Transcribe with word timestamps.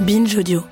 Binge 0.00 0.36
Audio. 0.38 0.64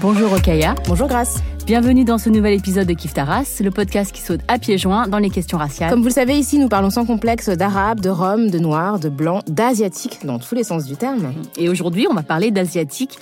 Bonjour 0.00 0.32
Okaya. 0.32 0.74
Bonjour 0.86 1.08
Grace. 1.08 1.42
Bienvenue 1.68 2.06
dans 2.06 2.16
ce 2.16 2.30
nouvel 2.30 2.54
épisode 2.54 2.88
de 2.88 2.94
Kif 2.94 3.12
Taras, 3.12 3.60
le 3.62 3.70
podcast 3.70 4.10
qui 4.10 4.22
saute 4.22 4.40
à 4.48 4.58
pieds 4.58 4.78
joints 4.78 5.06
dans 5.06 5.18
les 5.18 5.28
questions 5.28 5.58
raciales. 5.58 5.90
Comme 5.90 6.00
vous 6.00 6.06
le 6.06 6.12
savez, 6.14 6.38
ici, 6.38 6.58
nous 6.58 6.70
parlons 6.70 6.88
sans 6.88 7.04
complexe 7.04 7.50
d'arabe, 7.50 8.00
de 8.00 8.08
rome, 8.08 8.48
de 8.48 8.58
noir, 8.58 8.98
de 8.98 9.10
blanc, 9.10 9.42
d'asiatique, 9.46 10.20
dans 10.24 10.38
tous 10.38 10.54
les 10.54 10.64
sens 10.64 10.86
du 10.86 10.96
terme. 10.96 11.34
Et 11.58 11.68
aujourd'hui, 11.68 12.06
on 12.10 12.14
va 12.14 12.22
parler 12.22 12.50
d'asiatique 12.50 13.18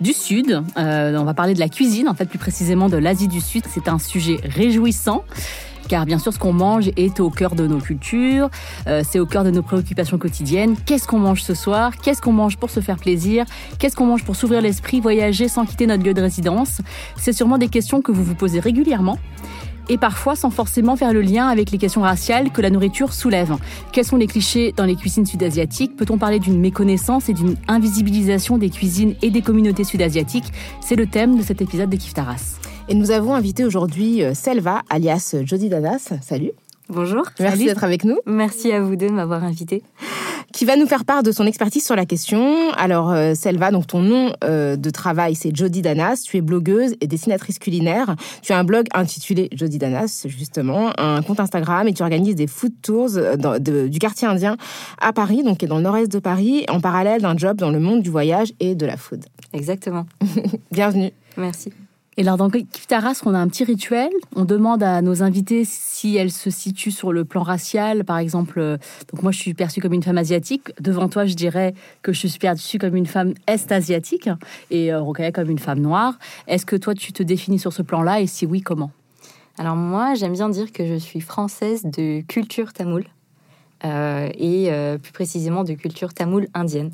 du 0.00 0.12
Sud. 0.12 0.62
Euh, 0.76 1.16
on 1.18 1.24
va 1.24 1.34
parler 1.34 1.54
de 1.54 1.58
la 1.58 1.68
cuisine, 1.68 2.08
en 2.08 2.14
fait, 2.14 2.26
plus 2.26 2.38
précisément 2.38 2.88
de 2.88 2.96
l'Asie 2.96 3.26
du 3.26 3.40
Sud. 3.40 3.64
C'est 3.68 3.88
un 3.88 3.98
sujet 3.98 4.38
réjouissant 4.44 5.24
car 5.88 6.06
bien 6.06 6.18
sûr 6.18 6.32
ce 6.32 6.38
qu'on 6.38 6.52
mange 6.52 6.90
est 6.96 7.18
au 7.20 7.30
cœur 7.30 7.54
de 7.54 7.66
nos 7.66 7.78
cultures, 7.78 8.50
euh, 8.86 9.02
c'est 9.08 9.18
au 9.18 9.26
cœur 9.26 9.44
de 9.44 9.50
nos 9.50 9.62
préoccupations 9.62 10.18
quotidiennes. 10.18 10.76
Qu'est-ce 10.86 11.08
qu'on 11.08 11.18
mange 11.18 11.42
ce 11.42 11.54
soir? 11.54 11.92
Qu'est-ce 11.96 12.22
qu'on 12.22 12.32
mange 12.32 12.56
pour 12.56 12.70
se 12.70 12.80
faire 12.80 12.96
plaisir? 12.96 13.44
Qu'est-ce 13.78 13.96
qu'on 13.96 14.06
mange 14.06 14.24
pour 14.24 14.36
s'ouvrir 14.36 14.60
l'esprit, 14.60 15.00
voyager 15.00 15.48
sans 15.48 15.64
quitter 15.64 15.86
notre 15.86 16.04
lieu 16.04 16.14
de 16.14 16.22
résidence? 16.22 16.80
C'est 17.16 17.32
sûrement 17.32 17.58
des 17.58 17.68
questions 17.68 18.02
que 18.02 18.12
vous 18.12 18.22
vous 18.22 18.34
posez 18.34 18.60
régulièrement 18.60 19.18
et 19.88 19.96
parfois 19.96 20.36
sans 20.36 20.50
forcément 20.50 20.96
faire 20.96 21.12
le 21.12 21.22
lien 21.22 21.48
avec 21.48 21.70
les 21.70 21.78
questions 21.78 22.02
raciales 22.02 22.50
que 22.50 22.60
la 22.60 22.70
nourriture 22.70 23.12
soulève. 23.12 23.56
Quels 23.92 24.04
sont 24.04 24.16
les 24.16 24.26
clichés 24.26 24.72
dans 24.76 24.84
les 24.84 24.96
cuisines 24.96 25.26
sud-asiatiques? 25.26 25.96
Peut-on 25.96 26.18
parler 26.18 26.38
d'une 26.38 26.60
méconnaissance 26.60 27.28
et 27.28 27.32
d'une 27.32 27.56
invisibilisation 27.68 28.58
des 28.58 28.70
cuisines 28.70 29.14
et 29.22 29.30
des 29.30 29.42
communautés 29.42 29.84
sud-asiatiques? 29.84 30.52
C'est 30.80 30.96
le 30.96 31.06
thème 31.06 31.38
de 31.38 31.42
cet 31.42 31.62
épisode 31.62 31.90
de 31.90 31.96
Kiftaras. 31.96 32.58
Et 32.90 32.94
nous 32.94 33.10
avons 33.10 33.34
invité 33.34 33.66
aujourd'hui 33.66 34.24
euh, 34.24 34.32
Selva, 34.32 34.80
alias 34.88 35.36
Jody 35.44 35.68
Danas. 35.68 36.14
Salut. 36.22 36.52
Bonjour. 36.88 37.22
Merci 37.38 37.66
d'être 37.66 37.84
avec 37.84 38.02
nous. 38.02 38.16
Merci 38.24 38.72
à 38.72 38.80
vous 38.80 38.96
deux 38.96 39.08
de 39.08 39.12
m'avoir 39.12 39.44
invité. 39.44 39.82
Qui 40.54 40.64
va 40.64 40.74
nous 40.74 40.86
faire 40.86 41.04
part 41.04 41.22
de 41.22 41.30
son 41.30 41.44
expertise 41.44 41.84
sur 41.84 41.94
la 41.96 42.06
question. 42.06 42.72
Alors, 42.78 43.10
euh, 43.10 43.34
Selva, 43.34 43.72
donc 43.72 43.88
ton 43.88 44.00
nom 44.00 44.32
euh, 44.42 44.76
de 44.76 44.88
travail, 44.88 45.34
c'est 45.34 45.54
Jody 45.54 45.82
Danas. 45.82 46.22
Tu 46.24 46.38
es 46.38 46.40
blogueuse 46.40 46.94
et 47.02 47.06
dessinatrice 47.06 47.58
culinaire. 47.58 48.16
Tu 48.40 48.54
as 48.54 48.58
un 48.58 48.64
blog 48.64 48.86
intitulé 48.94 49.50
Jody 49.52 49.76
Danas, 49.76 50.24
justement, 50.24 50.92
un 50.96 51.20
compte 51.20 51.40
Instagram 51.40 51.88
et 51.88 51.92
tu 51.92 52.02
organises 52.02 52.36
des 52.36 52.46
food 52.46 52.72
tours 52.80 53.10
dans, 53.36 53.62
de, 53.62 53.86
du 53.88 53.98
quartier 53.98 54.26
indien 54.26 54.56
à 54.98 55.12
Paris, 55.12 55.42
donc 55.42 55.58
qui 55.58 55.66
est 55.66 55.68
dans 55.68 55.76
le 55.76 55.82
nord-est 55.82 56.10
de 56.10 56.20
Paris, 56.20 56.64
en 56.70 56.80
parallèle 56.80 57.20
d'un 57.20 57.36
job 57.36 57.58
dans 57.58 57.70
le 57.70 57.80
monde 57.80 58.00
du 58.00 58.08
voyage 58.08 58.54
et 58.60 58.74
de 58.74 58.86
la 58.86 58.96
food. 58.96 59.26
Exactement. 59.52 60.06
Bienvenue. 60.72 61.10
Merci. 61.36 61.70
Et 62.18 62.22
alors 62.22 62.36
dans 62.36 62.50
Kiftaras, 62.50 63.22
on 63.26 63.32
a 63.32 63.38
un 63.38 63.46
petit 63.46 63.62
rituel. 63.62 64.10
On 64.34 64.44
demande 64.44 64.82
à 64.82 65.02
nos 65.02 65.22
invités 65.22 65.64
si 65.64 66.16
elles 66.16 66.32
se 66.32 66.50
situent 66.50 66.90
sur 66.90 67.12
le 67.12 67.24
plan 67.24 67.44
racial. 67.44 68.04
Par 68.04 68.18
exemple, 68.18 68.58
euh, 68.58 68.76
donc 69.12 69.22
moi 69.22 69.30
je 69.30 69.38
suis 69.38 69.54
perçue 69.54 69.80
comme 69.80 69.92
une 69.92 70.02
femme 70.02 70.18
asiatique. 70.18 70.72
Devant 70.80 71.08
toi, 71.08 71.26
je 71.26 71.34
dirais 71.34 71.74
que 72.02 72.12
je 72.12 72.26
suis 72.26 72.40
perçue 72.40 72.80
comme 72.80 72.96
une 72.96 73.06
femme 73.06 73.34
est-asiatique 73.46 74.28
et 74.72 74.92
euh, 74.92 75.00
Rokaya 75.00 75.30
comme 75.30 75.48
une 75.48 75.60
femme 75.60 75.78
noire. 75.78 76.18
Est-ce 76.48 76.66
que 76.66 76.74
toi 76.74 76.92
tu 76.92 77.12
te 77.12 77.22
définis 77.22 77.60
sur 77.60 77.72
ce 77.72 77.82
plan-là 77.82 78.20
et 78.20 78.26
si 78.26 78.46
oui, 78.46 78.62
comment? 78.62 78.90
Alors 79.56 79.76
moi, 79.76 80.14
j'aime 80.14 80.32
bien 80.32 80.48
dire 80.48 80.72
que 80.72 80.84
je 80.84 80.96
suis 80.96 81.20
française 81.20 81.84
de 81.84 82.22
culture 82.22 82.72
tamoule 82.72 83.04
euh, 83.84 84.28
et 84.34 84.72
euh, 84.72 84.98
plus 84.98 85.12
précisément 85.12 85.62
de 85.62 85.74
culture 85.74 86.12
tamoule 86.12 86.48
indienne. 86.52 86.90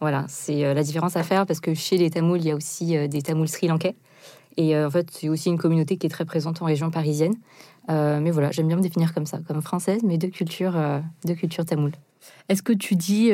Voilà, 0.00 0.24
c'est 0.28 0.74
la 0.74 0.82
différence 0.82 1.16
à 1.16 1.22
faire 1.22 1.46
parce 1.46 1.60
que 1.60 1.74
chez 1.74 1.96
les 1.96 2.10
Tamouls, 2.10 2.38
il 2.38 2.46
y 2.46 2.50
a 2.52 2.56
aussi 2.56 3.08
des 3.08 3.20
Tamouls 3.20 3.48
sri-lankais. 3.48 3.96
Et 4.58 4.74
euh, 4.74 4.88
en 4.88 4.90
fait, 4.90 5.08
c'est 5.12 5.28
aussi 5.28 5.48
une 5.48 5.56
communauté 5.56 5.96
qui 5.96 6.06
est 6.06 6.10
très 6.10 6.24
présente 6.24 6.60
en 6.60 6.66
région 6.66 6.90
parisienne. 6.90 7.34
Euh, 7.90 8.20
mais 8.20 8.32
voilà, 8.32 8.50
j'aime 8.50 8.66
bien 8.66 8.76
me 8.76 8.82
définir 8.82 9.14
comme 9.14 9.24
ça, 9.24 9.38
comme 9.46 9.62
française, 9.62 10.02
mais 10.04 10.18
de 10.18 10.26
culture, 10.26 10.76
euh, 10.76 10.98
de 11.24 11.32
culture 11.32 11.64
tamoule. 11.64 11.92
Est-ce 12.48 12.62
que 12.62 12.72
tu 12.72 12.96
dis, 12.96 13.30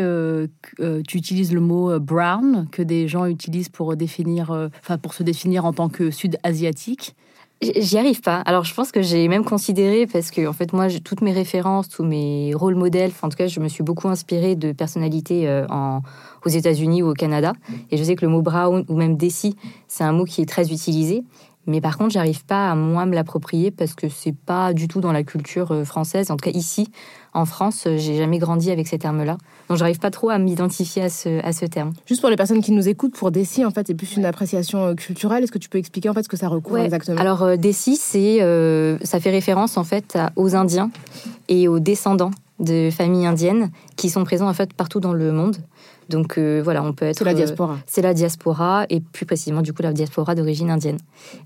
tu 1.09 1.17
utilises 1.17 1.53
le 1.53 1.61
mot 1.61 1.99
brown 1.99 2.69
que 2.71 2.83
des 2.83 3.09
gens 3.09 3.27
utilisent 3.27 3.71
pour 3.71 3.97
définir, 3.97 4.69
pour 5.03 5.15
se 5.15 5.23
définir 5.23 5.65
en 5.65 5.73
tant 5.73 5.89
que 5.89 6.11
sud-asiatique? 6.11 7.17
J'y 7.77 7.99
arrive 7.99 8.21
pas. 8.21 8.37
Alors, 8.47 8.65
je 8.65 8.75
pense 8.75 8.93
que 8.93 9.03
j'ai 9.03 9.29
même 9.29 9.45
considéré, 9.45 10.07
parce 10.07 10.31
que, 10.31 10.47
en 10.47 10.53
fait, 10.53 10.73
moi, 10.73 10.89
toutes 11.03 11.21
mes 11.21 11.33
références, 11.33 11.89
tous 11.89 12.05
mes 12.05 12.55
rôles 12.55 12.75
modèles, 12.75 13.13
en 13.23 13.29
tout 13.29 13.37
cas, 13.37 13.47
je 13.47 13.61
me 13.61 13.69
suis 13.69 13.83
beaucoup 13.83 14.09
inspirée 14.09 14.55
de 14.57 14.73
personnalités 14.73 15.49
euh, 15.49 15.67
aux 16.45 16.49
États-Unis 16.49 17.03
ou 17.03 17.11
au 17.11 17.15
Canada. 17.15 17.53
Et 17.91 17.97
je 17.97 18.05
sais 18.05 18.17
que 18.17 18.25
le 18.25 18.31
mot 18.31 18.43
brown 18.43 18.85
ou 18.89 18.97
même 18.97 19.17
desi, 19.17 19.57
c'est 19.89 20.05
un 20.05 20.13
mot 20.13 20.25
qui 20.25 20.43
est 20.43 20.49
très 20.49 20.73
utilisé. 20.73 21.25
Mais 21.67 21.81
par 21.81 21.97
contre, 21.99 22.11
j'arrive 22.13 22.45
pas 22.45 22.71
à 22.71 22.75
moi 22.75 23.07
me 23.07 23.15
l'approprier 23.15 23.71
parce 23.71 23.95
que 23.95 24.09
c'est 24.09 24.35
pas 24.35 24.73
du 24.73 24.89
tout 24.89 25.01
dans 25.01 25.13
la 25.13 25.23
culture 25.23 25.73
euh, 25.73 25.85
française. 25.85 26.31
En 26.31 26.37
tout 26.37 26.51
cas, 26.51 26.57
ici, 26.57 26.91
en 27.33 27.47
France, 27.47 27.85
euh, 27.87 27.97
j'ai 27.97 28.17
jamais 28.17 28.39
grandi 28.39 28.71
avec 28.71 28.87
ces 28.87 28.99
termes-là. 28.99 29.39
Donc, 29.69 29.79
j'arrive 29.79 29.99
pas 29.99 30.11
trop 30.11 30.29
à 30.31 30.39
m'identifier 30.39 31.03
à 31.03 31.09
ce, 31.09 31.45
à 31.45 31.53
ce 31.53 31.65
terme. 31.65 31.93
Juste 32.07 32.21
pour 32.21 32.31
les 32.31 32.37
personnes 32.37 32.61
qui 32.61 32.73
nous 32.73 32.89
écoutent, 32.89 33.15
pour 33.17 33.31
Desi, 33.31 33.65
en 33.65 33.71
fait, 33.71 33.87
c'est 33.87 33.95
plus 33.95 34.17
une 34.17 34.27
appréciation 34.27 34.85
euh, 34.89 34.95
culturelle. 34.95 35.43
Est-ce 35.45 35.53
que 35.53 35.59
tu 35.59 35.69
peux 35.69 35.79
expliquer 35.79 36.09
en 36.11 36.15
fait 36.15 36.23
ce 36.23 36.29
que 36.29 36.37
ça 36.37 36.49
recouvre 36.49 36.77
Ouais. 36.79 36.85
exactement? 36.85 37.21
Alors, 37.21 37.57
Desi, 37.57 37.97
c'est, 37.97 38.43
euh, 38.43 38.99
ça 39.03 39.19
fait 39.21 39.31
référence 39.31 39.77
en 39.77 39.85
fait 39.85 40.19
aux 40.37 40.55
Indiens 40.55 40.91
et 41.49 41.69
aux 41.69 41.81
descendants 41.81 42.31
de 42.61 42.89
familles 42.93 43.27
indiennes 43.27 43.71
qui 43.97 44.09
sont 44.11 44.23
présents 44.23 44.49
en 44.49 44.55
fait 44.55 44.73
partout 44.75 45.01
dans 45.01 45.13
le 45.13 45.33
monde. 45.33 45.57
Donc 46.09 46.39
euh, 46.39 46.61
voilà, 46.63 46.83
on 46.83 46.93
peut 46.93 47.07
être. 47.07 47.19
C'est 47.19 47.25
la 47.25 47.33
euh, 47.33 47.35
diaspora. 47.35 47.79
c'est 47.87 48.03
la 48.03 48.15
diaspora 48.15 48.87
et 48.91 49.01
plus 49.01 49.27
précisément 49.27 49.63
du 49.63 49.73
coup 49.73 49.83
la 49.83 49.93
diaspora 49.93 50.35
d'origine 50.35 50.71
indienne. 50.71 50.99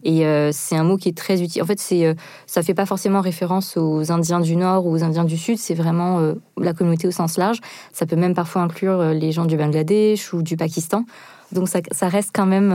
Et 0.04 0.26
euh, 0.26 0.50
c'est 0.52 0.76
un 0.76 0.84
mot 0.84 0.96
qui 0.96 1.08
est 1.08 1.16
très 1.16 1.42
utile. 1.42 1.62
En 1.62 1.66
fait, 1.66 1.78
c'est 1.78 2.14
ça 2.46 2.62
fait 2.62 2.74
pas 2.74 2.86
forcément 2.86 3.20
référence 3.20 3.76
aux 3.76 4.10
Indiens 4.10 4.41
du 4.41 4.56
Nord 4.56 4.86
ou 4.86 4.92
aux 4.92 5.04
Indiens 5.04 5.24
du 5.24 5.36
Sud. 5.36 5.58
C'est 5.58 5.74
vraiment 5.74 6.34
la 6.60 6.72
communauté 6.72 7.06
au 7.08 7.10
sens 7.10 7.36
large. 7.38 7.58
Ça 7.92 8.06
peut 8.06 8.16
même 8.16 8.34
parfois 8.34 8.62
inclure 8.62 9.12
les 9.12 9.32
gens 9.32 9.44
du 9.44 9.56
Bangladesh 9.56 10.32
ou 10.32 10.42
du 10.42 10.56
Pakistan. 10.56 11.04
Donc 11.50 11.66
ça, 11.66 11.80
ça 11.92 12.08
reste 12.08 12.30
quand 12.34 12.44
même, 12.44 12.69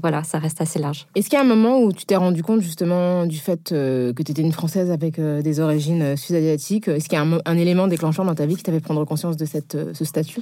voilà, 0.00 0.24
ça 0.24 0.38
reste 0.38 0.60
assez 0.60 0.78
large. 0.78 1.06
Est-ce 1.14 1.28
qu'il 1.28 1.38
y 1.38 1.40
a 1.40 1.44
un 1.44 1.48
moment 1.48 1.80
où 1.80 1.92
tu 1.92 2.04
t'es 2.04 2.16
rendu 2.16 2.42
compte 2.42 2.60
justement 2.60 3.26
du 3.26 3.38
fait 3.38 3.70
que 3.70 4.22
tu 4.22 4.32
étais 4.32 4.42
une 4.42 4.52
Française 4.52 4.90
avec 4.90 5.20
des 5.20 5.60
origines 5.60 6.16
sud-asiatiques? 6.16 6.88
Est-ce 6.88 7.08
qu'il 7.08 7.18
y 7.18 7.20
a 7.20 7.24
un, 7.24 7.38
un 7.44 7.56
élément 7.56 7.86
déclencheur 7.86 8.24
dans 8.24 8.34
ta 8.34 8.46
vie 8.46 8.56
qui 8.56 8.62
t'a 8.62 8.72
fait 8.72 8.80
prendre 8.80 9.04
conscience 9.04 9.36
de 9.36 9.44
cette, 9.44 9.76
ce 9.94 10.04
statut? 10.04 10.40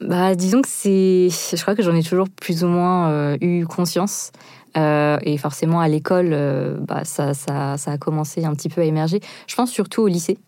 Bah, 0.00 0.34
disons 0.34 0.60
que 0.60 0.68
c'est, 0.68 1.28
je 1.30 1.62
crois 1.62 1.74
que 1.74 1.82
j'en 1.82 1.94
ai 1.94 2.02
toujours 2.02 2.28
plus 2.28 2.64
ou 2.64 2.68
moins 2.68 3.10
euh, 3.10 3.36
eu 3.40 3.64
conscience. 3.64 4.32
Euh, 4.76 5.18
et 5.22 5.38
forcément, 5.38 5.80
à 5.80 5.86
l'école, 5.86 6.30
euh, 6.32 6.76
bah, 6.80 7.04
ça, 7.04 7.32
ça, 7.32 7.76
ça 7.76 7.92
a 7.92 7.98
commencé 7.98 8.44
un 8.44 8.52
petit 8.54 8.68
peu 8.68 8.80
à 8.80 8.84
émerger. 8.84 9.20
Je 9.46 9.54
pense 9.54 9.70
surtout 9.70 10.02
au 10.02 10.08
lycée. 10.08 10.38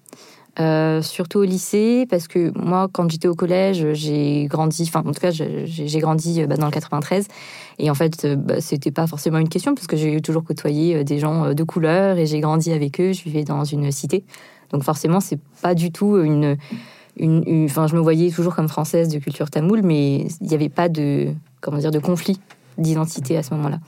Surtout 1.03 1.41
au 1.41 1.45
lycée, 1.45 2.07
parce 2.09 2.29
que 2.29 2.51
moi, 2.59 2.89
quand 2.91 3.11
j'étais 3.11 3.29
au 3.29 3.35
collège, 3.35 3.93
j'ai 3.93 4.47
grandi, 4.47 4.85
enfin, 4.89 5.01
en 5.07 5.13
tout 5.13 5.21
cas, 5.21 5.31
j'ai 5.31 5.99
grandi 5.99 6.47
bah, 6.47 6.57
dans 6.57 6.65
le 6.65 6.73
93. 6.73 7.29
Et 7.79 7.91
en 7.91 7.95
fait, 7.95 8.27
bah, 8.27 8.61
c'était 8.61 8.91
pas 8.91 9.07
forcément 9.07 9.37
une 9.37 9.51
question, 9.51 9.75
parce 9.75 9.87
que 9.87 9.99
j'ai 9.99 10.19
toujours 10.23 10.45
côtoyé 10.45 11.05
des 11.05 11.19
gens 11.19 11.53
de 11.53 11.63
couleur 11.63 12.17
et 12.17 12.25
j'ai 12.25 12.41
grandi 12.41 12.73
avec 12.73 13.01
eux. 13.03 13.13
Je 13.13 13.23
vivais 13.23 13.45
dans 13.45 13.65
une 13.65 13.93
cité. 13.93 14.25
Donc, 14.71 14.83
forcément, 14.83 15.21
c'est 15.21 15.39
pas 15.61 15.75
du 15.75 15.93
tout 15.93 16.17
une. 16.19 16.57
Je 17.19 17.95
me 17.95 18.01
voyais 18.01 18.31
toujours 18.31 18.55
comme 18.55 18.69
française 18.69 19.09
de 19.09 19.19
culture 19.19 19.51
tamoule, 19.51 19.83
mais 19.83 20.27
il 20.41 20.47
n'y 20.47 20.55
avait 20.55 20.69
pas 20.69 20.89
de, 20.89 21.29
comment 21.61 21.79
dire, 21.79 21.91
de 21.91 21.99
conflit 21.99 22.41
d'identité 22.79 23.37
à 23.37 23.43
ce 23.43 23.55
moment-là. 23.55 23.79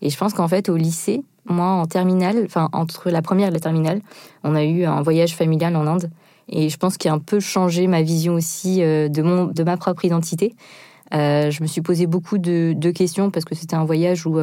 Et 0.00 0.10
je 0.10 0.16
pense 0.16 0.32
qu'en 0.32 0.48
fait, 0.48 0.68
au 0.68 0.76
lycée, 0.76 1.22
moi, 1.46 1.66
en 1.66 1.86
terminale, 1.86 2.42
enfin, 2.44 2.68
entre 2.72 3.10
la 3.10 3.22
première 3.22 3.48
et 3.48 3.50
la 3.50 3.60
terminale, 3.60 4.00
on 4.44 4.54
a 4.54 4.64
eu 4.64 4.84
un 4.84 5.02
voyage 5.02 5.34
familial 5.34 5.76
en 5.76 5.86
Inde. 5.86 6.10
Et 6.48 6.68
je 6.70 6.76
pense 6.78 6.96
qu'il 6.96 7.10
a 7.10 7.14
un 7.14 7.18
peu 7.18 7.40
changé 7.40 7.86
ma 7.86 8.02
vision 8.02 8.34
aussi 8.34 8.82
euh, 8.82 9.08
de, 9.08 9.22
mon, 9.22 9.46
de 9.46 9.62
ma 9.62 9.76
propre 9.76 10.04
identité. 10.04 10.54
Euh, 11.14 11.50
je 11.50 11.62
me 11.62 11.66
suis 11.66 11.80
posé 11.80 12.06
beaucoup 12.06 12.38
de, 12.38 12.90
questions 12.90 13.30
parce 13.30 13.44
que 13.44 13.54
c'était 13.54 13.76
un 13.76 13.84
voyage 13.84 14.26
où 14.26 14.38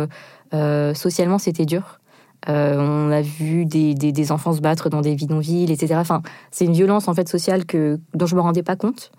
euh, 0.53 0.93
socialement 0.93 1.37
c'était 1.37 1.65
dur. 1.65 1.99
On 2.47 3.11
a 3.11 3.21
vu 3.21 3.65
des, 3.65 4.31
enfants 4.31 4.53
se 4.53 4.61
battre 4.61 4.89
dans 4.89 5.01
des 5.01 5.15
bidonvilles, 5.15 5.71
etc. 5.71 5.95
Enfin, 5.97 6.21
c'est 6.51 6.65
une 6.65 6.73
violence 6.73 7.07
en 7.07 7.13
fait 7.13 7.29
sociale 7.29 7.65
que 7.65 7.99
dont 8.13 8.25
je 8.25 8.35
me 8.35 8.41
rendais 8.41 8.63
pas 8.63 8.75
compte. 8.75 9.11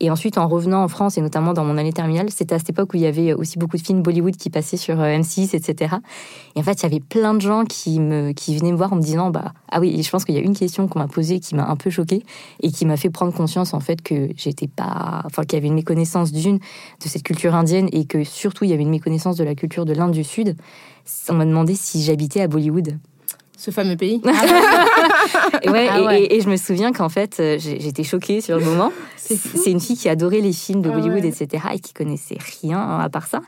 Et 0.00 0.10
ensuite, 0.10 0.38
en 0.38 0.48
revenant 0.48 0.82
en 0.82 0.88
France, 0.88 1.18
et 1.18 1.20
notamment 1.20 1.52
dans 1.52 1.64
mon 1.64 1.78
année 1.78 1.92
terminale, 1.92 2.28
c'était 2.30 2.56
à 2.56 2.58
cette 2.58 2.70
époque 2.70 2.92
où 2.94 2.96
il 2.96 3.02
y 3.02 3.06
avait 3.06 3.32
aussi 3.32 3.58
beaucoup 3.58 3.76
de 3.76 3.82
films 3.82 4.02
Bollywood 4.02 4.36
qui 4.36 4.50
passaient 4.50 4.76
sur 4.76 5.00
euh, 5.00 5.16
M6, 5.16 5.54
etc. 5.54 5.96
Et 6.56 6.60
en 6.60 6.62
fait, 6.64 6.72
il 6.72 6.82
y 6.82 6.86
avait 6.86 7.00
plein 7.00 7.32
de 7.32 7.40
gens 7.40 7.64
qui, 7.64 8.00
me, 8.00 8.32
qui 8.32 8.56
venaient 8.56 8.72
me 8.72 8.76
voir 8.76 8.92
en 8.92 8.96
me 8.96 9.02
disant 9.02 9.30
bah, 9.30 9.52
Ah 9.70 9.78
oui, 9.78 10.02
je 10.02 10.10
pense 10.10 10.24
qu'il 10.24 10.34
y 10.34 10.38
a 10.38 10.40
une 10.40 10.56
question 10.56 10.88
qu'on 10.88 10.98
m'a 10.98 11.06
posée 11.06 11.38
qui 11.38 11.54
m'a 11.54 11.68
un 11.68 11.76
peu 11.76 11.90
choquée 11.90 12.24
et 12.60 12.72
qui 12.72 12.86
m'a 12.86 12.96
fait 12.96 13.10
prendre 13.10 13.32
conscience, 13.32 13.72
en 13.72 13.80
fait, 13.80 14.02
que 14.02 14.30
j'étais 14.36 14.66
pas. 14.66 15.22
Enfin, 15.26 15.44
qu'il 15.44 15.56
y 15.56 15.58
avait 15.58 15.68
une 15.68 15.74
méconnaissance 15.74 16.32
d'une, 16.32 16.58
de 16.58 17.08
cette 17.08 17.22
culture 17.22 17.54
indienne, 17.54 17.88
et 17.92 18.04
que 18.04 18.24
surtout, 18.24 18.64
il 18.64 18.70
y 18.70 18.74
avait 18.74 18.82
une 18.82 18.90
méconnaissance 18.90 19.36
de 19.36 19.44
la 19.44 19.54
culture 19.54 19.84
de 19.84 19.92
l'Inde 19.92 20.12
du 20.12 20.24
Sud. 20.24 20.56
On 21.28 21.34
m'a 21.34 21.44
demandé 21.44 21.74
si 21.74 22.02
j'habitais 22.02 22.40
à 22.40 22.48
Bollywood. 22.48 22.98
Ce 23.64 23.70
fameux 23.70 23.96
pays. 23.96 24.20
et, 25.62 25.70
ouais, 25.70 25.88
ah 25.90 26.18
et, 26.18 26.42
je 26.42 26.50
me 26.50 26.58
souviens 26.58 26.92
qu'en 26.92 27.08
fait, 27.08 27.38
euh, 27.40 27.56
j'étais 27.58 28.04
choquée 28.04 28.42
sur 28.42 28.58
le 28.58 28.64
moment. 28.66 28.92
C'est 29.16 29.70
une 29.70 29.80
fille 29.80 29.96
qui 29.96 30.10
adorait 30.10 30.40
les 30.40 30.52
films 30.52 30.82
de 30.82 30.90
ah 30.90 30.92
Bollywood, 30.92 31.24
etc., 31.24 31.64
et 31.72 31.78
qui 31.78 31.94
connaissait 31.94 32.36
rien 32.60 32.98
à 33.00 33.08
part 33.08 33.26
ça. 33.26 33.40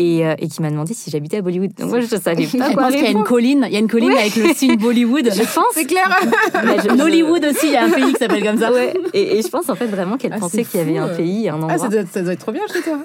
Euh, 0.00 0.34
et, 0.38 0.48
qui 0.48 0.62
m'a 0.62 0.70
demandé 0.70 0.94
si 0.94 1.10
j'habitais 1.10 1.38
à 1.38 1.42
Bollywood. 1.42 1.74
Donc 1.78 1.90
moi, 1.90 2.00
je 2.00 2.06
savais 2.06 2.46
pas 2.46 2.72
quoi 2.72 2.90
qu'il 2.90 3.02
y 3.02 3.06
a 3.06 3.10
une 3.10 3.24
colline, 3.24 3.64
il 3.68 3.72
y 3.72 3.76
a 3.76 3.80
une 3.80 3.88
colline 3.88 4.12
avec 4.12 4.36
le 4.36 4.54
signe 4.54 4.76
Bollywood. 4.76 5.30
Je 5.32 5.42
pense. 5.42 5.64
C'est 5.74 5.86
clair. 5.86 6.08
Nollywood 6.96 7.44
aussi, 7.44 7.66
il 7.66 7.72
y 7.72 7.76
a 7.76 7.84
un 7.84 7.90
pays 7.90 8.12
qui 8.12 8.18
s'appelle 8.18 8.44
comme 8.44 8.58
ça. 8.58 8.72
Ouais. 8.72 8.94
Et, 9.12 9.42
je 9.42 9.48
pense 9.48 9.68
en 9.68 9.74
fait 9.74 9.86
vraiment 9.86 10.16
qu'elle 10.16 10.32
ah, 10.34 10.38
pensait 10.38 10.64
qu'il 10.64 10.78
y 10.78 10.82
avait 10.82 10.98
un 10.98 11.08
pays, 11.08 11.48
un 11.48 11.54
endroit. 11.54 11.72
Ah, 11.72 11.78
ça 11.78 11.88
doit, 11.88 12.02
ça 12.10 12.22
doit, 12.22 12.32
être 12.32 12.40
trop 12.40 12.52
bien 12.52 12.62
chez 12.72 12.80
toi. 12.80 12.98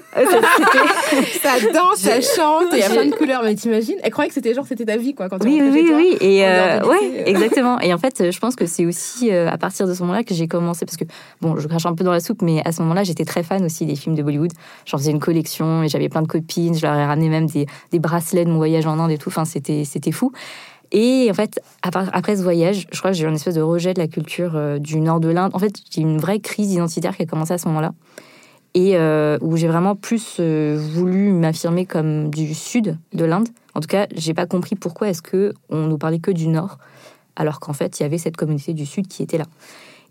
ça, 1.42 1.50
danse, 1.72 1.98
ça 1.98 2.20
chante, 2.20 2.68
il 2.72 2.78
y 2.78 2.82
a 2.82 2.90
plein 2.90 3.06
de 3.06 3.14
couleurs. 3.14 3.42
Mais 3.42 3.56
t'imagines? 3.56 3.96
Elle 4.02 4.12
croyait 4.12 4.28
que 4.28 4.34
c'était 4.34 4.54
genre 4.54 4.66
c'était 4.66 4.84
ta 4.84 4.96
vie 4.96 5.14
quoi 5.14 5.28
quand 5.28 5.42
Oui, 5.44 5.60
oui, 5.60 5.70
oui, 5.72 5.92
oui. 5.94 6.16
Et 6.20 6.44
euh, 6.48 6.88
ouais, 6.88 7.22
exactement. 7.26 7.80
Et 7.80 7.92
en 7.92 7.98
fait, 8.04 8.30
je 8.30 8.38
pense 8.38 8.56
que 8.56 8.66
c'est 8.66 8.86
aussi 8.86 9.30
euh, 9.30 9.50
à 9.50 9.58
partir 9.58 9.86
de 9.86 9.94
ce 9.94 10.00
moment-là 10.02 10.24
que 10.24 10.34
j'ai 10.34 10.48
commencé 10.48 10.84
parce 10.84 10.96
que 10.96 11.04
bon, 11.40 11.56
je 11.56 11.68
crache 11.68 11.86
un 11.86 11.94
peu 11.94 12.04
dans 12.04 12.12
la 12.12 12.20
soupe, 12.20 12.42
mais 12.42 12.62
à 12.64 12.72
ce 12.72 12.82
moment-là, 12.82 13.04
j'étais 13.04 13.24
très 13.24 13.42
fan 13.42 13.64
aussi 13.64 13.86
des 13.86 13.96
films 13.96 14.14
de 14.14 14.22
Bollywood. 14.22 14.52
J'en 14.86 14.98
faisais 14.98 15.10
une 15.10 15.20
collection 15.20 15.82
et 15.82 15.88
j'avais 15.88 16.08
plein 16.08 16.22
de 16.22 16.26
copines. 16.26 16.74
Je 16.74 16.86
leur 16.86 16.94
ai 16.94 17.04
ramené 17.04 17.28
même 17.28 17.46
des, 17.46 17.66
bracelets 17.98 18.44
de 18.44 18.50
mon 18.50 18.56
voyage 18.56 18.86
en 18.86 18.98
Inde 18.98 19.10
et 19.10 19.18
tout. 19.18 19.28
Enfin, 19.28 19.44
c'était, 19.44 19.84
c'était 19.84 20.12
fou. 20.12 20.32
Et 20.90 21.28
en 21.30 21.34
fait, 21.34 21.60
après 21.82 22.36
ce 22.36 22.42
voyage, 22.42 22.86
je 22.90 22.98
crois 22.98 23.10
que 23.10 23.16
j'ai 23.16 23.24
eu 23.24 23.28
une 23.28 23.34
espèce 23.34 23.56
de 23.56 23.60
rejet 23.60 23.92
de 23.92 23.98
la 23.98 24.08
culture 24.08 24.52
euh, 24.54 24.78
du 24.78 25.00
nord 25.00 25.20
de 25.20 25.28
l'Inde. 25.28 25.50
En 25.54 25.58
fait, 25.58 25.72
j'ai 25.90 26.00
eu 26.00 26.04
une 26.04 26.18
vraie 26.18 26.40
crise 26.40 26.72
identitaire 26.72 27.16
qui 27.16 27.22
a 27.22 27.26
commencé 27.26 27.52
à 27.52 27.58
ce 27.58 27.68
moment-là. 27.68 27.92
Et 28.78 28.96
euh, 28.96 29.38
où 29.40 29.56
j'ai 29.56 29.66
vraiment 29.66 29.96
plus 29.96 30.36
euh, 30.38 30.78
voulu 30.78 31.32
m'affirmer 31.32 31.84
comme 31.84 32.30
du 32.30 32.54
sud 32.54 32.96
de 33.12 33.24
l'Inde. 33.24 33.48
En 33.74 33.80
tout 33.80 33.88
cas, 33.88 34.06
j'ai 34.14 34.34
pas 34.34 34.46
compris 34.46 34.76
pourquoi 34.76 35.08
est-ce 35.08 35.22
que 35.22 35.52
on 35.68 35.86
nous 35.86 35.98
parlait 35.98 36.20
que 36.20 36.30
du 36.30 36.46
nord, 36.46 36.78
alors 37.34 37.58
qu'en 37.58 37.72
fait, 37.72 37.98
il 37.98 38.04
y 38.04 38.06
avait 38.06 38.18
cette 38.18 38.36
communauté 38.36 38.74
du 38.74 38.86
sud 38.86 39.08
qui 39.08 39.24
était 39.24 39.38
là. 39.38 39.46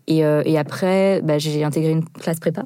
Et, 0.06 0.18
et 0.18 0.58
après, 0.58 1.20
bah, 1.22 1.38
j'ai 1.38 1.64
intégré 1.64 1.92
une 1.92 2.04
classe 2.04 2.40
prépa, 2.40 2.64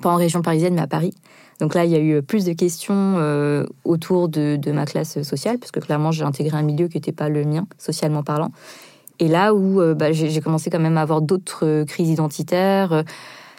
pas 0.00 0.10
en 0.10 0.16
région 0.16 0.42
parisienne, 0.42 0.74
mais 0.74 0.82
à 0.82 0.86
Paris. 0.86 1.12
Donc 1.60 1.74
là, 1.74 1.84
il 1.84 1.90
y 1.90 1.94
a 1.94 2.00
eu 2.00 2.22
plus 2.22 2.44
de 2.44 2.52
questions 2.52 3.14
euh, 3.18 3.64
autour 3.84 4.28
de, 4.28 4.58
ma 4.72 4.86
classe 4.86 5.22
sociale, 5.22 5.58
parce 5.58 5.70
que 5.70 5.80
clairement, 5.80 6.10
j'ai 6.10 6.24
intégré 6.24 6.56
un 6.56 6.62
milieu 6.62 6.88
qui 6.88 6.96
n'était 6.96 7.12
pas 7.12 7.28
le 7.28 7.44
mien, 7.44 7.66
socialement 7.78 8.22
parlant. 8.22 8.50
Et 9.20 9.28
là 9.28 9.54
où 9.54 9.80
euh, 9.80 9.94
bah, 9.94 10.12
j'ai 10.12 10.40
commencé 10.40 10.70
quand 10.70 10.80
même 10.80 10.98
à 10.98 11.02
avoir 11.02 11.22
d'autres 11.22 11.64
euh, 11.64 11.84
crises 11.84 12.10
identitaires, 12.10 13.04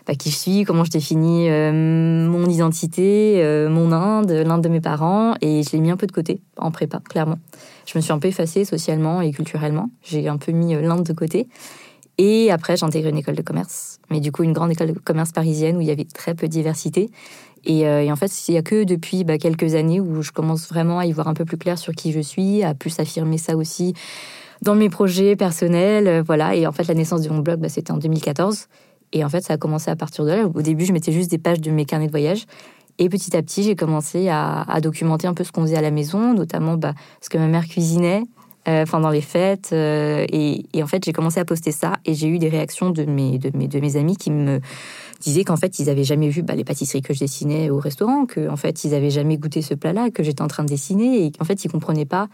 bah, 0.07 0.15
qui 0.15 0.29
je 0.29 0.35
suis, 0.35 0.63
comment 0.63 0.83
je 0.83 0.91
définis 0.91 1.49
mon 1.49 2.45
identité, 2.45 3.41
mon 3.69 3.91
Inde, 3.91 4.31
l'Inde 4.31 4.61
de 4.61 4.69
mes 4.69 4.81
parents, 4.81 5.33
et 5.41 5.63
je 5.63 5.71
l'ai 5.71 5.79
mis 5.79 5.91
un 5.91 5.97
peu 5.97 6.07
de 6.07 6.11
côté 6.11 6.41
en 6.57 6.71
prépa, 6.71 6.99
clairement. 6.99 7.39
Je 7.85 7.97
me 7.97 8.01
suis 8.01 8.11
un 8.11 8.19
peu 8.19 8.27
effacée 8.27 8.65
socialement 8.65 9.21
et 9.21 9.31
culturellement. 9.31 9.89
J'ai 10.03 10.27
un 10.27 10.37
peu 10.37 10.51
mis 10.51 10.75
l'Inde 10.75 11.03
de 11.03 11.13
côté. 11.13 11.47
Et 12.17 12.49
après, 12.51 12.77
j'ai 12.77 12.85
intégré 12.85 13.09
une 13.09 13.17
école 13.17 13.35
de 13.35 13.41
commerce, 13.41 13.99
mais 14.09 14.21
du 14.21 14.31
coup 14.31 14.43
une 14.43 14.53
grande 14.53 14.71
école 14.71 14.93
de 14.93 14.99
commerce 14.99 15.33
parisienne 15.33 15.75
où 15.75 15.81
il 15.81 15.87
y 15.87 15.91
avait 15.91 16.05
très 16.05 16.33
peu 16.33 16.47
de 16.47 16.51
diversité. 16.51 17.09
Euh, 17.67 17.99
et, 17.99 18.11
en 18.11 18.15
fait, 18.15 18.47
il 18.47 18.51
n'y 18.51 18.57
a 18.57 18.61
que 18.61 18.83
depuis 18.83 19.23
bah, 19.23 19.37
quelques 19.37 19.75
années 19.75 19.99
où 19.99 20.21
je 20.21 20.31
commence 20.31 20.67
vraiment 20.67 20.99
à 20.99 21.05
y 21.05 21.11
voir 21.11 21.27
un 21.27 21.33
peu 21.33 21.45
plus 21.45 21.57
clair 21.57 21.77
sur 21.77 21.93
qui 21.93 22.11
je 22.11 22.19
suis, 22.19 22.63
à 22.63 22.73
plus 22.73 22.99
affirmer 22.99 23.37
ça 23.37 23.55
aussi 23.55 23.93
dans 24.61 24.75
mes 24.75 24.89
projets 24.89 25.35
personnels. 25.35 26.07
Euh, 26.07 26.23
voilà. 26.25 26.55
Et 26.55 26.67
en 26.67 26.71
fait, 26.71 26.87
la 26.87 26.93
naissance 26.93 27.21
de 27.21 27.29
mon 27.29 27.39
blog, 27.39 27.59
bah, 27.59 27.69
c'était 27.69 27.91
en 27.91 27.97
2014. 27.97 28.67
Et 29.13 29.23
en 29.23 29.29
fait, 29.29 29.41
ça 29.41 29.53
a 29.53 29.57
commencé 29.57 29.89
à 29.89 29.95
partir 29.95 30.25
de 30.25 30.31
là. 30.31 30.47
Au 30.53 30.61
début, 30.61 30.85
je 30.85 30.93
mettais 30.93 31.11
juste 31.11 31.31
des 31.31 31.37
pages 31.37 31.61
de 31.61 31.71
mes 31.71 31.85
carnets 31.85 32.07
de 32.07 32.11
voyage. 32.11 32.45
Et 32.97 33.09
petit 33.09 33.35
à 33.35 33.41
petit, 33.41 33.63
j'ai 33.63 33.75
commencé 33.75 34.29
à, 34.29 34.65
documenter 34.81 35.27
un 35.27 35.33
peu 35.33 35.43
ce 35.43 35.51
qu'on 35.51 35.61
faisait 35.61 35.77
à 35.77 35.81
la 35.81 35.91
maison, 35.91 36.33
notamment 36.33 36.77
bah, 36.77 36.93
ce 37.21 37.29
que 37.29 37.37
ma 37.37 37.47
mère 37.47 37.67
cuisinait, 37.67 38.23
euh, 38.67 38.85
pendant 38.85 39.09
les 39.09 39.21
fêtes. 39.21 39.73
et, 39.73 40.63
en 40.81 40.87
fait, 40.87 41.03
j'ai 41.03 41.11
commencé 41.11 41.39
à 41.39 41.45
poster 41.45 41.71
ça 41.71 41.93
et 42.05 42.13
j'ai 42.13 42.27
eu 42.27 42.39
des 42.39 42.49
réactions 42.49 42.89
de 42.89 43.03
mes, 43.03 43.39
amis 43.97 44.15
qui 44.15 44.31
me 44.31 44.61
disaient 45.19 45.43
qu'en 45.43 45.57
fait, 45.57 45.79
ils 45.79 45.87
n'avaient 45.87 46.03
jamais 46.03 46.29
vu 46.29 46.41
bah, 46.41 46.55
les 46.55 46.63
pâtisseries 46.63 47.01
que 47.01 47.13
je 47.13 47.19
dessinais 47.19 47.69
au 47.69 47.79
restaurant, 47.79 48.25
qu'en 48.25 48.53
en 48.53 48.55
fait, 48.55 48.83
ils 48.85 48.91
n'avaient 48.91 49.09
jamais 49.09 49.37
goûté 49.37 49.61
ce 49.61 49.73
plat-là 49.73 50.09
que 50.09 50.23
j'étais 50.23 50.41
en 50.41 50.47
train 50.47 50.63
de 50.63 50.69
dessiner, 50.69 51.25
et 51.25 51.31
qu'en 51.31 51.43
fait, 51.43 51.65
ils 51.65 51.69
comprenaient 51.69 52.05
pas 52.05 52.27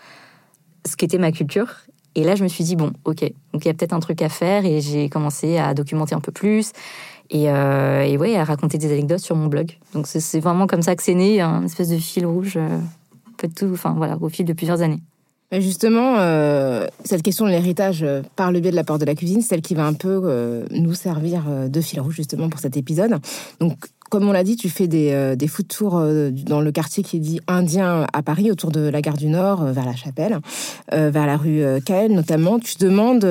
ce 0.87 0.95
qu'était 0.95 1.17
ma 1.17 1.31
culture. 1.31 1.67
Et 2.15 2.23
là, 2.23 2.35
je 2.35 2.43
me 2.43 2.49
suis 2.49 2.63
dit, 2.63 2.75
bon, 2.75 2.91
ok, 3.05 3.21
donc 3.53 3.63
il 3.63 3.67
y 3.67 3.71
a 3.71 3.73
peut-être 3.73 3.93
un 3.93 3.99
truc 3.99 4.21
à 4.21 4.29
faire, 4.29 4.65
et 4.65 4.81
j'ai 4.81 5.09
commencé 5.09 5.57
à 5.57 5.73
documenter 5.73 6.15
un 6.15 6.19
peu 6.19 6.31
plus, 6.31 6.71
et, 7.29 7.49
euh, 7.49 8.01
et 8.03 8.17
ouais, 8.17 8.35
à 8.35 8.43
raconter 8.43 8.77
des 8.77 8.91
anecdotes 8.91 9.19
sur 9.19 9.35
mon 9.35 9.47
blog. 9.47 9.77
Donc 9.93 10.07
c'est 10.07 10.39
vraiment 10.39 10.67
comme 10.67 10.81
ça 10.81 10.95
que 10.95 11.03
c'est 11.03 11.15
né, 11.15 11.39
un 11.41 11.63
espèce 11.63 11.89
de 11.89 11.97
fil 11.97 12.25
rouge, 12.25 12.57
euh, 12.57 12.79
de 13.41 13.53
tout, 13.53 13.69
enfin 13.73 13.93
voilà, 13.95 14.17
au 14.19 14.29
fil 14.29 14.45
de 14.45 14.53
plusieurs 14.53 14.81
années. 14.81 14.99
Justement, 15.59 16.15
euh, 16.19 16.87
cette 17.03 17.23
question 17.23 17.45
de 17.45 17.51
l'héritage 17.51 18.03
euh, 18.03 18.21
par 18.37 18.53
le 18.53 18.61
biais 18.61 18.71
de 18.71 18.75
la 18.75 18.85
porte 18.85 19.01
de 19.01 19.05
la 19.05 19.15
cuisine, 19.15 19.41
celle 19.41 19.61
qui 19.61 19.75
va 19.75 19.85
un 19.85 19.91
peu 19.93 20.21
euh, 20.23 20.65
nous 20.71 20.93
servir 20.93 21.43
de 21.67 21.81
fil 21.81 21.99
rouge 21.99 22.15
justement 22.15 22.47
pour 22.47 22.61
cet 22.61 22.77
épisode. 22.77 23.17
Donc, 23.59 23.77
comme 24.09 24.27
on 24.29 24.31
l'a 24.31 24.45
dit, 24.45 24.55
tu 24.55 24.69
fais 24.69 24.87
des, 24.87 25.35
des 25.37 25.47
foot 25.47 25.67
tours 25.69 26.01
dans 26.31 26.59
le 26.59 26.71
quartier 26.73 27.01
qui 27.01 27.15
est 27.15 27.21
dit 27.21 27.39
indien 27.47 28.05
à 28.11 28.21
Paris, 28.21 28.51
autour 28.51 28.69
de 28.69 28.81
la 28.81 29.01
gare 29.01 29.15
du 29.15 29.27
Nord, 29.27 29.63
vers 29.63 29.85
la 29.85 29.95
Chapelle, 29.95 30.39
vers 30.91 31.25
la 31.25 31.37
rue 31.37 31.63
Caen 31.87 32.09
notamment. 32.09 32.59
Tu 32.59 32.75
demandes 32.77 33.25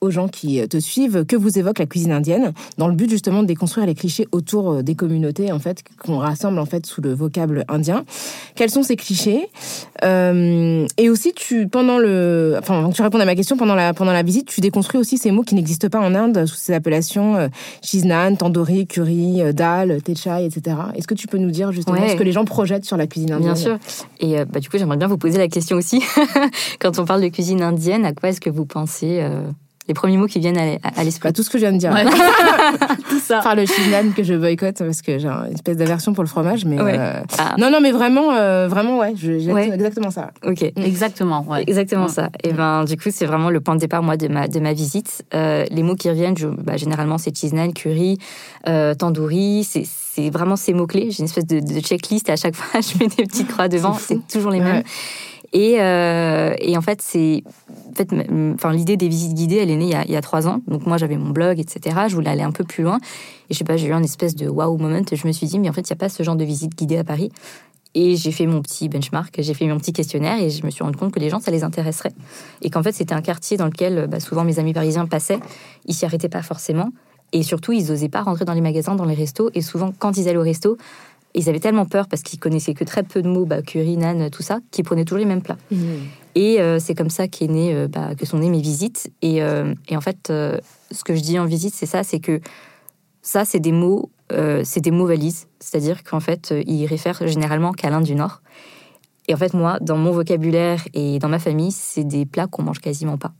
aux 0.00 0.10
gens 0.10 0.28
qui 0.28 0.66
te 0.66 0.78
suivent 0.78 1.24
que 1.26 1.36
vous 1.36 1.58
évoque 1.58 1.78
la 1.78 1.86
cuisine 1.86 2.12
indienne, 2.12 2.52
dans 2.78 2.88
le 2.88 2.94
but 2.94 3.10
justement 3.10 3.42
de 3.42 3.46
déconstruire 3.46 3.86
les 3.86 3.94
clichés 3.94 4.26
autour 4.32 4.72
euh, 4.72 4.82
des 4.82 4.94
communautés 4.94 5.52
en 5.52 5.58
fait 5.58 5.82
qu'on 6.02 6.18
rassemble 6.18 6.58
en 6.58 6.64
fait 6.64 6.86
sous 6.86 7.02
le 7.02 7.12
vocable 7.12 7.64
indien. 7.68 8.04
Quels 8.54 8.70
sont 8.70 8.82
ces 8.82 8.96
clichés? 8.96 9.48
Euh, 10.04 10.86
Et 10.96 11.10
aussi, 11.10 11.32
tu 11.34 11.68
pendant 11.68 11.98
le, 11.98 12.56
enfin, 12.58 12.88
tu 12.94 13.02
réponds 13.02 13.20
à 13.20 13.24
ma 13.24 13.34
question 13.34 13.56
pendant 13.56 13.74
la 13.74 13.92
pendant 13.92 14.12
la 14.12 14.22
visite, 14.22 14.46
tu 14.48 14.60
déconstruis 14.60 14.98
aussi 14.98 15.18
ces 15.18 15.30
mots 15.30 15.42
qui 15.42 15.54
n'existent 15.54 15.88
pas 15.88 16.00
en 16.00 16.14
Inde 16.14 16.46
sous 16.46 16.56
ces 16.56 16.72
appellations 16.72 17.36
euh, 17.36 17.48
chisnan, 17.82 18.36
tandoori, 18.36 18.86
curry, 18.86 19.42
euh, 19.42 19.52
dal, 19.52 20.00
techai, 20.02 20.46
etc. 20.46 20.76
Est-ce 20.94 21.06
que 21.06 21.14
tu 21.14 21.26
peux 21.26 21.38
nous 21.38 21.50
dire 21.50 21.72
justement 21.72 22.08
ce 22.08 22.14
que 22.14 22.22
les 22.22 22.32
gens 22.32 22.44
projettent 22.46 22.86
sur 22.86 22.96
la 22.96 23.06
cuisine 23.06 23.32
indienne? 23.32 23.52
Bien 23.52 23.62
sûr. 23.62 23.78
Et 24.20 24.44
bah, 24.46 24.60
du 24.60 24.70
coup, 24.70 24.78
j'aimerais 24.78 24.96
bien 24.96 25.08
vous 25.08 25.18
poser 25.18 25.36
la 25.38 25.48
question 25.48 25.76
aussi. 25.76 26.02
Quand 26.80 26.89
on 26.98 27.04
parle 27.04 27.22
de 27.22 27.28
cuisine 27.28 27.62
indienne, 27.62 28.04
à 28.04 28.12
quoi 28.12 28.30
est-ce 28.30 28.40
que 28.40 28.50
vous 28.50 28.64
pensez 28.64 29.22
les 29.90 29.94
premiers 29.94 30.18
mots 30.18 30.28
qui 30.28 30.38
viennent 30.38 30.56
à, 30.56 31.02
l'esprit? 31.02 31.28
Bah, 31.28 31.32
tout 31.32 31.42
ce 31.42 31.50
que 31.50 31.58
je 31.58 31.64
viens 31.64 31.72
de 31.72 31.78
dire. 31.78 31.92
tout 33.10 33.18
ça. 33.18 33.40
Enfin, 33.40 33.56
le 33.56 33.66
chinane 33.66 34.12
que 34.12 34.22
je 34.22 34.34
boycotte 34.34 34.78
parce 34.78 35.02
que 35.02 35.18
j'ai 35.18 35.26
une 35.26 35.52
espèce 35.52 35.76
d'aversion 35.76 36.12
pour 36.12 36.22
le 36.22 36.28
fromage, 36.28 36.64
mais 36.64 36.78
euh, 36.78 37.20
ah. 37.38 37.56
non, 37.58 37.72
non, 37.72 37.80
mais 37.80 37.90
vraiment, 37.90 38.32
euh, 38.32 38.68
vraiment, 38.68 38.98
ouais, 38.98 39.14
exactement 39.72 40.12
ça. 40.12 40.30
Ok, 40.46 40.62
mm. 40.62 40.80
exactement, 40.82 41.44
ouais. 41.48 41.64
exactement 41.66 42.04
mm. 42.04 42.10
ça. 42.10 42.30
Et 42.44 42.52
ben, 42.52 42.84
du 42.84 42.96
coup, 42.96 43.08
c'est 43.10 43.26
vraiment 43.26 43.50
le 43.50 43.60
point 43.60 43.74
de 43.74 43.80
départ 43.80 44.04
moi 44.04 44.16
de 44.16 44.28
ma 44.28 44.46
de 44.46 44.60
ma 44.60 44.74
visite. 44.74 45.24
Euh, 45.34 45.64
les 45.72 45.82
mots 45.82 45.96
qui 45.96 46.08
reviennent, 46.08 46.36
bah, 46.62 46.76
généralement, 46.76 47.18
c'est 47.18 47.36
chisnan, 47.36 47.72
curry, 47.72 48.18
tandoori. 48.64 49.64
C'est 49.64 50.30
vraiment 50.30 50.54
ces 50.54 50.72
mots 50.72 50.86
clés. 50.86 51.10
J'ai 51.10 51.20
une 51.20 51.24
espèce 51.24 51.46
de, 51.46 51.58
de, 51.58 51.80
checklist 51.80 52.28
et 52.28 52.32
à 52.32 52.36
chaque 52.36 52.54
fois, 52.56 52.80
je 52.80 52.96
mets 52.98 53.08
des 53.08 53.24
petites 53.24 53.48
croix 53.48 53.66
devant. 53.66 53.94
C'est 53.94 54.24
toujours 54.28 54.52
les 54.52 54.60
mêmes. 54.60 54.84
Et, 55.52 55.80
euh, 55.80 56.54
et 56.58 56.76
en 56.76 56.80
fait, 56.80 57.02
c'est, 57.02 57.42
en 57.90 57.94
fait, 57.94 58.08
enfin, 58.54 58.72
l'idée 58.72 58.96
des 58.96 59.08
visites 59.08 59.34
guidées, 59.34 59.56
elle 59.56 59.70
est 59.70 59.76
née 59.76 59.86
il 59.86 59.90
y 59.90 59.94
a, 59.94 60.04
il 60.04 60.10
y 60.12 60.16
a 60.16 60.20
trois 60.20 60.46
ans. 60.46 60.60
Donc 60.68 60.86
moi, 60.86 60.96
j'avais 60.96 61.16
mon 61.16 61.30
blog, 61.30 61.58
etc. 61.58 62.02
Je 62.08 62.14
voulais 62.14 62.30
aller 62.30 62.42
un 62.42 62.52
peu 62.52 62.64
plus 62.64 62.84
loin. 62.84 62.98
Et 63.48 63.54
je 63.54 63.58
sais 63.58 63.64
pas, 63.64 63.76
j'ai 63.76 63.88
eu 63.88 63.92
un 63.92 64.02
espèce 64.02 64.36
de 64.36 64.48
wow 64.48 64.76
moment. 64.76 65.02
Et 65.10 65.16
je 65.16 65.26
me 65.26 65.32
suis 65.32 65.46
dit, 65.46 65.58
mais 65.58 65.68
en 65.68 65.72
fait, 65.72 65.82
il 65.82 65.92
n'y 65.92 65.96
a 65.96 66.00
pas 66.00 66.08
ce 66.08 66.22
genre 66.22 66.36
de 66.36 66.44
visite 66.44 66.76
guidée 66.76 66.98
à 66.98 67.04
Paris. 67.04 67.32
Et 67.94 68.14
j'ai 68.14 68.30
fait 68.30 68.46
mon 68.46 68.62
petit 68.62 68.88
benchmark, 68.88 69.34
j'ai 69.40 69.52
fait 69.52 69.66
mon 69.66 69.76
petit 69.76 69.92
questionnaire 69.92 70.40
et 70.40 70.48
je 70.48 70.64
me 70.64 70.70
suis 70.70 70.84
rendu 70.84 70.96
compte 70.96 71.12
que 71.12 71.18
les 71.18 71.28
gens, 71.28 71.40
ça 71.40 71.50
les 71.50 71.64
intéresserait. 71.64 72.12
Et 72.62 72.70
qu'en 72.70 72.84
fait, 72.84 72.92
c'était 72.92 73.14
un 73.14 73.22
quartier 73.22 73.56
dans 73.56 73.66
lequel 73.66 74.06
bah, 74.06 74.20
souvent 74.20 74.44
mes 74.44 74.60
amis 74.60 74.72
parisiens 74.72 75.06
passaient. 75.06 75.40
Ils 75.86 75.94
s'y 75.94 76.04
arrêtaient 76.04 76.28
pas 76.28 76.42
forcément. 76.42 76.90
Et 77.32 77.42
surtout, 77.42 77.72
ils 77.72 77.88
n'osaient 77.88 78.08
pas 78.08 78.22
rentrer 78.22 78.44
dans 78.44 78.54
les 78.54 78.60
magasins, 78.60 78.94
dans 78.94 79.04
les 79.04 79.14
restos. 79.14 79.50
Et 79.54 79.60
souvent, 79.60 79.92
quand 79.98 80.16
ils 80.16 80.28
allaient 80.28 80.38
au 80.38 80.42
resto, 80.42 80.76
ils 81.34 81.48
avaient 81.48 81.60
tellement 81.60 81.86
peur 81.86 82.08
parce 82.08 82.22
qu'ils 82.22 82.38
connaissaient 82.38 82.74
que 82.74 82.84
très 82.84 83.02
peu 83.02 83.22
de 83.22 83.28
mots, 83.28 83.46
bah, 83.46 83.62
curry, 83.62 83.96
nan, 83.96 84.30
tout 84.30 84.42
ça, 84.42 84.60
qu'ils 84.70 84.84
prenaient 84.84 85.04
toujours 85.04 85.18
les 85.18 85.24
mêmes 85.24 85.42
plats. 85.42 85.58
Mmh. 85.70 85.76
Et 86.34 86.60
euh, 86.60 86.78
c'est 86.78 86.94
comme 86.94 87.10
ça 87.10 87.28
qu'est 87.28 87.48
né, 87.48 87.74
euh, 87.74 87.88
bah, 87.88 88.14
que 88.14 88.26
sont 88.26 88.38
nées 88.38 88.50
mes 88.50 88.60
visites. 88.60 89.12
Et, 89.22 89.42
euh, 89.42 89.74
et 89.88 89.96
en 89.96 90.00
fait, 90.00 90.28
ce 90.28 91.04
que 91.04 91.14
je 91.14 91.20
dis 91.20 91.38
en 91.38 91.46
visite, 91.46 91.74
c'est 91.74 91.86
ça, 91.86 92.02
c'est 92.02 92.20
que 92.20 92.40
ça, 93.22 93.44
c'est 93.44 93.60
des 93.60 93.72
mots, 93.72 94.10
c'est 94.62 94.80
des 94.80 94.90
mots 94.90 95.06
valises. 95.06 95.46
C'est-à-dire 95.58 96.02
qu'en 96.04 96.20
fait, 96.20 96.54
ils 96.66 96.86
réfèrent 96.86 97.26
généralement 97.26 97.72
qu'à 97.72 97.90
l'Inde 97.90 98.04
du 98.04 98.14
Nord. 98.14 98.42
Et 99.28 99.34
en 99.34 99.36
fait, 99.36 99.54
moi, 99.54 99.78
dans 99.80 99.96
mon 99.96 100.10
vocabulaire 100.10 100.82
et 100.94 101.18
dans 101.18 101.28
ma 101.28 101.38
famille, 101.38 101.72
c'est 101.72 102.04
des 102.04 102.26
plats 102.26 102.46
qu'on 102.46 102.62
mange 102.62 102.80
quasiment 102.80 103.18
pas. 103.18 103.32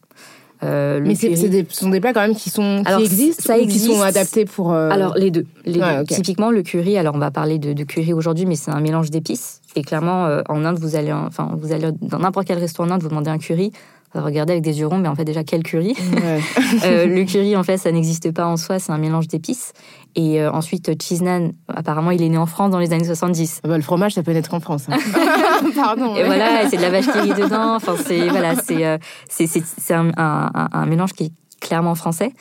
Euh, 0.62 1.00
mais 1.02 1.14
c'est, 1.14 1.31
des, 1.49 1.67
ce 1.69 1.81
sont 1.81 1.88
des 1.88 2.00
plats 2.00 2.12
quand 2.12 2.21
même 2.21 2.35
qui 2.35 2.50
sont 2.50 2.83
qui 2.87 3.02
existent 3.02 3.43
ça 3.43 3.59
existe. 3.59 3.87
qui 3.87 3.95
sont 3.95 4.02
adaptés 4.02 4.45
pour. 4.45 4.73
Euh, 4.73 4.90
alors 4.90 5.14
les 5.17 5.31
deux. 5.31 5.47
Les 5.64 5.81
deux. 5.81 6.05
Typiquement 6.07 6.50
le 6.50 6.62
curry. 6.62 6.99
Alors 6.99 7.14
on 7.14 7.19
va 7.19 7.31
parler 7.31 7.59
de, 7.59 7.73
de 7.73 7.85
curry 7.85 8.12
aujourd'hui, 8.12 8.47
mais 8.47 8.57
c'est 8.57 8.71
un 8.71 8.81
mélange 8.81 9.11
d'épices. 9.11 9.61
Et 9.76 9.83
clairement, 9.83 10.26
euh, 10.26 10.43
en 10.49 10.64
Inde, 10.64 10.79
vous 10.79 10.97
allez, 10.97 11.12
enfin, 11.12 11.50
vous 11.57 11.73
allez 11.73 11.88
dans 12.02 12.19
n'importe 12.19 12.47
quel 12.47 12.59
restaurant 12.59 12.88
en 12.88 12.93
Inde, 12.93 13.02
vous 13.02 13.09
demandez 13.09 13.31
un 13.31 13.38
curry. 13.38 13.73
Regardez 14.14 14.52
avec 14.52 14.64
des 14.64 14.81
yeux 14.81 14.87
ronds, 14.87 14.99
mais 14.99 15.09
en 15.09 15.14
fait 15.14 15.25
déjà 15.25 15.45
quel 15.45 15.62
curry 15.62 15.95
euh, 16.85 17.07
Le 17.07 17.25
curry 17.31 17.57
en 17.57 17.62
fait 17.62 17.76
ça 17.79 17.93
n'existe 17.93 18.33
pas 18.33 18.47
en 18.47 18.57
soi, 18.57 18.79
c'est 18.79 18.90
un 18.93 18.99
mélange 18.99 19.29
d'épices. 19.29 19.73
Et 20.17 20.40
euh, 20.40 20.50
ensuite 20.50 21.00
cheese 21.00 21.23
naan, 21.23 21.52
apparemment 21.69 22.11
il 22.11 22.21
est 22.23 22.29
né 22.29 22.38
en 22.38 22.47
France 22.47 22.71
dans 22.71 22.81
les 22.81 22.93
années 22.93 23.05
70. 23.05 23.61
Ah 23.62 23.69
bah, 23.69 23.76
le 23.76 23.83
fromage 23.83 24.14
ça 24.14 24.23
peut 24.23 24.33
naître 24.33 24.52
en 24.52 24.61
France. 24.61 24.87
Hein. 24.88 24.99
Pardon. 25.76 26.17
Et 26.17 26.25
voilà, 26.25 26.69
c'est 26.69 26.76
de 26.76 26.83
la 26.83 26.90
vache 26.90 27.07
qui 27.07 27.19
rit 27.21 27.40
dedans. 27.40 27.76
Enfin 27.76 27.95
c'est 28.05 28.29
voilà, 28.29 28.57
c'est 28.57 28.85
euh, 28.85 28.99
c'est 29.29 29.95
un, 29.95 30.11
un, 30.17 30.50
un, 30.73 30.87
mélange 30.87 31.12
qui 31.12 31.25
est 31.25 31.33
clairement 31.61 31.95
français. 31.95 32.33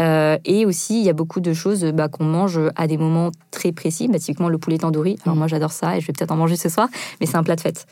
Et 0.00 0.64
aussi, 0.64 1.00
il 1.00 1.04
y 1.04 1.10
a 1.10 1.12
beaucoup 1.12 1.40
de 1.40 1.52
choses 1.52 1.84
bah, 1.84 2.08
qu'on 2.08 2.24
mange 2.24 2.60
à 2.76 2.86
des 2.86 2.96
moments 2.96 3.32
très 3.50 3.72
précis. 3.72 4.06
Bah, 4.06 4.20
typiquement, 4.20 4.48
le 4.48 4.56
poulet 4.56 4.78
tandoori. 4.78 5.18
Alors, 5.24 5.34
mm. 5.34 5.38
moi, 5.38 5.48
j'adore 5.48 5.72
ça 5.72 5.96
et 5.96 6.00
je 6.00 6.06
vais 6.06 6.12
peut-être 6.12 6.30
en 6.30 6.36
manger 6.36 6.54
ce 6.54 6.68
soir, 6.68 6.88
mais 7.20 7.26
c'est 7.26 7.36
un 7.36 7.42
plat 7.42 7.56
de 7.56 7.60
fête. 7.60 7.86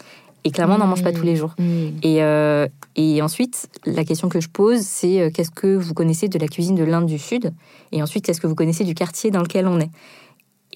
Et 0.47 0.53
clairement, 0.53 0.77
on 0.77 0.79
n'en 0.79 0.87
mange 0.87 1.03
pas 1.03 1.13
tous 1.13 1.25
les 1.25 1.35
jours. 1.35 1.57
Mmh. 1.59 1.65
Et, 2.05 2.23
euh, 2.23 2.69
et 2.95 3.21
ensuite, 3.21 3.69
la 3.85 4.05
question 4.05 4.29
que 4.29 4.39
je 4.39 4.49
pose, 4.49 4.79
c'est 4.79 5.21
euh, 5.21 5.31
qu'est-ce 5.35 5.51
que 5.51 5.75
vous 5.75 5.93
connaissez 5.93 6.29
de 6.29 6.39
la 6.39 6.47
cuisine 6.47 6.77
de 6.77 6.85
l'Inde 6.85 7.07
du 7.07 7.19
Sud? 7.19 7.53
Et 7.91 8.01
ensuite, 8.01 8.25
qu'est-ce 8.25 8.41
que 8.41 8.47
vous 8.47 8.55
connaissez 8.55 8.85
du 8.85 8.95
quartier 8.95 9.33
dans 9.33 9.43
lequel 9.43 9.67
on 9.67 9.81
est? 9.81 9.91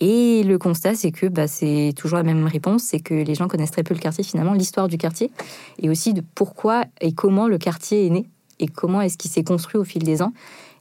Et 0.00 0.43
le 0.43 0.59
constat, 0.59 0.97
c'est 0.97 1.12
que 1.12 1.27
bah, 1.27 1.47
c'est 1.47 1.93
toujours 1.97 2.17
la 2.17 2.25
même 2.25 2.49
réponse, 2.49 2.83
c'est 2.83 2.99
que 2.99 3.15
les 3.15 3.37
gens 3.37 3.47
connaissent 3.47 3.71
très 3.71 3.85
peu 3.85 3.95
le 3.95 4.00
quartier 4.00 4.25
finalement, 4.25 4.55
l'histoire 4.55 4.89
du 4.89 4.99
quartier, 4.99 5.31
et 5.79 5.89
aussi 5.89 6.15
de 6.15 6.23
pourquoi 6.35 6.85
et 7.00 7.12
comment 7.12 7.47
le 7.47 7.57
quartier 7.57 8.07
est 8.07 8.11
né, 8.11 8.27
et 8.59 8.67
comment 8.67 9.00
est-ce 9.03 9.19
qu'il 9.19 9.31
s'est 9.31 9.45
construit 9.45 9.79
au 9.79 9.85
fil 9.85 10.03
des 10.03 10.21
ans. 10.21 10.33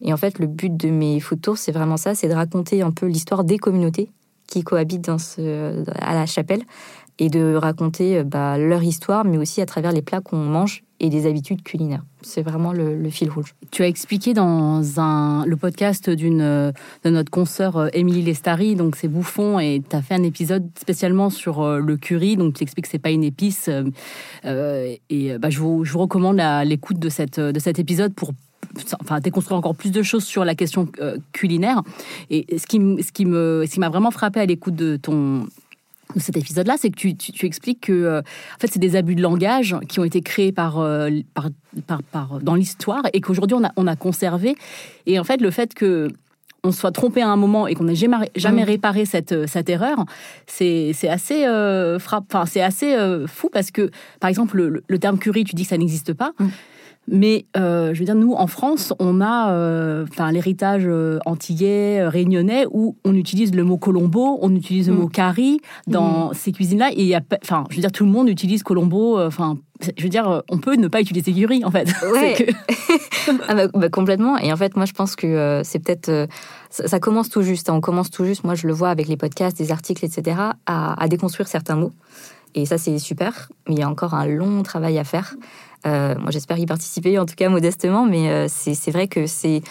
Et 0.02 0.14
en 0.14 0.18
fait, 0.18 0.40
le 0.40 0.48
but 0.48 0.76
de 0.76 0.90
mes 0.90 1.20
food 1.20 1.42
tours, 1.42 1.60
c'est 1.60 1.74
vraiment 1.74 1.98
ça, 1.98 2.16
c'est 2.16 2.28
de 2.28 2.34
raconter 2.34 2.82
un 2.82 2.92
peu 2.92 3.06
l'histoire 3.06 3.44
des 3.44 3.60
communautés 3.60 4.10
qui 4.48 4.64
cohabitent 4.64 5.06
dans 5.06 5.20
ce, 5.20 5.84
à 6.00 6.16
la 6.16 6.26
chapelle, 6.26 6.64
et 7.20 7.30
de 7.30 7.54
raconter 7.56 8.18
euh, 8.18 8.24
bah, 8.24 8.58
leur 8.58 8.82
histoire, 8.82 9.26
mais 9.26 9.38
aussi 9.38 9.62
à 9.62 9.66
travers 9.66 9.92
les 9.92 10.02
plats 10.02 10.22
qu'on 10.22 10.38
mange 10.38 10.84
et 11.02 11.10
des 11.10 11.28
habitudes 11.28 11.64
culinaires. 11.64 12.04
C'est 12.22 12.42
vraiment 12.42 12.74
le, 12.74 13.10
fil 13.10 13.30
rouge. 13.30 13.56
Tu 13.72 13.84
as 13.84 13.88
expliqué 13.88 14.34
dans 14.34 15.00
un, 15.00 15.46
le 15.46 15.56
podcast 15.56 16.10
d'une 16.10 16.42
euh, 16.42 16.72
de 17.04 17.10
notre 17.10 17.30
consoeur 17.30 17.78
euh, 17.78 17.88
Émilie 17.94 18.22
Lestari, 18.22 18.76
donc 18.76 18.96
c'est 18.96 19.08
Bouffon, 19.08 19.60
et 19.60 19.82
tu 19.88 19.96
as 19.96 20.02
fait 20.02 20.16
un 20.16 20.24
épisode 20.24 20.70
spécialement 20.78 21.30
sur 21.30 21.66
le 21.80 21.98
curry, 21.98 22.36
donc 22.36 22.56
tu 22.56 22.64
expliques 22.64 22.86
que 22.86 22.92
c'est 22.92 23.00
pas 23.00 23.12
une 23.12 23.24
épice. 23.24 23.70
et 24.44 25.38
bah, 25.38 25.50
je, 25.50 25.60
vous, 25.60 25.86
je 25.86 25.94
vous 25.94 26.00
recommande 26.00 26.42
l'écoute 26.66 27.00
de, 27.00 27.10
cet 27.10 27.80
épisode 27.80 28.14
pour 28.14 28.32
enfin 29.02 29.20
déconstruire 29.20 29.58
encore 29.58 29.76
plus 29.76 29.92
de 29.92 30.04
choses 30.04 30.24
sur 30.24 30.46
la 30.46 30.56
question 30.56 30.88
culinaire. 31.32 31.82
Et 32.30 32.46
ce 32.58 32.66
qui 32.68 33.26
m'a 33.26 33.90
vraiment 33.90 34.12
frappé 34.12 34.40
à 34.40 34.46
l'écoute 34.46 34.76
de 34.76 34.98
ton 34.98 35.48
de 36.16 36.20
cet 36.20 36.38
épisode-là, 36.38 36.76
c'est 36.78 36.90
que 36.90 36.96
tu, 36.96 37.16
tu, 37.16 37.46
expliques 37.46 37.82
que 37.82 37.94
euh, 37.94 38.20
en 38.22 38.60
fait, 38.60 38.68
c'est 38.68 38.80
des 38.80 38.96
abus 38.96 39.16
de 39.16 39.22
langage 39.22 39.76
qui 39.88 40.00
ont 40.00 40.04
été 40.04 40.22
créés 40.22 40.52
par, 40.52 40.80
euh, 40.80 41.10
par, 41.34 41.50
par, 41.86 42.04
par 42.04 42.40
dans 42.40 42.56
l'histoire 42.56 43.04
et 43.14 43.22
qu'aujourd'hui 43.22 43.56
on 43.56 43.64
a, 43.64 43.72
on 43.76 43.86
a 43.86 43.96
conservé. 43.96 44.56
Et 45.06 45.20
en 45.20 45.24
fait, 45.24 45.40
le 45.42 45.52
fait 45.52 45.74
que 45.74 46.10
on 46.64 46.74
soit 46.74 46.92
trompé 46.92 47.22
à 47.22 47.30
un 47.30 47.38
moment 47.38 47.68
et 47.68 47.76
qu'on 47.76 47.86
n'ait 47.86 47.96
jamais, 47.96 48.30
jamais 48.36 48.64
mmh. 48.64 48.68
réparé 48.68 49.06
cette, 49.06 49.48
cette 49.48 49.70
erreur, 49.70 50.04
c'est 50.46 50.94
assez 51.08 51.46
euh, 51.46 52.00
frappe, 52.00 52.26
enfin 52.34 52.46
c'est 52.46 52.62
assez 52.62 52.98
fou 53.28 53.50
parce 53.50 53.72
que 53.72 53.92
par 54.20 54.30
exemple 54.30 54.58
le, 54.58 54.84
le, 54.86 55.00
terme 55.00 55.20
curry, 55.20 55.46
tu 55.46 55.56
dis 55.56 55.64
que 55.64 55.70
ça 55.70 55.78
n'existe 55.78 56.14
pas. 56.14 56.34
Mmh. 56.38 56.48
Mais 57.12 57.46
euh, 57.58 57.94
je 57.94 58.00
veux 58.00 58.06
dire, 58.06 58.16
nous, 58.16 58.34
en 58.34 58.48
France, 58.48 58.94
on 59.00 59.20
a 59.20 59.52
euh, 59.52 60.06
l'héritage 60.32 60.84
euh, 60.86 61.20
antillais, 61.26 62.08
réunionnais, 62.08 62.66
où 62.72 62.98
on 63.04 63.16
utilise 63.16 63.56
le 63.56 63.64
mot 63.64 63.78
colombo, 63.78 64.38
on 64.42 64.56
utilise 64.56 64.90
le 64.90 64.94
mm. 64.94 65.00
mot 65.00 65.08
curry 65.08 65.60
dans 65.88 66.30
mm. 66.30 66.34
ces 66.36 66.52
cuisines-là. 66.52 66.92
Et 66.96 67.16
enfin, 67.44 67.64
je 67.70 67.76
veux 67.76 67.82
dire, 67.82 67.92
tout 67.92 68.06
le 68.06 68.12
monde 68.12 68.30
utilise 68.30 68.62
colombo. 68.62 69.20
Enfin, 69.20 69.58
je 69.98 70.04
veux 70.04 70.10
dire, 70.10 70.44
on 70.52 70.60
peut 70.60 70.76
ne 70.76 70.88
pas 70.88 71.02
utiliser 71.02 71.34
curry, 71.34 71.66
en 71.66 71.72
fait. 71.72 71.90
Ouais. 72.14 72.36
ah 73.48 73.56
bah, 73.56 73.68
bah, 73.74 73.90
complètement. 73.90 74.38
Et 74.38 74.54
en 74.54 74.58
fait, 74.58 74.76
moi, 74.76 74.86
je 74.86 74.94
pense 74.94 75.16
que 75.16 75.62
c'est 75.64 75.80
peut-être 75.80 76.28
ça, 76.70 77.00
commence 77.00 77.30
tout 77.30 77.42
juste. 77.42 77.70
Hein. 77.70 77.76
On 77.76 77.82
commence 77.82 78.12
tout 78.12 78.26
juste. 78.26 78.44
Moi, 78.44 78.54
je 78.54 78.68
le 78.68 78.74
vois 78.74 78.90
avec 78.90 79.08
les 79.08 79.18
podcasts, 79.18 79.58
des 79.58 79.72
articles, 79.72 80.06
etc., 80.06 80.38
à, 80.66 81.02
à 81.02 81.08
déconstruire 81.08 81.48
certains 81.48 81.76
mots. 81.76 81.92
Et 82.56 82.66
ça, 82.66 82.78
c'est 82.78 82.98
super. 83.00 83.50
Mais 83.68 83.76
il 83.76 83.80
y 83.80 83.84
a 83.84 83.90
encore 83.90 84.14
un 84.14 84.26
long 84.26 84.64
travail 84.64 84.98
à 84.98 85.04
faire. 85.04 85.36
Euh, 85.86 86.16
moi, 86.20 86.32
j'espère 86.32 86.58
y 86.58 86.66
participer, 86.66 87.18
en 87.20 87.26
tout 87.26 87.36
cas 87.36 87.50
modestement, 87.50 88.06
mais 88.06 88.30
euh, 88.30 88.48
c'est 88.50 88.92
vrai 88.92 89.08
que 89.08 89.28
c'est 89.28 89.62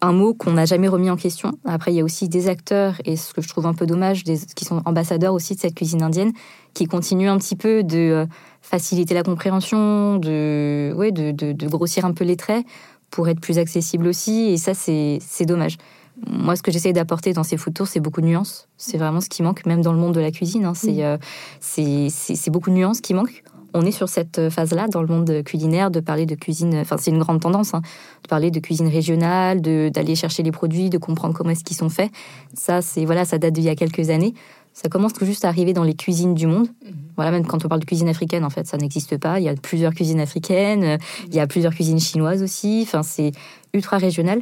un 0.00 0.12
mot 0.12 0.34
qu'on 0.34 0.52
n'a 0.52 0.66
jamais 0.66 0.88
remis 0.88 1.10
en 1.10 1.16
question. 1.16 1.52
Après, 1.64 1.92
il 1.92 1.96
y 1.96 2.00
a 2.00 2.04
aussi 2.04 2.28
des 2.28 2.48
acteurs, 2.48 2.94
et 3.04 3.16
ce 3.16 3.32
que 3.32 3.40
je 3.40 3.48
trouve 3.48 3.66
un 3.66 3.74
peu 3.74 3.86
dommage, 3.86 4.22
qui 4.22 4.64
sont 4.64 4.82
ambassadeurs 4.84 5.32
aussi 5.32 5.54
de 5.54 5.60
cette 5.60 5.74
cuisine 5.74 6.02
indienne, 6.02 6.32
qui 6.74 6.86
continuent 6.86 7.30
un 7.30 7.38
petit 7.38 7.56
peu 7.56 7.82
de 7.82 7.98
euh, 7.98 8.26
faciliter 8.60 9.14
la 9.14 9.22
compréhension, 9.22 10.18
de, 10.18 10.92
ouais, 10.96 11.10
de, 11.10 11.32
de, 11.32 11.68
grossir 11.68 12.04
un 12.04 12.12
peu 12.12 12.24
les 12.24 12.36
traits 12.36 12.64
pour 13.10 13.28
être 13.28 13.40
plus 13.40 13.58
accessible 13.58 14.06
aussi, 14.06 14.52
et 14.52 14.56
ça, 14.56 14.74
c'est 14.74 15.46
dommage. 15.46 15.78
Moi, 16.26 16.56
ce 16.56 16.62
que 16.62 16.70
j'essaie 16.70 16.92
d'apporter 16.92 17.32
dans 17.32 17.42
ces 17.42 17.56
food 17.56 17.74
tours, 17.74 17.88
c'est 17.88 18.00
beaucoup 18.00 18.20
de 18.20 18.26
nuances. 18.26 18.68
C'est 18.76 18.98
vraiment 18.98 19.20
ce 19.20 19.28
qui 19.28 19.42
manque, 19.42 19.66
même 19.66 19.82
dans 19.82 19.92
le 19.92 19.98
monde 19.98 20.14
de 20.14 20.20
la 20.20 20.30
cuisine. 20.30 20.64
Hein. 20.64 20.72
Mm. 20.72 21.18
C'est 21.60 22.50
beaucoup 22.50 22.70
de 22.70 22.76
nuances 22.76 23.00
qui 23.00 23.14
manquent 23.14 23.42
on 23.74 23.84
est 23.84 23.90
sur 23.90 24.08
cette 24.08 24.50
phase-là 24.50 24.86
dans 24.86 25.02
le 25.02 25.08
monde 25.08 25.42
culinaire 25.44 25.90
de 25.90 25.98
parler 25.98 26.26
de 26.26 26.36
cuisine. 26.36 26.76
Enfin, 26.76 26.96
c'est 26.96 27.10
une 27.10 27.18
grande 27.18 27.40
tendance, 27.40 27.74
hein, 27.74 27.82
de 28.22 28.28
parler 28.28 28.52
de 28.52 28.60
cuisine 28.60 28.86
régionale, 28.86 29.60
d'aller 29.60 30.14
chercher 30.14 30.44
les 30.44 30.52
produits, 30.52 30.90
de 30.90 30.98
comprendre 30.98 31.34
comment 31.34 31.50
est-ce 31.50 31.64
qu'ils 31.64 31.76
sont 31.76 31.90
faits. 31.90 32.10
Ça, 32.54 32.80
c'est 32.80 33.04
voilà, 33.04 33.24
ça 33.24 33.38
date 33.38 33.52
d'il 33.52 33.64
y 33.64 33.68
a 33.68 33.74
quelques 33.74 34.10
années. 34.10 34.32
Ça 34.72 34.88
commence 34.88 35.12
tout 35.12 35.24
juste 35.24 35.44
à 35.44 35.48
arriver 35.48 35.72
dans 35.72 35.84
les 35.84 35.94
cuisines 35.94 36.34
du 36.34 36.46
monde. 36.46 36.68
Mhm. 36.84 36.92
Voilà, 37.16 37.30
même 37.32 37.46
quand 37.46 37.64
on 37.64 37.68
parle 37.68 37.80
de 37.80 37.84
cuisine 37.84 38.08
africaine, 38.08 38.44
en 38.44 38.50
fait, 38.50 38.66
ça 38.66 38.76
n'existe 38.76 39.18
pas. 39.18 39.40
Il 39.40 39.44
y 39.44 39.48
a 39.48 39.54
plusieurs 39.54 39.92
cuisines 39.92 40.20
africaines, 40.20 40.98
il 41.28 41.34
y 41.34 41.40
a 41.40 41.46
plusieurs 41.46 41.74
cuisines 41.74 42.00
chinoises 42.00 42.42
aussi. 42.42 42.82
Enfin, 42.86 43.02
c'est 43.02 43.32
ultra 43.72 43.98
régional. 43.98 44.40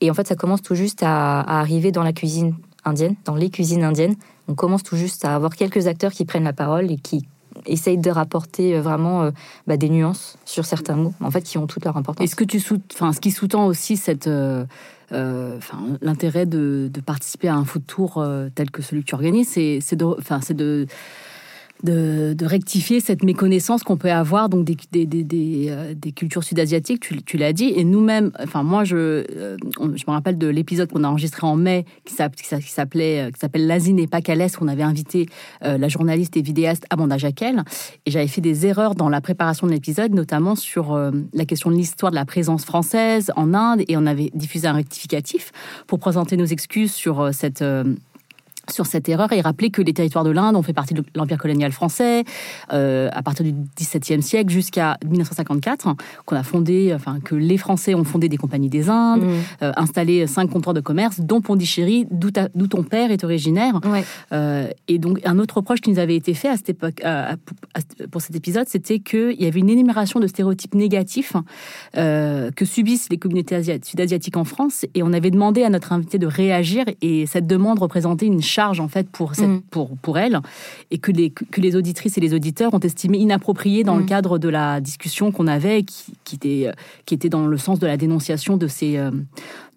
Et 0.00 0.10
en 0.10 0.14
fait, 0.14 0.26
ça 0.26 0.34
commence 0.34 0.62
tout 0.62 0.74
juste 0.74 1.02
à, 1.02 1.40
arriver 1.40 1.92
dans 1.92 2.02
la 2.02 2.12
cuisine 2.12 2.54
indienne, 2.84 3.16
dans 3.24 3.34
les 3.34 3.50
cuisines 3.50 3.84
indiennes. 3.84 4.16
On 4.48 4.54
commence 4.54 4.82
tout 4.82 4.96
juste 4.96 5.24
à 5.24 5.34
avoir 5.34 5.56
quelques 5.56 5.86
acteurs 5.86 6.12
qui 6.12 6.24
prennent 6.24 6.44
la 6.44 6.52
parole 6.52 6.90
et 6.90 6.96
qui 6.96 7.26
essaye 7.66 7.98
de 7.98 8.10
rapporter 8.10 8.76
euh, 8.76 8.82
vraiment 8.82 9.22
euh, 9.22 9.30
bah, 9.66 9.76
des 9.76 9.88
nuances 9.88 10.36
sur 10.44 10.64
certains 10.64 10.96
mots, 10.96 11.14
en 11.20 11.30
fait, 11.30 11.42
qui 11.42 11.58
ont 11.58 11.66
toute 11.66 11.84
leur 11.84 11.96
importance. 11.96 12.24
Est-ce 12.24 12.36
que 12.36 12.44
tu 12.44 12.60
sous... 12.60 12.80
enfin, 12.92 13.12
ce 13.12 13.20
qui 13.20 13.30
sous-tend 13.30 13.66
aussi 13.66 13.96
cette, 13.96 14.26
euh, 14.26 14.66
enfin, 15.10 15.78
l'intérêt 16.02 16.46
de, 16.46 16.90
participer 17.06 17.48
à 17.48 17.54
un 17.54 17.64
foot 17.64 17.86
tour 17.86 18.24
tel 18.54 18.70
que 18.70 18.82
celui 18.82 19.02
que 19.02 19.08
tu 19.08 19.14
organises, 19.14 19.48
c'est, 19.48 19.96
de, 19.96 20.04
enfin, 20.04 20.40
c'est 20.42 20.54
de 20.54 20.86
de, 21.84 22.44
rectifier 22.44 23.00
cette 23.00 23.22
méconnaissance 23.22 23.82
qu'on 23.82 23.96
peut 23.96 24.10
avoir 24.10 24.48
donc 24.48 24.64
des, 24.64 24.76
des, 24.90 25.06
des, 25.06 25.66
euh, 25.68 25.94
des, 25.94 26.12
cultures 26.12 26.42
sud-asiatiques, 26.42 27.00
tu, 27.00 27.36
l'as 27.36 27.52
dit, 27.52 27.72
et 27.76 27.84
nous-mêmes, 27.84 28.32
enfin 28.42 28.62
moi 28.62 28.84
je, 28.84 28.96
euh, 28.96 29.56
je 29.78 30.04
me 30.06 30.12
rappelle 30.12 30.38
de 30.38 30.46
l'épisode 30.46 30.90
qu'on 30.90 31.04
a 31.04 31.08
enregistré 31.08 31.46
en 31.46 31.56
mai 31.56 31.84
qui 32.04 32.14
s'appelait 32.14 33.20
euh, 33.20 33.30
qui 33.30 33.38
s'appelle 33.38 33.66
L'Asie 33.66 33.92
n'est 33.92 34.06
pas 34.06 34.20
Calès, 34.20 34.56
on 34.60 34.68
avait 34.68 34.82
invité 34.82 35.26
la 35.62 35.88
journaliste 35.88 36.36
et 36.36 36.42
vidéaste 36.42 36.84
Amanda 36.90 37.18
Jaquel, 37.18 37.62
et 38.06 38.10
j'avais 38.10 38.26
fait 38.26 38.40
des 38.40 38.66
erreurs 38.66 38.94
dans 38.94 39.08
la 39.08 39.20
préparation 39.20 39.66
de 39.66 39.72
l'épisode, 39.72 40.12
notamment 40.12 40.54
sur 40.54 40.98
la 41.32 41.44
question 41.44 41.70
de 41.70 41.76
l'histoire 41.76 42.10
de 42.10 42.16
la 42.16 42.24
présence 42.24 42.64
française 42.64 43.32
en 43.36 43.54
Inde, 43.54 43.82
et 43.88 43.96
on 43.96 44.06
avait 44.06 44.30
diffusé 44.34 44.66
un 44.66 44.72
rectificatif 44.72 45.52
pour 45.86 45.98
présenter 45.98 46.36
nos 46.36 46.44
excuses 46.44 46.92
sur 46.92 47.32
cette 47.32 47.64
sur 48.70 48.86
cette 48.86 49.08
erreur 49.08 49.32
et 49.32 49.40
rappeler 49.40 49.70
que 49.70 49.82
les 49.82 49.92
territoires 49.92 50.24
de 50.24 50.30
l'Inde 50.30 50.56
ont 50.56 50.62
fait 50.62 50.72
partie 50.72 50.94
de 50.94 51.04
l'empire 51.14 51.38
colonial 51.38 51.72
français 51.72 52.24
euh, 52.72 53.08
à 53.12 53.22
partir 53.22 53.44
du 53.44 53.54
XVIIe 53.76 54.22
siècle 54.22 54.50
jusqu'à 54.50 54.96
1954, 55.04 55.94
qu'on 56.24 56.36
a 56.36 56.42
fondé, 56.42 56.92
enfin 56.94 57.18
que 57.20 57.34
les 57.34 57.58
Français 57.58 57.94
ont 57.94 58.04
fondé 58.04 58.28
des 58.28 58.36
compagnies 58.36 58.68
des 58.68 58.88
Indes, 58.88 59.22
mmh. 59.22 59.32
euh, 59.62 59.72
installé 59.76 60.26
cinq 60.26 60.50
comptoirs 60.50 60.74
de 60.74 60.80
commerce, 60.80 61.20
dont 61.20 61.40
Pondichéry, 61.40 62.06
d'où 62.10 62.66
ton 62.66 62.82
père 62.82 63.10
est 63.10 63.24
originaire. 63.24 63.80
Euh, 64.32 64.68
et 64.88 64.98
donc 64.98 65.20
un 65.24 65.38
autre 65.38 65.58
reproche 65.58 65.80
qui 65.80 65.90
nous 65.90 65.98
avait 65.98 66.16
été 66.16 66.34
fait 66.34 66.48
à 66.48 66.56
cette 66.56 66.70
époque, 66.70 67.02
pour 68.10 68.20
cet 68.20 68.36
épisode, 68.36 68.68
c'était 68.68 68.98
qu'il 68.98 69.40
y 69.40 69.46
avait 69.46 69.60
une 69.60 69.70
énumération 69.70 70.20
de 70.20 70.26
stéréotypes 70.26 70.74
négatifs 70.74 71.34
que 71.94 72.64
subissent 72.64 73.08
les 73.10 73.18
communautés 73.18 73.78
sud-asiatiques 73.82 74.36
en 74.36 74.44
France, 74.44 74.86
et 74.94 75.02
on 75.02 75.12
avait 75.12 75.30
demandé 75.30 75.62
à 75.62 75.70
notre 75.70 75.92
invité 75.92 76.18
de 76.18 76.26
réagir, 76.26 76.84
et 77.02 77.26
cette 77.26 77.46
demande 77.46 77.78
représentait 77.78 78.26
une 78.26 78.42
charge 78.54 78.78
en 78.80 78.88
fait 78.88 79.06
pour 79.08 79.34
cette, 79.34 79.48
Mhm. 79.48 79.62
pour 79.74 79.86
pour 80.04 80.16
elle 80.18 80.36
et 80.92 80.98
que 80.98 81.10
les 81.18 81.30
que 81.30 81.60
les 81.60 81.74
auditrices 81.76 82.16
et 82.18 82.20
les 82.26 82.32
auditeurs 82.38 82.72
ont 82.74 82.84
estimé 82.90 83.18
inapproprié 83.18 83.82
dans 83.84 83.96
le 83.96 84.02
Mhm. 84.02 84.08
cadre 84.14 84.38
de 84.38 84.48
la 84.48 84.80
discussion 84.80 85.32
qu'on 85.32 85.46
avait 85.58 85.82
qui, 85.82 86.12
qui 86.24 86.34
était 86.36 86.62
euh, 86.68 86.72
qui 87.06 87.14
était 87.18 87.28
dans 87.36 87.46
le 87.54 87.58
sens 87.66 87.78
de 87.78 87.86
la 87.86 87.96
dénonciation 87.96 88.56
de 88.56 88.68
ces 88.68 88.96
euh, 88.96 89.10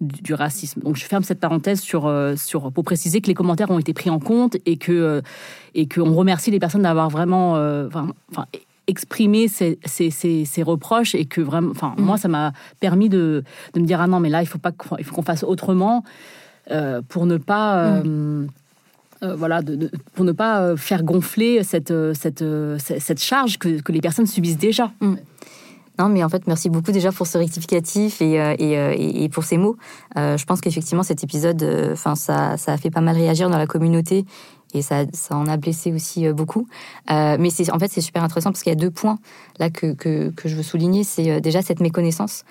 du, 0.00 0.22
du 0.22 0.34
racisme. 0.34 0.80
Donc 0.86 0.94
je 0.96 1.04
ferme 1.12 1.24
cette 1.24 1.40
parenthèse 1.40 1.80
sur 1.80 2.06
euh, 2.06 2.36
sur 2.36 2.60
pour 2.72 2.84
préciser 2.84 3.20
que 3.20 3.26
les 3.26 3.34
commentaires 3.40 3.70
ont 3.70 3.78
été 3.80 3.92
pris 3.92 4.10
en 4.10 4.20
compte 4.20 4.56
et 4.66 4.76
que 4.76 5.22
et 5.74 5.86
qu'on 5.88 6.14
remercie 6.14 6.50
les 6.50 6.60
personnes 6.60 6.82
d'avoir 6.88 7.08
vraiment 7.10 7.56
euh, 7.56 7.86
enfin, 7.88 8.06
enfin, 8.32 8.46
exprimé 8.86 9.48
ces, 9.48 9.78
ces, 9.84 10.10
ces, 10.10 10.44
ces 10.46 10.62
reproches 10.62 11.14
et 11.14 11.26
que 11.26 11.42
vraiment 11.42 11.72
enfin 11.72 11.92
Mhm. 11.98 12.04
moi 12.06 12.16
ça 12.16 12.28
m'a 12.28 12.52
permis 12.80 13.08
de, 13.10 13.44
de 13.74 13.80
me 13.80 13.86
dire 13.86 14.00
ah 14.00 14.06
non 14.06 14.18
mais 14.20 14.30
là 14.30 14.40
il 14.42 14.46
faut 14.46 14.58
pas 14.66 14.72
qu'on- 14.72 14.96
il 14.96 15.04
faut 15.04 15.14
qu'on 15.14 15.22
fasse 15.32 15.42
autrement 15.44 16.04
euh, 16.70 17.02
pour 17.08 17.26
ne 17.26 17.36
pas 17.38 17.68
euh, 18.04 18.46
euh, 19.22 19.34
voilà, 19.36 19.60
pour 20.14 20.24
ne 20.24 20.32
pas 20.32 20.60
euh, 20.62 20.76
faire 20.76 21.02
gonfler 21.02 21.62
cette, 21.64 21.90
euh, 21.90 22.14
cette, 22.14 22.44
cette 22.78 23.20
charge 23.20 23.58
que, 23.58 23.80
que 23.80 23.92
les 23.92 24.00
personnes 24.00 24.26
subissent 24.26 24.58
déjà. 24.58 24.92
Non, 25.98 26.08
mais 26.08 26.22
en 26.22 26.28
fait, 26.28 26.46
merci 26.46 26.70
beaucoup 26.70 26.92
déjà 26.92 27.10
pour 27.10 27.26
ce 27.26 27.38
rectificatif 27.38 28.22
et, 28.22 28.34
et, 28.60 29.24
et- 29.24 29.28
pour 29.28 29.42
ces 29.42 29.56
mots. 29.56 29.76
Je 30.14 30.44
pense 30.44 30.60
qu'effectivement, 30.60 31.02
cet 31.02 31.24
épisode, 31.24 31.60
enfin, 31.92 32.14
ça, 32.14 32.56
ça 32.56 32.72
a 32.72 32.76
fait 32.76 32.90
pas 32.90 33.00
mal 33.00 33.16
réagir 33.16 33.50
dans 33.50 33.58
la 33.58 33.66
communauté 33.66 34.24
et 34.74 34.82
ça, 34.82 35.06
ça 35.12 35.36
en 35.36 35.48
a 35.48 35.56
blessé 35.56 35.92
aussi 35.92 36.28
beaucoup. 36.32 36.68
Mais 37.10 37.50
c'est, 37.50 37.72
en 37.72 37.80
fait, 37.80 37.90
c'est 37.90 38.00
super 38.00 38.22
intéressant 38.22 38.52
parce 38.52 38.62
qu'il 38.62 38.70
y 38.70 38.76
a 38.76 38.78
deux 38.78 38.92
points 38.92 39.18
là 39.58 39.70
que, 39.70 39.92
que, 39.94 40.30
que 40.30 40.48
je 40.48 40.54
veux 40.54 40.62
souligner. 40.62 41.02
C'est 41.02 41.40
déjà 41.40 41.62
cette 41.62 41.80
méconnaissance. 41.80 42.44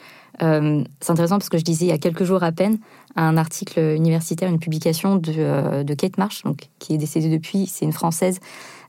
Euh, 0.44 0.84
c'est 1.00 1.12
intéressant 1.12 1.38
parce 1.38 1.50
que 1.50 1.58
je 1.58 1.64
disais 1.64 1.86
il 1.86 1.90
y 1.90 1.94
a 1.94 1.98
quelques 1.98 2.24
jours 2.24 2.44
à 2.44 2.52
peine 2.52 2.78
un 3.16 3.38
article 3.38 3.80
universitaire, 3.80 4.50
une 4.50 4.60
publication 4.60 5.16
de, 5.16 5.34
euh, 5.38 5.96
Kate 5.98 6.18
Marsh, 6.18 6.44
donc, 6.44 6.70
qui 6.78 6.94
est 6.94 6.98
décédée 6.98 7.30
depuis. 7.30 7.66
C'est 7.66 7.86
une 7.86 7.94
Française 7.94 8.40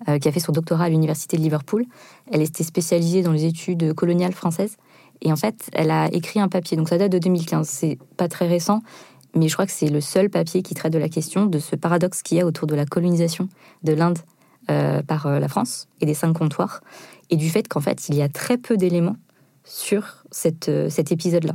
euh, 0.09 0.19
qui 0.19 0.29
a 0.29 0.33
fait 0.33 0.41
son 0.41 0.53
doctorat 0.53 0.85
à 0.85 0.89
l'université 0.91 1.39
de 1.39 1.43
Liverpool. 1.43 1.87
Elle 2.31 2.43
était 2.43 2.65
spécialisée 2.65 3.23
dans 3.23 3.33
les 3.33 3.47
études 3.47 3.95
coloniales 3.95 4.35
françaises. 4.35 4.77
Et 5.23 5.33
en 5.33 5.37
fait, 5.37 5.71
elle 5.73 5.91
a 5.91 6.13
écrit 6.13 6.41
un 6.41 6.49
papier. 6.49 6.77
Donc 6.77 6.91
ça 6.91 6.99
date 6.99 7.11
de 7.11 7.19
2015. 7.19 7.67
C'est 7.67 7.99
pas 8.19 8.29
très 8.29 8.47
récent, 8.47 8.83
mais 9.35 9.49
je 9.49 9.55
crois 9.55 9.67
que 9.67 9.73
c'est 9.73 9.89
le 9.89 10.03
seul 10.03 10.29
papier 10.29 10.63
qui 10.63 10.75
traite 10.75 10.93
de 10.93 10.99
la 10.99 11.09
question 11.09 11.47
de 11.47 11.59
ce 11.59 11.75
paradoxe 11.75 12.23
qu'il 12.23 12.37
y 12.37 12.41
a 12.41 12.47
autour 12.47 12.67
de 12.67 12.75
la 12.75 12.85
colonisation 12.85 13.49
de 13.83 13.93
l'Inde 13.93 14.19
par 15.07 15.27
la 15.41 15.49
France 15.49 15.89
et 16.03 16.05
des 16.05 16.13
cinq 16.13 16.35
comptoirs, 16.35 16.83
et 17.31 17.37
du 17.37 17.49
fait 17.49 17.67
qu'en 17.67 17.81
fait, 17.81 18.11
il 18.11 18.17
y 18.17 18.21
a 18.21 18.29
très 18.29 18.59
peu 18.59 18.77
d'éléments 18.77 19.17
sur 19.69 20.25
cette, 20.31 20.69
euh, 20.69 20.89
cet 20.91 21.13
épisode-là. 21.13 21.55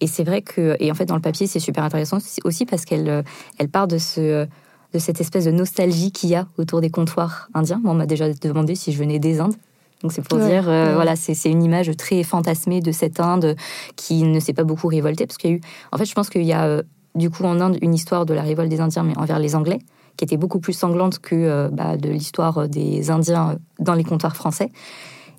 Et 0.00 0.06
c'est 0.06 0.24
vrai 0.24 0.42
que, 0.42 0.76
et 0.80 0.90
en 0.90 0.94
fait, 0.94 1.06
dans 1.06 1.14
le 1.14 1.20
papier, 1.20 1.46
c'est 1.46 1.60
super 1.60 1.84
intéressant 1.84 2.18
aussi 2.44 2.66
parce 2.66 2.84
qu'elle 2.84 3.08
euh, 3.08 3.22
elle 3.58 3.68
part 3.68 3.86
de 3.86 3.98
ce 3.98 4.46
de 4.92 4.98
cette 5.00 5.20
espèce 5.20 5.44
de 5.44 5.50
nostalgie 5.50 6.12
qu'il 6.12 6.30
y 6.30 6.36
a 6.36 6.46
autour 6.56 6.80
des 6.80 6.88
comptoirs 6.88 7.48
indiens. 7.52 7.80
Moi, 7.82 7.90
on 7.92 7.96
m'a 7.96 8.06
déjà 8.06 8.32
demandé 8.32 8.76
si 8.76 8.92
je 8.92 8.98
venais 8.98 9.18
des 9.18 9.40
Indes. 9.40 9.56
Donc 10.02 10.12
c'est 10.12 10.22
pour 10.22 10.38
Ouais, 10.38 10.48
dire, 10.48 10.68
euh, 10.68 10.88
ouais. 10.88 10.94
voilà, 10.94 11.16
c'est 11.16 11.50
une 11.50 11.64
image 11.64 11.90
très 11.96 12.22
fantasmée 12.22 12.80
de 12.80 12.92
cette 12.92 13.18
Inde 13.18 13.56
qui 13.96 14.22
ne 14.22 14.38
s'est 14.38 14.52
pas 14.52 14.62
beaucoup 14.62 14.86
révoltée. 14.86 15.26
Parce 15.26 15.36
qu'il 15.36 15.50
y 15.50 15.52
a 15.54 15.56
eu, 15.56 15.60
en 15.90 15.98
fait, 15.98 16.04
je 16.04 16.14
pense 16.14 16.30
qu'il 16.30 16.44
y 16.44 16.52
a 16.52 16.64
euh, 16.66 16.82
du 17.16 17.28
coup 17.28 17.42
en 17.44 17.60
Inde 17.60 17.76
une 17.82 17.92
histoire 17.92 18.24
de 18.24 18.34
la 18.34 18.42
révolte 18.42 18.68
des 18.68 18.80
Indiens, 18.80 19.02
mais 19.02 19.18
envers 19.18 19.40
les 19.40 19.56
Anglais, 19.56 19.80
qui 20.16 20.24
était 20.24 20.36
beaucoup 20.36 20.60
plus 20.60 20.74
sanglante 20.74 21.18
que 21.18 21.34
euh, 21.34 21.68
bah, 21.72 21.96
de 21.96 22.10
l'histoire 22.10 22.68
des 22.68 23.10
Indiens 23.10 23.56
dans 23.80 23.94
les 23.94 24.04
comptoirs 24.04 24.36
français. 24.36 24.70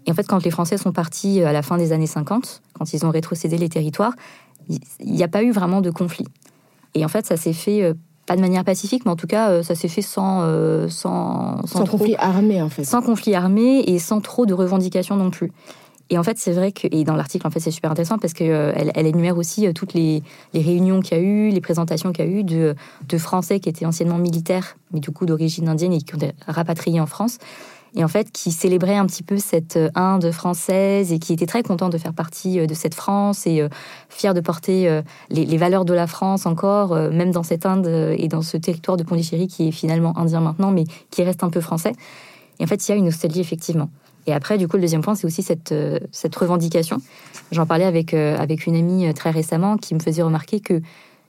Et 0.06 0.12
en 0.12 0.14
fait, 0.14 0.28
quand 0.28 0.44
les 0.44 0.52
Français 0.52 0.78
sont 0.78 0.92
partis 0.92 1.42
euh, 1.42 1.48
à 1.48 1.52
la 1.54 1.62
fin 1.62 1.78
des 1.78 1.92
années 1.92 2.08
50, 2.08 2.62
quand 2.74 2.94
ils 2.94 3.06
ont 3.06 3.10
rétrocédé 3.12 3.58
les 3.58 3.70
territoires, 3.70 4.14
il 4.70 5.12
n'y 5.12 5.24
a 5.24 5.28
pas 5.28 5.44
eu 5.44 5.52
vraiment 5.52 5.82
de 5.82 5.92
conflit. 5.92 6.28
Et 6.94 7.04
en 7.06 7.08
fait, 7.08 7.26
ça 7.26 7.38
s'est 7.38 7.54
fait 7.54 7.84
euh, 7.84 7.94
pas 8.26 8.36
de 8.36 8.42
manière 8.42 8.64
pacifique, 8.64 9.04
mais 9.06 9.12
en 9.12 9.16
tout 9.16 9.28
cas, 9.28 9.50
euh, 9.50 9.64
ça 9.64 9.76
s'est 9.76 9.88
fait 9.88 10.02
sans, 10.02 10.42
sans, 10.90 11.62
sans 11.62 11.68
Sans 11.68 11.84
trop- 11.84 11.98
conflit 11.98 12.16
armé, 12.18 12.62
en 12.62 12.70
fait. 12.70 12.84
sans 12.84 13.02
conflit 13.02 13.36
armé 13.36 13.84
et 13.88 14.00
sans 14.00 14.22
trop 14.22 14.46
de 14.46 14.54
revendications 14.54 15.16
non 15.16 15.30
plus. 15.30 15.52
Et 16.12 16.20
en 16.20 16.24
fait, 16.24 16.38
c'est 16.38 16.52
vrai 16.52 16.72
que, 16.72 16.88
et 16.92 17.04
dans 17.04 17.16
l'article, 17.16 17.48
en 17.48 17.50
fait, 17.50 17.60
c'est 17.60 17.72
super 17.72 17.90
intéressant 17.90 18.20
parce 18.20 18.34
qu'elle 18.34 18.74
elle, 18.78 18.92
elle 18.94 19.08
énumère 19.08 19.38
aussi 19.40 19.66
euh, 19.66 19.74
toutes 19.74 19.94
les, 19.96 20.22
les 20.54 20.62
réunions 20.62 21.00
qu'il 21.02 21.18
y 21.18 21.20
a 21.20 21.24
eu, 21.24 21.50
les 21.50 21.62
présentations 21.62 22.12
qu'il 22.12 22.26
y 22.26 22.28
a 22.28 22.32
eu 22.32 22.44
de, 22.44 22.76
de 23.10 23.18
Français 23.18 23.60
qui 23.60 23.70
étaient 23.70 23.88
anciennement 23.88 24.20
militaires, 24.20 24.78
mais 24.94 25.00
du 25.00 25.10
coup 25.10 25.26
d'origine 25.26 25.68
indienne 25.68 25.94
et 25.94 25.98
qui 26.02 26.14
ont 26.14 26.20
été 26.20 26.34
rapatriés 26.48 27.00
en 27.02 27.08
France. 27.08 27.40
Et 27.96 28.04
en 28.04 28.10
fait, 28.10 28.32
qui 28.32 28.52
célébraient 28.52 28.98
un 28.98 29.06
petit 29.06 29.24
peu 29.24 29.38
cette 29.38 29.78
euh, 29.78 29.90
Inde 29.96 30.32
française 30.32 31.14
et 31.14 31.20
qui 31.20 31.32
étaient 31.32 31.46
très 31.46 31.64
contents 31.64 31.88
de 31.88 31.98
faire 31.98 32.14
partie 32.14 32.60
euh, 32.60 32.68
de 32.68 32.74
cette 32.74 32.94
France 32.94 33.48
et 33.48 33.62
euh, 33.62 33.70
fiers 34.10 34.34
de 34.34 34.42
porter 34.42 35.02
les, 35.30 35.58
valeurs 35.58 35.86
de 35.86 35.94
la 35.94 36.08
France 36.08 36.46
encore, 36.46 36.96
même 36.96 37.32
dans 37.32 37.44
cette 37.44 37.66
Inde 37.66 37.88
et 38.18 38.28
dans 38.28 38.42
ce 38.42 38.58
territoire 38.58 38.98
de 38.98 39.04
Pondichéry 39.04 39.48
qui 39.48 39.70
est 39.70 39.72
finalement 39.72 40.18
indien 40.18 40.42
maintenant, 40.42 40.72
mais 40.72 40.84
qui 41.12 41.24
reste 41.24 41.44
un 41.44 41.50
peu 41.50 41.62
français. 41.62 41.94
Et 42.60 42.64
en 42.64 42.68
fait, 42.68 42.86
il 42.88 42.92
y 42.92 42.94
a 42.94 42.98
une 42.98 43.06
nostalgie, 43.06 43.40
effectivement. 43.40 43.90
Et 44.28 44.34
après, 44.34 44.58
du 44.58 44.68
coup, 44.68 44.76
le 44.76 44.82
deuxième 44.82 45.02
point, 45.02 45.16
c'est 45.16 45.26
aussi 45.26 45.44
cette, 45.44 46.36
revendication. 46.36 46.98
J'en 47.52 47.66
parlais 47.66 47.86
avec, 47.86 48.14
avec 48.14 48.66
une 48.66 48.76
amie 48.76 49.14
très 49.14 49.32
récemment 49.32 49.78
qui 49.78 49.96
me 49.96 50.00
faisait 50.00 50.24
remarquer 50.24 50.60
que 50.60 50.82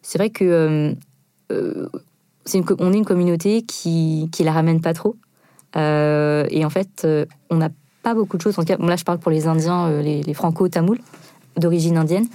c'est 0.02 0.18
vrai 0.18 0.30
que 0.30 0.94
c'est 1.48 2.58
une 2.58 2.64
on 2.78 2.92
est 2.92 2.96
une 2.96 3.04
communauté 3.04 3.62
qui, 3.62 4.28
qui 4.32 4.44
la 4.44 4.52
ramène 4.52 4.80
pas 4.80 4.94
trop. 4.94 5.16
Euh, 5.76 6.46
et 6.50 6.64
en 6.64 6.70
fait, 6.70 7.02
euh, 7.04 7.26
on 7.50 7.56
n'a 7.56 7.70
pas 8.02 8.14
beaucoup 8.14 8.36
de 8.36 8.42
choses. 8.42 8.58
En 8.58 8.64
cas, 8.64 8.76
bon, 8.76 8.86
là, 8.86 8.96
je 8.96 9.04
parle 9.04 9.18
pour 9.18 9.30
les 9.30 9.46
Indiens, 9.46 9.88
euh, 9.88 10.02
les, 10.02 10.34
franco-tamouls 10.34 11.00
d'origine 11.56 11.96
indienne. 11.96 12.26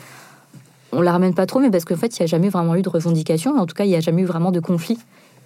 On 0.92 1.02
la 1.02 1.12
ramène 1.12 1.34
pas 1.34 1.46
trop, 1.46 1.60
mais 1.60 1.70
parce 1.70 1.86
qu'en 1.86 1.96
fait, 1.96 2.18
il 2.18 2.22
n'y 2.22 2.26
a 2.26 2.28
jamais 2.28 2.50
vraiment 2.50 2.76
eu 2.76 2.82
de 2.82 2.90
revendication. 2.90 3.56
En 3.58 3.66
tout 3.66 3.76
cas, 3.76 3.86
il 3.86 3.90
n'y 3.90 3.96
a 3.96 4.02
jamais 4.02 4.24
eu 4.24 4.26
vraiment 4.26 4.52
de 4.52 4.60
conflit. 4.60 4.98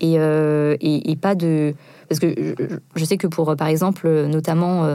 Et, 0.01 0.15
et, 0.15 1.15
pas 1.15 1.35
de. 1.35 1.73
Parce 2.09 2.19
que 2.19 2.55
je, 2.95 3.05
sais 3.05 3.17
que 3.17 3.27
pour, 3.27 3.55
par 3.55 3.67
exemple, 3.67 4.09
notamment 4.27 4.89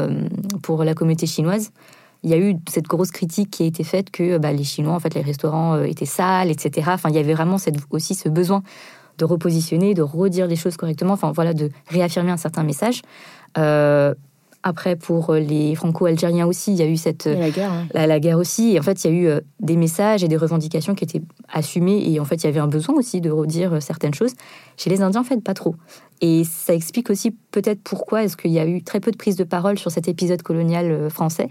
pour 0.62 0.84
la 0.84 0.94
communauté 0.94 1.26
chinoise, 1.26 1.70
il 2.22 2.30
y 2.30 2.34
a 2.34 2.38
eu 2.38 2.56
cette 2.68 2.86
grosse 2.86 3.10
critique 3.10 3.50
qui 3.50 3.62
a 3.62 3.66
été 3.66 3.82
faite 3.82 4.10
que 4.10 4.36
bah, 4.36 4.52
les 4.52 4.64
Chinois, 4.64 4.92
en 4.92 5.00
fait, 5.00 5.14
les 5.14 5.22
restaurants 5.22 5.82
étaient 5.82 6.04
sales, 6.04 6.50
etc. 6.50 6.90
Enfin, 6.92 7.08
il 7.08 7.14
y 7.14 7.18
avait 7.18 7.32
vraiment 7.32 7.56
cette, 7.56 7.76
aussi 7.90 8.14
ce 8.14 8.28
besoin 8.28 8.62
de 9.20 9.24
repositionner, 9.24 9.94
de 9.94 10.02
redire 10.02 10.46
les 10.46 10.56
choses 10.56 10.76
correctement, 10.76 11.12
enfin 11.12 11.32
voilà, 11.32 11.54
de 11.54 11.70
réaffirmer 11.88 12.30
un 12.30 12.36
certain 12.36 12.62
message. 12.64 13.02
Euh, 13.58 14.14
après, 14.62 14.94
pour 14.94 15.32
les 15.34 15.74
franco-algériens 15.74 16.46
aussi, 16.46 16.72
il 16.72 16.78
y 16.78 16.82
a 16.82 16.86
eu 16.86 16.98
cette, 16.98 17.26
Et 17.26 17.34
la 17.34 17.50
guerre, 17.50 17.72
hein. 17.72 17.86
la, 17.94 18.06
la 18.06 18.20
guerre 18.20 18.38
aussi. 18.38 18.74
Et 18.74 18.78
en 18.78 18.82
fait, 18.82 19.02
il 19.02 19.10
y 19.10 19.14
a 19.14 19.16
eu 19.16 19.26
euh, 19.26 19.40
des 19.58 19.76
messages 19.76 20.22
et 20.22 20.28
des 20.28 20.36
revendications 20.36 20.94
qui 20.94 21.04
étaient 21.04 21.22
assumées. 21.50 22.02
Et 22.10 22.20
en 22.20 22.26
fait, 22.26 22.36
il 22.36 22.44
y 22.44 22.48
avait 22.48 22.60
un 22.60 22.66
besoin 22.66 22.94
aussi 22.94 23.22
de 23.22 23.30
redire 23.30 23.74
euh, 23.74 23.80
certaines 23.80 24.12
choses. 24.12 24.32
Chez 24.76 24.90
les 24.90 25.00
Indiens, 25.00 25.22
en 25.22 25.24
fait, 25.24 25.42
pas 25.42 25.54
trop. 25.54 25.76
Et 26.20 26.44
ça 26.44 26.74
explique 26.74 27.08
aussi 27.08 27.30
peut-être 27.50 27.80
pourquoi 27.82 28.24
est-ce 28.24 28.36
qu'il 28.36 28.50
y 28.50 28.58
a 28.58 28.66
eu 28.66 28.82
très 28.82 29.00
peu 29.00 29.10
de 29.10 29.16
prise 29.16 29.36
de 29.36 29.44
parole 29.44 29.78
sur 29.78 29.90
cet 29.90 30.08
épisode 30.08 30.42
colonial 30.42 30.90
euh, 30.90 31.10
français. 31.10 31.48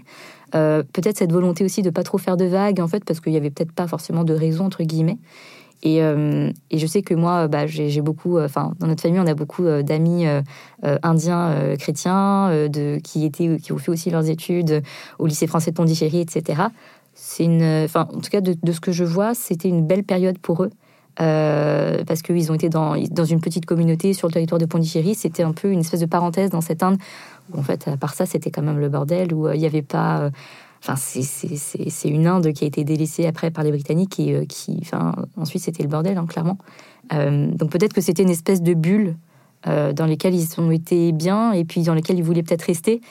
Euh, 0.54 0.82
peut-être 0.92 1.18
cette 1.18 1.32
volonté 1.32 1.64
aussi 1.64 1.82
de 1.82 1.90
pas 1.90 2.04
trop 2.04 2.18
faire 2.18 2.36
de 2.36 2.44
vagues, 2.44 2.80
en 2.80 2.88
fait, 2.88 3.04
parce 3.04 3.20
qu'il 3.20 3.32
y 3.32 3.36
avait 3.36 3.50
peut-être 3.50 3.72
pas 3.72 3.88
forcément 3.88 4.22
de 4.22 4.34
raison, 4.34 4.66
entre 4.66 4.84
guillemets. 4.84 5.18
Et, 5.82 6.02
euh, 6.02 6.50
et 6.70 6.78
je 6.78 6.86
sais 6.86 7.00
que 7.02 7.14
moi, 7.14 7.48
bah, 7.48 7.66
j'ai 7.66 8.00
beaucoup, 8.02 8.36
euh, 8.36 8.44
enfin, 8.44 8.72
dans 8.80 8.86
notre 8.86 9.00
famille, 9.02 9.20
on 9.20 9.26
a 9.26 9.34
beaucoup 9.34 9.64
euh, 9.64 9.82
d'amis 9.82 10.26
euh, 10.26 10.42
euh, 10.84 10.98
indiens 11.02 11.50
euh, 11.50 11.76
chrétiens 11.76 12.48
euh, 12.50 12.98
qui, 13.00 13.24
étaient, 13.24 13.56
qui 13.58 13.72
ont 13.72 13.78
fait 13.78 13.90
aussi 13.90 14.10
leurs 14.10 14.28
études 14.28 14.82
au 15.18 15.26
lycée 15.26 15.46
français 15.46 15.70
de 15.70 15.76
Pondichéry, 15.76 16.20
etc. 16.20 16.62
Une, 17.38 17.62
enfin, 17.84 18.08
en 18.12 18.20
tout 18.20 18.30
cas, 18.30 18.40
de, 18.40 18.72
ce 18.72 18.80
que 18.80 18.92
je 18.92 19.04
vois, 19.04 19.34
c'était 19.34 19.68
une 19.68 19.86
belle 19.86 20.04
période 20.04 20.38
pour 20.38 20.64
eux. 20.64 20.70
euh, 21.20 22.04
parce 22.06 22.22
qu'ils 22.22 22.50
ont 22.50 22.54
été 22.54 22.68
dans, 22.68 22.96
dans 23.10 23.24
une 23.24 23.40
petite 23.40 23.66
communauté 23.66 24.12
sur 24.14 24.28
le 24.28 24.32
territoire 24.32 24.58
de 24.58 24.66
Pondichéry. 24.66 25.14
C'était 25.14 25.42
un 25.42 25.52
peu 25.52 25.70
une 25.70 25.80
espèce 25.80 26.00
de 26.00 26.06
parenthèse 26.06 26.50
dans 26.50 26.60
cette 26.60 26.82
Inde 26.82 26.98
où, 27.52 27.58
en 27.58 27.62
fait, 27.62 27.88
à 27.88 27.96
part 27.96 28.14
ça, 28.14 28.26
c'était 28.26 28.50
quand 28.50 28.62
même 28.62 28.78
le 28.78 28.88
bordel, 28.88 29.34
où 29.34 29.46
euh, 29.46 29.54
il 29.54 29.60
n'y 29.60 29.66
avait 29.66 29.82
pas. 29.82 30.30
Enfin, 30.82 30.96
c'est 30.96 32.08
une 32.08 32.26
Inde 32.26 32.52
qui 32.52 32.64
a 32.64 32.66
été 32.66 32.84
délaissée 32.84 33.26
après 33.26 33.50
par 33.50 33.64
les 33.64 33.70
Britanniques 33.70 34.18
et 34.18 34.34
euh, 34.34 34.44
qui, 34.46 34.78
enfin, 34.80 35.14
ensuite 35.36 35.62
c'était 35.62 35.82
le 35.82 35.90
bordel, 35.90 36.16
hein, 36.16 36.26
clairement. 36.26 36.56
Euh, 37.12 37.48
donc 37.48 37.70
peut-être 37.70 37.92
que 37.92 38.00
c'était 38.00 38.22
une 38.22 38.30
espèce 38.30 38.62
de 38.62 38.72
bulle 38.72 39.16
euh, 39.66 39.92
dans 39.92 40.06
lesquelles 40.06 40.34
ils 40.34 40.58
ont 40.58 40.70
été 40.70 41.12
bien 41.12 41.52
et 41.52 41.64
puis 41.64 41.82
dans 41.82 41.92
lesquelles 41.92 42.18
ils 42.18 42.24
voulaient 42.24 42.42
peut-être 42.42 42.62
rester. 42.62 43.02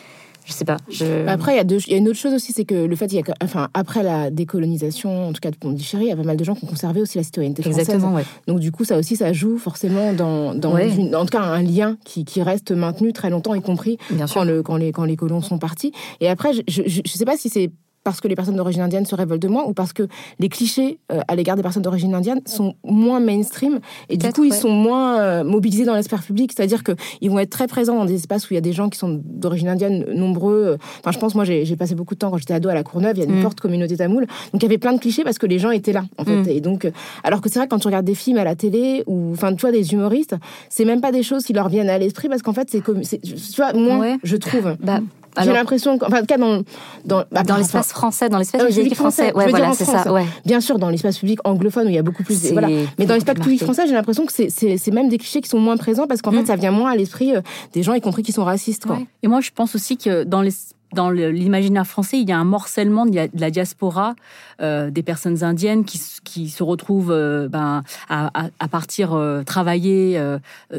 Je 0.50 0.54
sais 0.56 0.66
pas. 0.66 0.78
Je... 0.90 1.26
Bah, 1.26 1.34
Après, 1.34 1.54
il 1.54 1.58
y, 1.58 1.60
a 1.60 1.64
deux- 1.64 1.78
il 1.86 1.92
y 1.92 1.94
a 1.94 1.98
une 2.00 2.08
autre 2.10 2.18
chose 2.18 2.34
aussi, 2.34 2.54
c'est 2.54 2.66
que 2.66 2.74
le 2.74 2.96
fait, 2.96 3.14
y 3.14 3.20
a, 3.20 3.22
enfin, 3.44 3.68
après 3.76 4.02
la 4.02 4.32
décolonisation, 4.32 5.28
en 5.28 5.32
tout 5.34 5.42
cas 5.42 5.52
de 5.52 5.56
Pondichéry, 5.58 6.06
il 6.06 6.10
y 6.10 6.12
a 6.12 6.16
pas 6.16 6.24
mal 6.24 6.38
de 6.38 6.44
gens 6.44 6.56
qui 6.56 6.66
ont 6.66 6.68
conservé 6.68 7.02
aussi 7.02 7.20
la 7.20 7.24
citoyenneté 7.24 7.62
française. 7.62 7.82
Exactement, 7.82 8.16
ouais. 8.16 8.24
Donc 8.48 8.60
du 8.60 8.72
coup, 8.72 8.84
ça 8.84 8.98
aussi, 8.98 9.16
ça 9.16 9.32
joue 9.32 9.58
forcément 9.60 10.12
dans, 10.14 10.56
dans 10.56 10.74
Ouais. 10.74 10.90
une- 10.90 11.16
en 11.16 11.26
tout 11.26 11.32
cas 11.38 11.42
un 11.44 11.62
lien 11.62 11.98
qui, 12.04 12.26
qui 12.26 12.42
reste 12.42 12.72
maintenu 12.72 13.14
très 13.14 13.30
longtemps, 13.30 13.54
y 13.54 13.62
compris 13.62 13.98
Bien 14.10 14.26
sûr. 14.26 14.42
quand, 14.42 14.44
le, 14.44 14.64
quand, 14.64 14.78
les, 14.78 14.92
quand 14.92 15.06
les 15.06 15.16
colons 15.16 15.42
sont 15.42 15.60
partis. 15.60 15.92
Et 16.20 16.28
après, 16.30 16.52
je, 16.54 16.62
je, 16.68 16.82
je 17.06 17.12
sais 17.12 17.26
pas 17.26 17.38
si 17.38 17.50
c'est 17.50 17.70
parce 18.10 18.22
que 18.22 18.28
les 18.28 18.36
personnes 18.36 18.56
d'origine 18.56 18.82
indienne 18.82 19.06
se 19.06 19.14
révoltent 19.14 19.42
de 19.42 19.48
moins 19.48 19.66
ou 19.66 19.74
parce 19.74 19.94
que 19.94 20.08
les 20.40 20.50
clichés 20.50 20.98
euh, 21.12 21.20
à 21.28 21.36
l'égard 21.36 21.56
des 21.56 21.62
personnes 21.62 21.84
d'origine 21.84 22.16
indienne 22.16 22.42
sont 22.46 22.74
moins 22.84 23.20
mainstream 23.20 23.80
et 24.10 24.18
du 24.18 24.32
coup 24.34 24.46
ils 24.46 24.54
sont 24.54 24.72
moins 24.72 25.20
euh, 25.20 25.44
mobilisés 25.44 25.86
dans 25.86 25.94
l'espace 25.94 26.26
public. 26.26 26.52
C'est-à-dire 26.56 26.84
qu'ils 26.84 27.30
vont 27.30 27.38
être 27.38 27.52
très 27.52 27.68
présents 27.68 27.96
dans 27.96 28.06
des 28.06 28.16
espaces 28.16 28.50
où 28.50 28.54
il 28.54 28.56
y 28.56 28.58
a 28.58 28.62
des 28.62 28.74
gens 28.74 28.90
qui 28.90 28.98
sont 28.98 29.22
d'origine 29.24 29.68
indienne 29.68 30.06
nombreux. 30.14 30.78
Enfin, 31.00 31.12
je 31.12 31.20
pense, 31.20 31.36
moi, 31.36 31.44
j'ai 31.44 31.76
passé 31.76 31.94
beaucoup 31.94 32.16
de 32.16 32.20
temps 32.20 32.32
quand 32.32 32.38
j'étais 32.38 32.56
ado 32.56 32.70
à 32.70 32.74
la 32.74 32.84
Courneuve, 32.84 33.16
il 33.18 33.20
y 33.20 33.28
a 33.28 33.30
une 33.30 33.40
mm. 33.40 33.44
forte 33.44 33.60
communauté 33.60 33.98
tamoule. 33.98 34.26
Donc 34.54 34.62
il 34.62 34.64
y 34.64 34.66
avait 34.66 34.80
plein 34.80 34.94
de 34.94 35.00
clichés 35.00 35.24
parce 35.24 35.38
que 35.38 35.46
les 35.46 35.60
gens 35.60 35.70
étaient 35.70 35.94
là, 35.94 36.06
en 36.18 36.26
fait. 36.26 36.36
Mm. 36.36 36.50
Et 36.50 36.62
donc, 36.62 36.86
euh, 36.86 36.92
alors 37.24 37.42
que 37.42 37.50
c'est 37.50 37.60
vrai, 37.60 37.68
quand 37.68 37.80
tu 37.80 37.88
regardes 37.88 38.06
des 38.06 38.16
films 38.16 38.38
à 38.38 38.44
la 38.44 38.56
télé 38.56 39.04
ou, 39.06 39.32
enfin, 39.34 39.54
tu 39.54 39.62
vois, 39.62 39.72
des 39.72 39.94
humoristes, 39.94 40.36
c'est 40.70 40.86
même 40.86 41.02
pas 41.02 41.12
des 41.12 41.24
choses 41.24 41.44
qui 41.46 41.54
leur 41.54 41.70
viennent 41.70 41.90
à 41.90 41.98
l'esprit 42.00 42.28
parce 42.28 42.42
qu'en 42.42 42.54
fait, 42.54 42.70
c'est 42.72 42.82
comme, 42.82 43.02
tu 43.02 43.36
vois, 43.56 43.74
moi, 43.74 44.18
je 44.24 44.36
trouve. 44.36 44.76
Bah, 44.82 45.02
j'ai 45.42 45.54
l'impression, 45.54 45.98
enfin, 46.02 46.18
en 46.18 46.20
tout 46.22 46.26
cas, 46.26 46.38
dans 46.38 46.64
dans, 47.06 47.24
bah, 47.32 47.44
dans 47.44 47.58
l'espace 47.58 47.90
français, 47.90 48.30
dans 48.30 48.38
l'espace 48.38 48.64
public 48.64 48.96
français, 48.96 49.34
ouais, 49.34 49.48
voilà, 49.50 49.74
c'est 49.74 49.86
ça. 49.86 50.12
Ouais. 50.12 50.26
Bien 50.46 50.62
sûr, 50.62 50.80
dans 50.80 50.90
l'espace 50.90 51.20
public 51.20 51.40
anglophone 51.44 51.88
où 51.88 51.90
il 51.90 51.96
y 51.96 52.00
a 52.00 52.04
beaucoup 52.04 52.24
plus, 52.24 52.42
de, 52.42 52.50
voilà. 52.50 52.68
Mais 52.98 53.06
dans 53.06 53.14
l'espace 53.14 53.40
public 53.40 53.62
français, 53.64 53.88
j'ai 53.88 53.94
l'impression 53.94 54.26
que 54.26 54.34
c'est 54.34 54.92
même 54.92 55.10
des 55.10 55.18
clichés 55.18 55.42
qui 55.42 55.50
sont 55.50 55.60
moins 55.60 55.78
présents 55.78 56.08
parce 56.08 56.22
qu'en 56.22 56.32
fait, 56.32 56.44
mm. 56.44 56.48
ça 56.48 56.56
vient 56.56 56.72
moins 56.72 56.92
à 56.92 56.96
l'esprit 56.96 57.36
euh, 57.36 57.42
des 57.74 57.84
gens, 57.84 57.94
y 57.94 58.02
compris 58.02 58.24
qui 58.24 58.32
sont 58.32 58.44
racistes. 58.44 58.86
Quoi. 58.86 59.00
Et 59.24 59.28
moi, 59.28 59.42
je 59.42 59.52
pense 59.54 59.76
aussi 59.76 59.98
que 59.98 60.24
dans 60.24 60.42
les 60.42 60.52
dans 60.94 61.10
l'imaginaire 61.10 61.86
français, 61.86 62.20
il 62.20 62.28
y 62.28 62.32
a 62.32 62.38
un 62.38 62.46
morcellement 62.46 63.06
de 63.06 63.30
la 63.34 63.52
diaspora 63.52 64.16
euh, 64.62 64.90
des 64.90 65.04
personnes 65.04 65.44
indiennes 65.44 65.86
qui, 65.86 66.02
qui 66.24 66.50
se 66.50 66.64
retrouvent 66.64 67.12
euh, 67.12 67.48
ben, 67.48 67.84
à, 68.10 68.32
à, 68.60 68.68
partir 68.68 69.14
euh, 69.14 69.44
travailler 69.44 70.20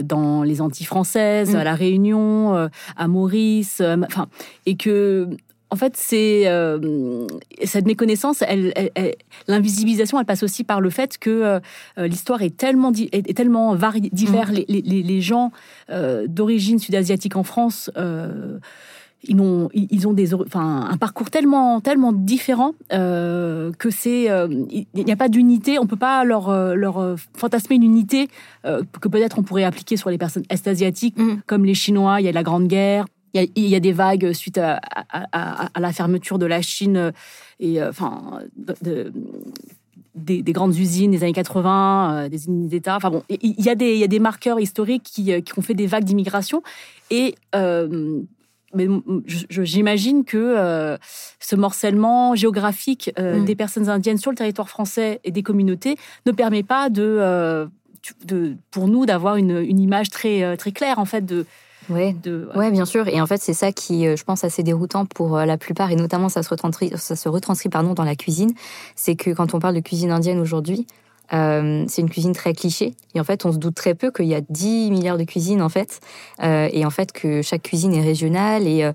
dans 0.01 0.43
les 0.43 0.61
Antilles 0.61 0.87
françaises, 0.87 1.55
mm. 1.55 1.59
à 1.59 1.65
la 1.65 1.75
Réunion, 1.75 2.69
à 2.97 3.09
Maurice, 3.09 3.83
enfin, 4.07 4.27
et 4.67 4.77
que 4.77 5.29
en 5.73 5.77
fait, 5.77 5.97
c'est 5.97 6.47
cette 7.65 7.87
méconnaissance, 7.87 8.43
elle, 8.43 8.73
l'invisibilisation, 9.47 10.19
elle 10.19 10.27
passe 10.27 10.43
aussi 10.43 10.65
par 10.65 10.81
le 10.81 10.91
fait 10.91 11.17
que 11.17 11.61
l'histoire 11.97 12.43
est 12.43 12.57
tellement 12.57 12.93
est, 12.93 13.37
tellement 13.37 13.77
variée, 13.77 14.11
divers. 14.13 14.51
Mm. 14.51 14.55
Les, 14.55 14.83
les, 14.83 15.03
les, 15.03 15.21
gens 15.21 15.53
d'origine 16.27 16.81
sud-asiatique 16.81 17.37
en 17.37 17.45
France 17.45 17.91
ils 19.25 19.39
ont, 19.41 19.69
ils 19.75 20.09
ont 20.09 20.13
des, 20.13 20.35
enfin, 20.35 20.89
un 20.91 20.97
parcours 20.97 21.31
tellement, 21.31 21.81
tellement 21.81 22.13
différent 22.13 22.73
euh, 22.93 23.71
que 23.73 23.91
c'est, 23.91 24.31
euh, 24.31 24.49
il 24.71 24.87
n'y 24.95 25.13
a 25.13 25.17
pas 25.17 25.29
d'unité. 25.29 25.79
On 25.79 25.87
peut 25.87 25.97
pas 25.97 26.25
leur, 26.25 26.49
euh, 26.49 26.75
leur 26.75 27.17
fantasmer 27.35 27.77
une 27.77 27.83
unité 27.83 28.29
que 28.65 29.09
peut-être 29.09 29.39
on 29.39 29.43
pourrait 29.43 29.65
appliquer 29.65 29.97
sur 29.97 30.11
les 30.11 30.19
personnes 30.19 30.45
est-asiatiques, 30.49 31.19
mm. 31.19 31.43
comme 31.47 31.65
les 31.65 31.75
Chinois. 31.75 32.21
Il 32.21 32.25
y 32.25 32.29
a 32.29 32.33
la 32.33 32.43
Grande 32.43 32.67
Guerre. 32.67 33.07
Il 33.35 33.41
y 33.41 33.45
a, 33.45 33.49
il 33.55 33.69
y 33.69 33.77
a 33.77 33.81
des 33.81 33.93
vagues 33.93 34.33
suite 34.33 34.59
à, 34.59 34.81
à, 35.13 35.67
à, 35.67 35.81
la 35.81 35.93
fermeture 35.93 36.39
de 36.39 36.47
la 36.47 36.63
Chine 36.63 37.13
et 37.61 37.81
enfin 37.81 38.41
de, 38.57 39.13
des, 40.17 40.43
des, 40.43 40.53
grandes 40.53 40.75
usines 40.77 41.13
des 41.13 41.23
années 41.23 41.33
80, 41.33 42.29
des 42.29 42.37
usines 42.37 42.67
d'État. 42.67 42.97
Enfin 42.97 43.11
bon, 43.11 43.23
il 43.29 43.55
y, 43.65 43.69
a 43.69 43.77
des, 43.77 43.93
il 43.93 43.99
y 43.99 44.05
a 44.05 44.09
des 44.09 44.19
marqueurs 44.19 44.59
historiques 44.59 45.05
qui, 45.05 45.43
qui 45.43 45.59
ont 45.59 45.63
fait 45.63 45.75
des 45.75 45.87
vagues 45.87 46.03
d'immigration. 46.03 46.63
Et 47.13 47.37
mais 48.75 48.87
j'imagine 49.27 50.25
que 50.25 50.37
euh, 50.39 50.97
ce 51.41 51.57
morcellement 51.57 52.35
géographique 52.35 53.13
euh, 53.19 53.41
mm. 53.41 53.45
des 53.45 53.57
personnes 53.57 53.89
indiennes 53.89 54.19
sur 54.19 54.31
le 54.31 54.37
territoire 54.37 54.69
français 54.69 55.21
et 55.25 55.31
des 55.31 55.43
communautés 55.43 55.97
ne 56.27 56.33
permet 56.33 56.63
pas 56.63 56.89
de, 56.89 57.03
euh, 57.03 57.67
de 58.25 58.57
pour 58.71 58.89
nous 58.89 59.07
d'avoir 59.07 59.37
une, 59.37 59.59
une, 59.59 59.81
image 59.81 60.11
très 60.11 60.57
très 60.57 60.73
claire 60.73 60.99
en 60.99 61.05
fait 61.05 61.25
de 61.27 61.47
ouais. 61.89 62.15
bien 62.71 62.85
sûr. 62.85 63.09
Et 63.09 63.21
en 63.21 63.27
fait, 63.27 63.39
c'est 63.39 63.55
ça 63.55 63.73
qui, 63.73 64.05
je 64.05 64.23
pense, 64.23 64.45
assez 64.45 64.63
déroutant 64.63 65.07
pour 65.07 65.37
la 65.39 65.59
plupart, 65.59 65.91
et 65.91 65.97
notamment 65.97 66.29
ça 66.29 66.45
se 66.45 66.49
retranscrit, 66.49 66.93
ça 66.95 67.17
se 67.17 67.29
retranscrit 67.29 67.69
pardon, 67.69 67.95
dans 67.95 68.05
la 68.05 68.15
cuisine. 68.15 68.53
C'est 68.95 69.17
que 69.17 69.31
quand 69.31 69.55
on 69.55 69.59
parle 69.59 69.75
de 69.75 69.81
cuisine 69.81 70.13
indienne 70.13 70.39
aujourd'hui, 70.39 70.87
euh, 71.33 71.85
c'est 71.89 72.03
une 72.03 72.11
cuisine 72.11 72.33
très 72.33 72.53
cliché. 72.53 72.95
Et 73.15 73.21
en 73.21 73.25
fait, 73.25 73.45
on 73.45 73.53
se 73.53 73.59
doute 73.59 73.75
très 73.75 73.95
peu 73.95 74.11
qu'il 74.11 74.27
y 74.27 74.35
a 74.35 74.41
10 74.41 74.91
milliards 74.91 75.19
de 75.19 75.25
cuisines, 75.25 75.63
en 75.63 75.69
fait. 75.69 76.01
Euh, 76.43 76.69
et 76.73 76.85
en 76.85 76.91
fait, 76.91 77.13
que 77.13 77.43
chaque 77.43 77.63
cuisine 77.63 77.95
est 77.95 78.03
régionale. 78.03 78.67
Et, 78.67 78.85
euh, 78.85 78.93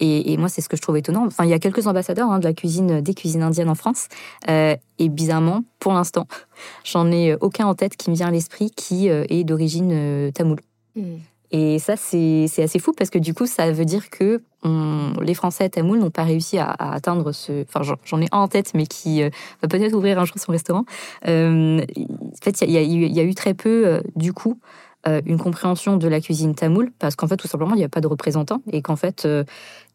et, 0.00 0.32
et 0.32 0.36
moi, 0.36 0.48
c'est 0.48 0.60
ce 0.60 0.68
que 0.68 0.76
je 0.76 0.82
trouve 0.82 0.96
étonnant. 0.96 1.26
Enfin, 1.26 1.44
il 1.44 1.50
y 1.50 1.54
a 1.54 1.58
quelques 1.58 1.86
ambassadeurs 1.86 2.30
hein, 2.30 2.38
de 2.38 2.44
la 2.44 2.52
cuisine, 2.52 3.00
des 3.00 3.14
cuisines 3.14 3.42
indiennes 3.42 3.68
en 3.68 3.74
France. 3.74 4.08
Euh, 4.48 4.76
et 4.98 5.08
bizarrement, 5.08 5.62
pour 5.78 5.92
l'instant, 5.92 6.26
j'en 6.84 7.10
ai 7.10 7.34
aucun 7.40 7.66
en 7.66 7.74
tête 7.74 7.96
qui 7.96 8.10
me 8.10 8.16
vient 8.16 8.28
à 8.28 8.32
l'esprit 8.32 8.70
qui 8.70 9.08
euh, 9.08 9.24
est 9.28 9.44
d'origine 9.44 10.32
tamoule. 10.32 10.60
Hmm. 10.96 11.16
Et 11.50 11.78
ça, 11.78 11.94
c'est 11.96 12.48
assez 12.58 12.80
fou 12.80 12.92
parce 12.92 13.10
que 13.10 13.18
du 13.18 13.32
coup, 13.32 13.46
ça 13.46 13.70
veut 13.70 13.84
dire 13.84 14.10
que 14.10 14.42
les 14.64 15.34
Français 15.34 15.68
Tamoul 15.68 15.98
n'ont 15.98 16.10
pas 16.10 16.24
réussi 16.24 16.58
à, 16.58 16.70
atteindre 16.70 17.32
ce. 17.32 17.62
Enfin, 17.62 17.96
j'en 18.04 18.20
ai 18.20 18.26
un 18.32 18.38
en 18.38 18.48
tête, 18.48 18.72
mais 18.74 18.86
qui 18.86 19.22
euh, 19.22 19.30
va 19.62 19.68
peut-être 19.68 19.94
ouvrir 19.94 20.18
un 20.18 20.24
jour 20.24 20.36
son 20.38 20.52
restaurant. 20.52 20.84
Euh, 21.26 21.80
en 21.80 22.42
fait, 22.42 22.62
il 22.62 22.70
y, 22.70 23.12
y, 23.12 23.20
a 23.20 23.22
eu 23.22 23.34
très 23.34 23.54
peu, 23.54 23.86
euh, 23.86 24.00
du 24.16 24.32
coup, 24.32 24.58
une 25.06 25.36
compréhension 25.36 25.98
de 25.98 26.08
la 26.08 26.18
cuisine 26.18 26.54
tamoule 26.54 26.90
parce 26.98 27.14
qu'en 27.14 27.28
fait, 27.28 27.36
tout 27.36 27.46
simplement, 27.46 27.74
il 27.74 27.78
n'y 27.78 27.84
a 27.84 27.90
pas 27.90 28.00
de 28.00 28.06
représentants 28.06 28.62
et 28.72 28.80
qu'en 28.80 28.96
fait, 28.96 29.28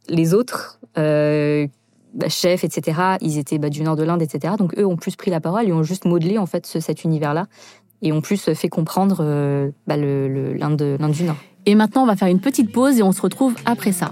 les 0.08 0.34
autres. 0.34 0.80
Bah, 2.16 2.28
chefs, 2.28 2.64
etc. 2.64 3.18
Ils 3.22 3.38
étaient 3.38 3.60
bah, 3.60 3.70
du 3.70 3.84
nord 3.84 3.96
de 3.96 4.02
l'Inde, 4.02 4.24
etc. 4.24 4.56
Donc 4.58 4.74
eux 4.80 4.86
ont 4.86 4.98
plus 4.98 5.16
pris 5.16 5.30
la 5.30 5.40
parole 5.40 5.68
et 5.68 5.72
ont 5.72 5.84
juste 5.84 6.06
modelé 6.06 6.40
en 6.40 6.48
fait 6.48 6.66
cet 6.66 7.04
univers-là 7.04 7.46
et 8.02 8.12
ont 8.12 8.22
plus 8.22 8.52
fait 8.56 8.68
comprendre 8.68 9.24
bah, 9.86 9.96
l'Inde 9.96 10.98
du 11.12 11.24
Nord. 11.24 11.36
Et 11.68 11.76
maintenant, 11.76 12.02
on 12.02 12.08
va 12.08 12.16
faire 12.16 12.28
une 12.28 12.40
petite 12.40 12.72
pause 12.72 12.98
et 12.98 13.04
on 13.04 13.12
se 13.12 13.22
retrouve 13.22 13.54
après 13.66 13.92
ça. 13.92 14.12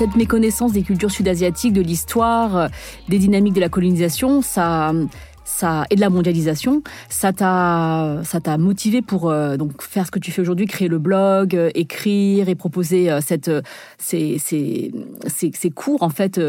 Cette 0.00 0.16
méconnaissance 0.16 0.72
des 0.72 0.80
cultures 0.80 1.10
sud-asiatiques, 1.10 1.74
de 1.74 1.82
l'histoire, 1.82 2.70
des 3.10 3.18
dynamiques 3.18 3.52
de 3.52 3.60
la 3.60 3.68
colonisation, 3.68 4.40
ça 4.40 4.94
ça 5.44 5.84
et 5.90 5.96
de 5.96 6.00
la 6.00 6.10
mondialisation, 6.10 6.82
ça 7.08 7.32
t'a 7.32 8.20
ça 8.24 8.40
t'a 8.40 8.58
motivé 8.58 9.02
pour 9.02 9.30
euh, 9.30 9.56
donc 9.56 9.82
faire 9.82 10.06
ce 10.06 10.10
que 10.10 10.18
tu 10.18 10.30
fais 10.30 10.42
aujourd'hui, 10.42 10.66
créer 10.66 10.88
le 10.88 10.98
blog, 10.98 11.56
euh, 11.56 11.70
écrire 11.74 12.48
et 12.48 12.54
proposer 12.54 13.10
euh, 13.10 13.20
cette 13.20 13.50
ces, 13.98 14.38
ces, 14.38 14.92
ces, 15.26 15.50
ces, 15.54 15.70
cours 15.70 16.02
en 16.02 16.10
fait 16.10 16.40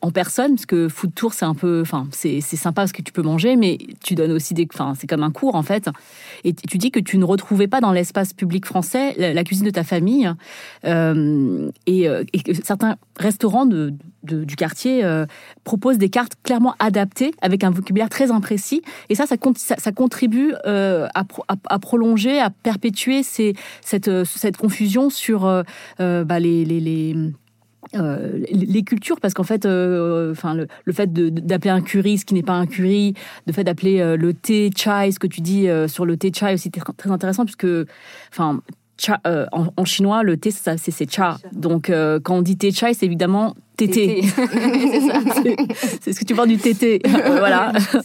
en 0.00 0.10
personne? 0.10 0.54
Parce 0.54 0.66
que 0.66 0.88
food 0.88 1.14
tour 1.14 1.32
c'est 1.34 1.44
un 1.44 1.54
peu 1.54 1.80
enfin 1.82 2.08
c'est 2.12 2.40
sympa 2.40 2.82
parce 2.82 2.92
que 2.92 3.02
tu 3.02 3.12
peux 3.12 3.22
manger 3.22 3.56
mais 3.56 3.78
tu 4.02 4.14
donnes 4.14 4.32
aussi 4.32 4.54
des 4.54 4.66
enfin 4.72 4.94
c'est 4.98 5.06
comme 5.06 5.22
un 5.22 5.30
cours 5.30 5.54
en 5.54 5.62
fait. 5.62 5.88
Et 6.44 6.54
tu 6.54 6.78
dis 6.78 6.90
que 6.90 7.00
tu 7.00 7.18
ne 7.18 7.24
retrouvais 7.24 7.68
pas 7.68 7.80
dans 7.80 7.92
l'espace 7.92 8.32
public 8.32 8.66
français 8.66 9.14
la, 9.16 9.44
cuisine 9.44 9.66
de 9.66 9.70
ta 9.70 9.84
famille 9.84 10.30
euh, 10.84 11.70
et, 11.86 12.04
et, 12.04 12.54
certains 12.62 12.96
restaurants 13.16 13.66
de, 13.66 13.92
de 14.19 14.19
du 14.22 14.56
quartier 14.56 15.04
euh, 15.04 15.26
proposent 15.64 15.98
des 15.98 16.10
cartes 16.10 16.34
clairement 16.42 16.74
adaptées 16.78 17.32
avec 17.40 17.64
un 17.64 17.70
vocabulaire 17.70 18.08
très 18.08 18.30
imprécis. 18.30 18.82
Et 19.08 19.14
ça 19.14 19.26
ça, 19.26 19.36
ça, 19.56 19.76
ça 19.78 19.92
contribue 19.92 20.54
euh, 20.66 21.06
à, 21.14 21.24
à, 21.68 21.78
prolonger 21.78 22.38
à 22.40 22.50
perpétuer 22.50 23.22
ces, 23.22 23.54
cette 23.80 24.24
cette 24.24 24.56
confusion 24.56 25.10
sur 25.10 25.46
euh, 25.46 26.24
bah, 26.24 26.40
les, 26.40 26.64
les, 26.64 26.80
les 26.80 27.16
euh, 27.96 28.44
les 28.50 28.82
cultures. 28.82 29.18
Parce 29.20 29.34
qu'en 29.34 29.42
fait 29.42 29.64
euh, 29.66 30.32
enfin 30.32 30.54
le, 30.54 30.68
le, 30.84 30.92
fait 30.92 31.12
d'appeler 31.12 31.70
un 31.70 31.80
curry 31.80 32.18
ce 32.18 32.24
qui 32.24 32.34
n'est 32.34 32.42
pas 32.42 32.52
un 32.52 32.66
curry 32.66 33.14
le 33.46 33.52
fait 33.52 33.64
d'appeler 33.64 34.00
euh, 34.00 34.16
le 34.16 34.34
thé 34.34 34.70
chai 34.76 35.10
ce 35.10 35.18
que 35.18 35.26
tu 35.26 35.40
dis 35.40 35.68
euh, 35.68 35.88
sur 35.88 36.04
le 36.04 36.16
thé 36.16 36.30
chai 36.32 36.54
aussi 36.54 36.70
très, 36.70 36.92
très 36.92 37.10
intéressant 37.10 37.44
puisque 37.44 37.66
enfin 38.30 38.60
euh, 39.26 39.46
en, 39.52 39.66
en, 39.76 39.84
chinois, 39.84 40.22
le 40.22 40.36
thé, 40.36 40.50
c'est 40.50 41.10
cha. 41.10 41.38
Donc, 41.52 41.90
euh, 41.90 42.20
quand 42.22 42.36
on 42.36 42.42
dit 42.42 42.56
thé 42.56 42.70
chai, 42.70 42.94
c'est 42.94 43.06
évidemment 43.06 43.54
tété. 43.76 44.22
c'est 46.00 46.12
ce 46.12 46.20
que 46.20 46.24
tu 46.24 46.34
parles 46.34 46.48
du 46.48 46.58
tété. 46.58 47.00
Euh, 47.06 47.38
voilà. 47.38 47.72
Ça. 47.78 48.00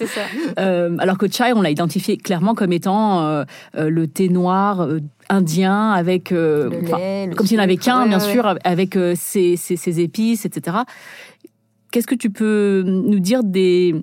Euh, 0.60 0.96
alors 1.00 1.18
que 1.18 1.30
chai, 1.30 1.52
on 1.54 1.62
l'a 1.62 1.72
identifié 1.72 2.18
clairement 2.18 2.56
comme 2.56 2.72
étant 2.72 3.44
le 3.74 4.08
thé 4.08 4.30
noir 4.30 4.88
indien 5.30 5.92
avec 5.92 6.32
lait, 6.32 7.30
comme 7.36 7.48
s'il 7.48 7.58
n'y 7.58 7.62
en 7.62 7.64
avait 7.64 7.78
qu'un, 7.78 8.08
bien 8.08 8.20
ouais. 8.20 8.32
sûr, 8.32 8.56
avec 8.64 8.98
ses, 9.16 9.58
ses, 9.58 9.76
ses, 9.76 10.00
épices, 10.00 10.46
etc. 10.46 10.78
Qu'est-ce 11.92 12.08
que 12.08 12.16
tu 12.16 12.30
peux 12.30 12.84
nous 12.86 13.20
dire 13.20 13.44
des 13.44 13.96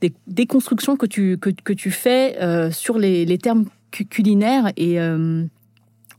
des 0.00 0.12
déconstructions 0.26 0.96
que 0.96 1.06
tu, 1.06 1.38
que, 1.38 1.50
que 1.50 1.72
tu 1.72 1.92
fais 1.92 2.36
sur 2.72 2.98
les, 2.98 3.24
les 3.24 3.38
termes 3.38 3.66
culinaires 3.90 4.72
et 4.76 4.98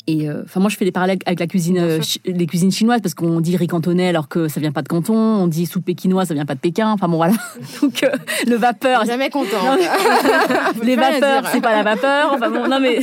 et 0.05 0.29
euh, 0.29 0.41
enfin, 0.43 0.59
moi, 0.59 0.69
je 0.69 0.75
fais 0.75 0.83
des 0.83 0.91
parallèles 0.91 1.19
avec 1.25 1.39
la 1.39 1.47
cuisine, 1.47 1.77
euh, 1.77 1.99
les 2.25 2.45
cuisines 2.45 2.71
chinoises 2.71 2.99
parce 3.01 3.13
qu'on 3.13 3.39
dit 3.39 3.55
riz 3.55 3.67
cantonais 3.67 4.09
alors 4.09 4.27
que 4.27 4.49
ça 4.49 4.59
vient 4.59 4.73
pas 4.73 4.81
de 4.81 4.89
Canton. 4.89 5.15
On 5.15 5.47
dit 5.47 5.65
soupe 5.65 5.85
pékinoise, 5.85 6.27
ça 6.27 6.33
vient 6.33 6.45
pas 6.45 6.55
de 6.55 6.59
Pékin. 6.59 6.91
Enfin 6.91 7.07
bon, 7.07 7.15
voilà. 7.15 7.35
Donc 7.81 8.03
euh, 8.03 8.09
le 8.45 8.55
vapeur. 8.55 9.05
Jamais 9.05 9.29
content. 9.29 9.77
les 10.83 10.97
vapeurs, 10.97 11.47
c'est 11.47 11.61
pas 11.61 11.71
la 11.71 11.83
vapeur. 11.83 12.33
Enfin 12.33 12.49
bon, 12.49 12.67
non 12.67 12.79
mais 12.81 12.99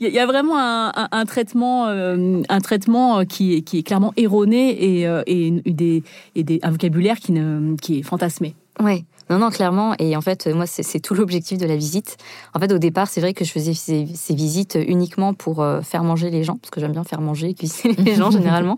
il 0.00 0.08
y, 0.08 0.18
a 0.18 0.26
vraiment 0.26 0.58
un, 0.58 0.92
un, 1.10 1.24
traitement, 1.24 1.86
un 1.86 2.60
traitement 2.60 3.24
qui, 3.24 3.62
qui 3.62 3.78
est 3.78 3.82
clairement 3.82 4.12
erroné 4.16 4.70
et, 4.70 5.02
et, 5.26 5.50
des, 5.72 6.02
et 6.34 6.42
des, 6.42 6.60
un 6.62 6.70
vocabulaire 6.70 7.18
qui, 7.18 7.32
ne, 7.32 7.76
qui 7.76 8.00
est 8.00 8.02
fantasmé. 8.02 8.54
Ouais. 8.80 9.04
Non, 9.30 9.38
non, 9.38 9.50
clairement. 9.50 9.94
Et 9.98 10.16
en 10.16 10.20
fait, 10.20 10.46
moi, 10.48 10.66
c'est 10.66 11.00
tout 11.00 11.14
l'objectif 11.14 11.56
de 11.58 11.66
la 11.66 11.76
visite. 11.76 12.18
En 12.52 12.60
fait, 12.60 12.70
au 12.72 12.78
départ, 12.78 13.08
c'est 13.08 13.20
vrai 13.20 13.32
que 13.32 13.44
je 13.44 13.50
faisais 13.50 13.72
ces, 13.72 14.34
visites 14.34 14.78
uniquement 14.86 15.32
pour 15.32 15.62
euh, 15.62 15.80
faire 15.80 16.04
manger 16.04 16.30
les 16.30 16.44
gens, 16.44 16.56
parce 16.56 16.70
que 16.70 16.80
j'aime 16.80 16.92
bien 16.92 17.04
faire 17.04 17.20
manger, 17.20 17.54
cuisiner 17.54 17.94
les 17.94 18.14
gens 18.14 18.30
généralement. 18.32 18.76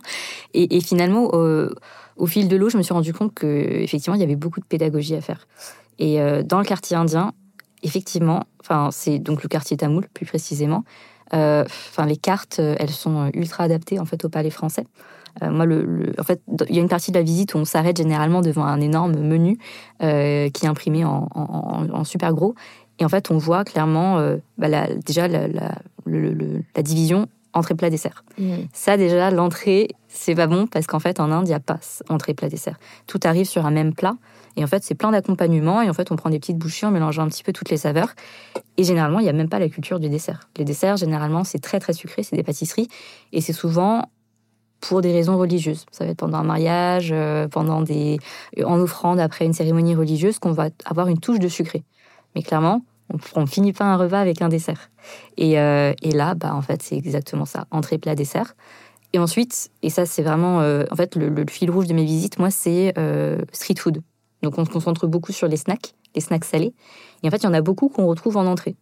Et, 0.54 0.80
finalement, 0.80 1.30
au 2.16 2.26
fil 2.26 2.48
de 2.48 2.56
l'eau, 2.56 2.68
je 2.68 2.78
me 2.78 2.82
suis 2.82 2.94
rendu 2.94 3.12
compte 3.12 3.34
que 3.34 3.46
effectivement, 3.46 4.14
il 4.14 4.20
y 4.20 4.24
avait 4.24 4.36
beaucoup 4.36 4.60
de 4.60 4.64
pédagogie 4.66 5.16
à 5.16 5.20
faire. 5.20 5.46
Et 5.98 6.20
euh, 6.20 6.42
dans 6.42 6.58
le 6.58 6.64
quartier 6.64 6.96
indien, 6.96 7.32
effectivement, 7.82 8.44
enfin, 8.60 8.90
c'est 8.92 9.18
donc 9.18 9.42
le 9.42 9.48
quartier 9.48 9.76
tamoul 9.76 10.06
plus 10.14 10.26
précisément. 10.26 10.84
Euh, 11.34 11.64
enfin, 11.64 12.06
les 12.06 12.16
cartes, 12.16 12.60
elles 12.60 12.90
sont 12.90 13.30
ultra 13.34 13.64
adaptées 13.64 13.98
en 13.98 14.04
fait 14.04 14.24
au 14.24 14.28
palais 14.28 14.50
français. 14.50 14.84
Euh, 15.42 15.50
moi, 15.50 15.66
le, 15.66 16.12
en 16.18 16.22
fait, 16.22 16.40
il 16.68 16.74
y 16.74 16.78
a 16.78 16.82
une 16.82 16.88
partie 16.88 17.10
de 17.10 17.18
la 17.18 17.22
visite 17.22 17.54
où 17.54 17.58
on 17.58 17.64
s'arrête 17.64 17.96
généralement 17.96 18.40
devant 18.40 18.64
un 18.64 18.80
énorme 18.80 19.16
menu 19.16 19.58
euh, 20.02 20.48
qui 20.50 20.66
est 20.66 20.68
imprimé 20.68 21.04
en, 21.04 21.28
en, 21.34 22.04
super 22.04 22.32
gros. 22.32 22.54
Et 22.98 23.04
en 23.04 23.08
fait, 23.08 23.30
on 23.30 23.38
voit 23.38 23.64
clairement 23.64 24.18
euh, 24.18 24.36
bah, 24.58 24.68
la, 24.68 24.94
déjà 24.94 25.28
la, 25.28 25.48
la, 25.48 25.74
la, 26.06 26.82
division 26.82 27.28
entrée 27.52 27.74
plat 27.74 27.90
dessert. 27.90 28.24
Mmh. 28.38 28.54
Ça 28.72 28.96
déjà 28.96 29.30
l'entrée 29.30 29.88
c'est 30.08 30.34
pas 30.34 30.46
bon 30.46 30.66
parce 30.66 30.86
qu'en 30.86 30.98
fait 30.98 31.20
en 31.20 31.30
Inde 31.30 31.46
il 31.46 31.48
n'y 31.48 31.54
a 31.54 31.60
pas 31.60 31.78
entrée 32.08 32.34
plat 32.34 32.50
dessert. 32.50 32.78
Tout 33.06 33.20
arrive 33.24 33.46
sur 33.46 33.64
un 33.64 33.70
même 33.70 33.94
plat 33.94 34.16
et 34.56 34.64
en 34.64 34.66
fait 34.66 34.84
c'est 34.84 34.94
plein 34.94 35.10
d'accompagnements 35.10 35.80
et 35.80 35.88
en 35.88 35.94
fait 35.94 36.10
on 36.10 36.16
prend 36.16 36.28
des 36.28 36.38
petites 36.38 36.58
bouchées 36.58 36.86
en 36.86 36.90
mélangeant 36.90 37.22
un 37.22 37.28
petit 37.28 37.42
peu 37.42 37.52
toutes 37.52 37.70
les 37.70 37.78
saveurs 37.78 38.14
et 38.76 38.84
généralement 38.84 39.20
il 39.20 39.22
n'y 39.22 39.30
a 39.30 39.32
même 39.32 39.48
pas 39.48 39.58
la 39.58 39.70
culture 39.70 40.00
du 40.00 40.10
dessert. 40.10 40.48
Les 40.58 40.64
desserts 40.64 40.98
généralement 40.98 41.44
c'est 41.44 41.58
très 41.58 41.80
très 41.80 41.94
sucré, 41.94 42.22
c'est 42.22 42.36
des 42.36 42.42
pâtisseries 42.42 42.88
et 43.32 43.40
c'est 43.40 43.54
souvent 43.54 44.02
pour 44.80 45.00
des 45.00 45.12
raisons 45.12 45.36
religieuses. 45.36 45.84
Ça 45.90 46.04
va 46.04 46.10
être 46.10 46.18
pendant 46.18 46.38
un 46.38 46.44
mariage, 46.44 47.10
euh, 47.12 47.48
pendant 47.48 47.82
des, 47.82 48.18
en 48.64 48.78
offrande 48.80 49.20
après 49.20 49.44
une 49.44 49.52
cérémonie 49.52 49.94
religieuse, 49.94 50.38
qu'on 50.38 50.52
va 50.52 50.68
avoir 50.84 51.08
une 51.08 51.18
touche 51.18 51.38
de 51.38 51.48
sucré. 51.48 51.84
Mais 52.34 52.42
clairement, 52.42 52.82
on, 53.34 53.40
ne 53.40 53.46
finit 53.46 53.72
pas 53.72 53.84
un 53.84 53.96
repas 53.96 54.20
avec 54.20 54.42
un 54.42 54.48
dessert. 54.48 54.90
Et, 55.36 55.58
euh, 55.58 55.92
et 56.02 56.12
là, 56.12 56.34
bah, 56.34 56.54
en 56.54 56.62
fait, 56.62 56.82
c'est 56.82 56.96
exactement 56.96 57.44
ça. 57.44 57.66
Entrée, 57.70 57.98
plat, 57.98 58.14
dessert. 58.14 58.54
Et 59.12 59.18
ensuite, 59.18 59.70
et 59.82 59.90
ça, 59.90 60.04
c'est 60.04 60.22
vraiment, 60.22 60.60
euh, 60.60 60.84
en 60.90 60.96
fait, 60.96 61.16
le, 61.16 61.44
fil 61.48 61.70
rouge 61.70 61.86
de 61.86 61.94
mes 61.94 62.04
visites, 62.04 62.38
moi, 62.38 62.50
c'est 62.50 62.92
street 63.52 63.76
food. 63.78 64.02
Donc, 64.42 64.58
on 64.58 64.64
se 64.64 64.70
concentre 64.70 65.06
beaucoup 65.06 65.32
sur 65.32 65.48
les 65.48 65.56
snacks, 65.56 65.94
les 66.14 66.20
snacks 66.20 66.44
salés. 66.44 66.74
Et 67.22 67.28
en 67.28 67.30
fait, 67.30 67.38
il 67.38 67.44
y 67.44 67.48
en 67.48 67.54
a 67.54 67.62
beaucoup 67.62 67.88
qu'on 67.88 68.06
retrouve 68.06 68.36
en 68.36 68.46
entrée. 68.46 68.76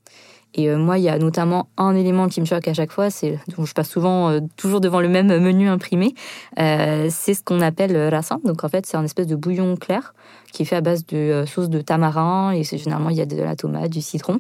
Et 0.55 0.71
euh, 0.71 0.79
moi, 0.79 0.99
il 0.99 1.05
y 1.05 1.09
a 1.09 1.19
notamment 1.19 1.69
un 1.77 1.95
élément 1.95 2.29
qui 2.29 2.41
me 2.41 2.47
choque 2.47 2.69
à 2.69 2.75
chaque 2.75 2.93
fois, 2.93 3.11
c'est 3.11 3.39
je 3.59 3.73
passe 3.73 3.91
souvent 3.91 4.31
euh, 4.31 4.41
toujours 4.57 4.81
devant 4.81 5.01
le 5.01 5.09
même 5.09 5.27
menu 5.27 5.69
imprimé. 5.69 6.15
Euh, 6.59 7.09
c'est 7.11 7.35
ce 7.35 7.43
qu'on 7.43 7.61
appelle 7.61 7.97
rasa. 8.09 8.39
Donc 8.45 8.63
en 8.63 8.69
fait, 8.69 8.87
c'est 8.87 8.97
un 8.97 9.05
espèce 9.05 9.27
de 9.27 9.35
bouillon 9.35 9.77
clair 9.77 10.15
qui 10.53 10.63
est 10.63 10.65
fait 10.65 10.77
à 10.77 10.81
base 10.81 11.05
de 11.07 11.45
sauce 11.47 11.69
de 11.69 11.81
tamarin 11.81 12.53
et 12.53 12.63
généralement 12.63 13.11
il 13.11 13.17
y 13.17 13.21
a 13.21 13.27
de 13.27 13.37
la 13.37 13.57
tomate, 13.57 13.91
du 13.91 14.01
citron. 14.01 14.39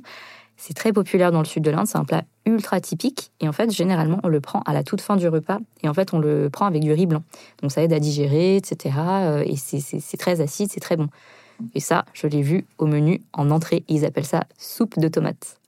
C'est 0.56 0.74
très 0.74 0.92
populaire 0.92 1.32
dans 1.32 1.40
le 1.40 1.44
sud 1.44 1.64
de 1.64 1.70
l'Inde, 1.72 1.88
c'est 1.88 1.98
un 1.98 2.04
plat 2.04 2.22
ultra 2.46 2.80
typique 2.80 3.32
et 3.40 3.48
en 3.48 3.52
fait 3.52 3.72
généralement 3.72 4.20
on 4.22 4.28
le 4.28 4.40
prend 4.40 4.60
à 4.66 4.72
la 4.72 4.84
toute 4.84 5.00
fin 5.00 5.16
du 5.16 5.26
repas 5.26 5.58
et 5.82 5.88
en 5.88 5.94
fait 5.94 6.14
on 6.14 6.20
le 6.20 6.48
prend 6.48 6.66
avec 6.66 6.82
du 6.82 6.92
riz 6.92 7.06
blanc. 7.06 7.24
Donc 7.60 7.72
ça 7.72 7.82
aide 7.82 7.92
à 7.92 7.98
digérer, 7.98 8.56
etc. 8.56 8.94
Et 9.44 9.56
c'est 9.56 10.16
très 10.16 10.40
acide, 10.40 10.70
c'est 10.72 10.78
très 10.78 10.96
bon. 10.96 11.08
Et 11.74 11.80
ça, 11.80 12.04
je 12.12 12.28
l'ai 12.28 12.42
vu 12.42 12.64
au 12.78 12.86
menu 12.86 13.20
en 13.32 13.50
entrée, 13.50 13.82
ils 13.88 14.04
appellent 14.04 14.24
ça 14.24 14.44
soupe 14.56 14.98
de 14.98 15.08
tomates. 15.08 15.58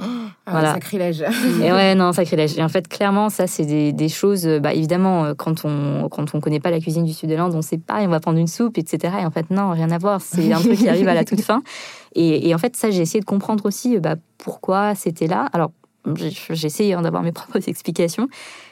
Ah, 0.00 0.50
voilà. 0.50 0.74
Sacrilège. 0.74 1.22
et 1.62 1.72
ouais, 1.72 1.94
non, 1.94 2.12
sacrilège. 2.12 2.56
Et 2.58 2.62
en 2.62 2.68
fait, 2.68 2.88
clairement, 2.88 3.28
ça, 3.28 3.46
c'est 3.46 3.64
des, 3.64 3.92
des, 3.92 4.08
choses. 4.08 4.46
Euh, 4.46 4.60
bah, 4.60 4.72
évidemment, 4.72 5.24
euh, 5.24 5.34
quand 5.34 5.64
on 5.64 6.08
quand 6.08 6.34
on 6.34 6.40
connaît 6.40 6.60
pas 6.60 6.70
la 6.70 6.80
cuisine 6.80 7.04
du 7.04 7.12
sud 7.12 7.28
de 7.28 7.34
l'Inde, 7.34 7.54
on 7.54 7.62
sait 7.62 7.78
pas, 7.78 8.02
et 8.02 8.06
on 8.06 8.10
va 8.10 8.20
prendre 8.20 8.38
une 8.38 8.46
soupe, 8.46 8.78
etc. 8.78 9.14
Et 9.22 9.26
en 9.26 9.30
fait, 9.30 9.50
non, 9.50 9.70
rien 9.70 9.90
à 9.90 9.98
voir. 9.98 10.20
C'est 10.20 10.52
un 10.52 10.60
truc 10.60 10.78
qui 10.78 10.88
arrive 10.88 11.08
à 11.08 11.14
la 11.14 11.24
toute 11.24 11.40
fin. 11.40 11.62
Et, 12.14 12.48
et 12.48 12.54
en 12.54 12.58
fait, 12.58 12.74
ça, 12.74 12.90
j'ai 12.90 13.02
essayé 13.02 13.20
de 13.20 13.26
comprendre 13.26 13.66
aussi 13.66 13.94
euh, 13.94 14.00
bah, 14.00 14.16
pourquoi 14.38 14.94
c'était 14.94 15.26
là. 15.26 15.46
Alors, 15.52 15.72
j'ai 16.16 16.66
essayé 16.66 16.94
hein, 16.94 17.02
d'avoir 17.02 17.22
mes 17.22 17.32
propres 17.32 17.68
explications. 17.68 18.28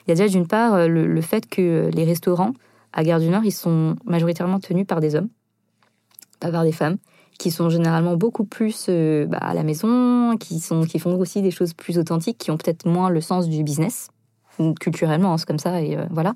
Il 0.06 0.10
y 0.10 0.12
a 0.12 0.14
déjà 0.14 0.26
d'une 0.26 0.48
part 0.48 0.88
le, 0.88 1.06
le, 1.06 1.20
fait 1.20 1.46
que 1.46 1.90
les 1.92 2.04
restaurants 2.04 2.52
à 2.94 3.04
Gare 3.04 3.20
du 3.20 3.28
Nord, 3.28 3.44
ils 3.44 3.52
sont 3.52 3.94
majoritairement 4.06 4.58
tenus 4.58 4.86
par 4.86 5.00
des 5.00 5.14
hommes, 5.14 5.28
pas 6.40 6.50
par 6.50 6.64
des 6.64 6.72
femmes 6.72 6.96
qui 7.38 7.50
sont 7.50 7.68
généralement 7.68 8.16
beaucoup 8.16 8.44
plus 8.44 8.86
euh, 8.88 9.26
bah, 9.26 9.38
à 9.38 9.54
la 9.54 9.62
maison, 9.62 10.36
qui, 10.38 10.60
sont, 10.60 10.82
qui 10.82 10.98
font 10.98 11.18
aussi 11.18 11.42
des 11.42 11.50
choses 11.50 11.74
plus 11.74 11.98
authentiques, 11.98 12.38
qui 12.38 12.50
ont 12.50 12.56
peut-être 12.56 12.86
moins 12.86 13.10
le 13.10 13.20
sens 13.20 13.48
du 13.48 13.62
business, 13.62 14.08
culturellement, 14.80 15.32
hein, 15.32 15.38
c'est 15.38 15.46
comme 15.46 15.58
ça, 15.58 15.80
et 15.82 15.96
euh, 15.96 16.06
voilà. 16.10 16.34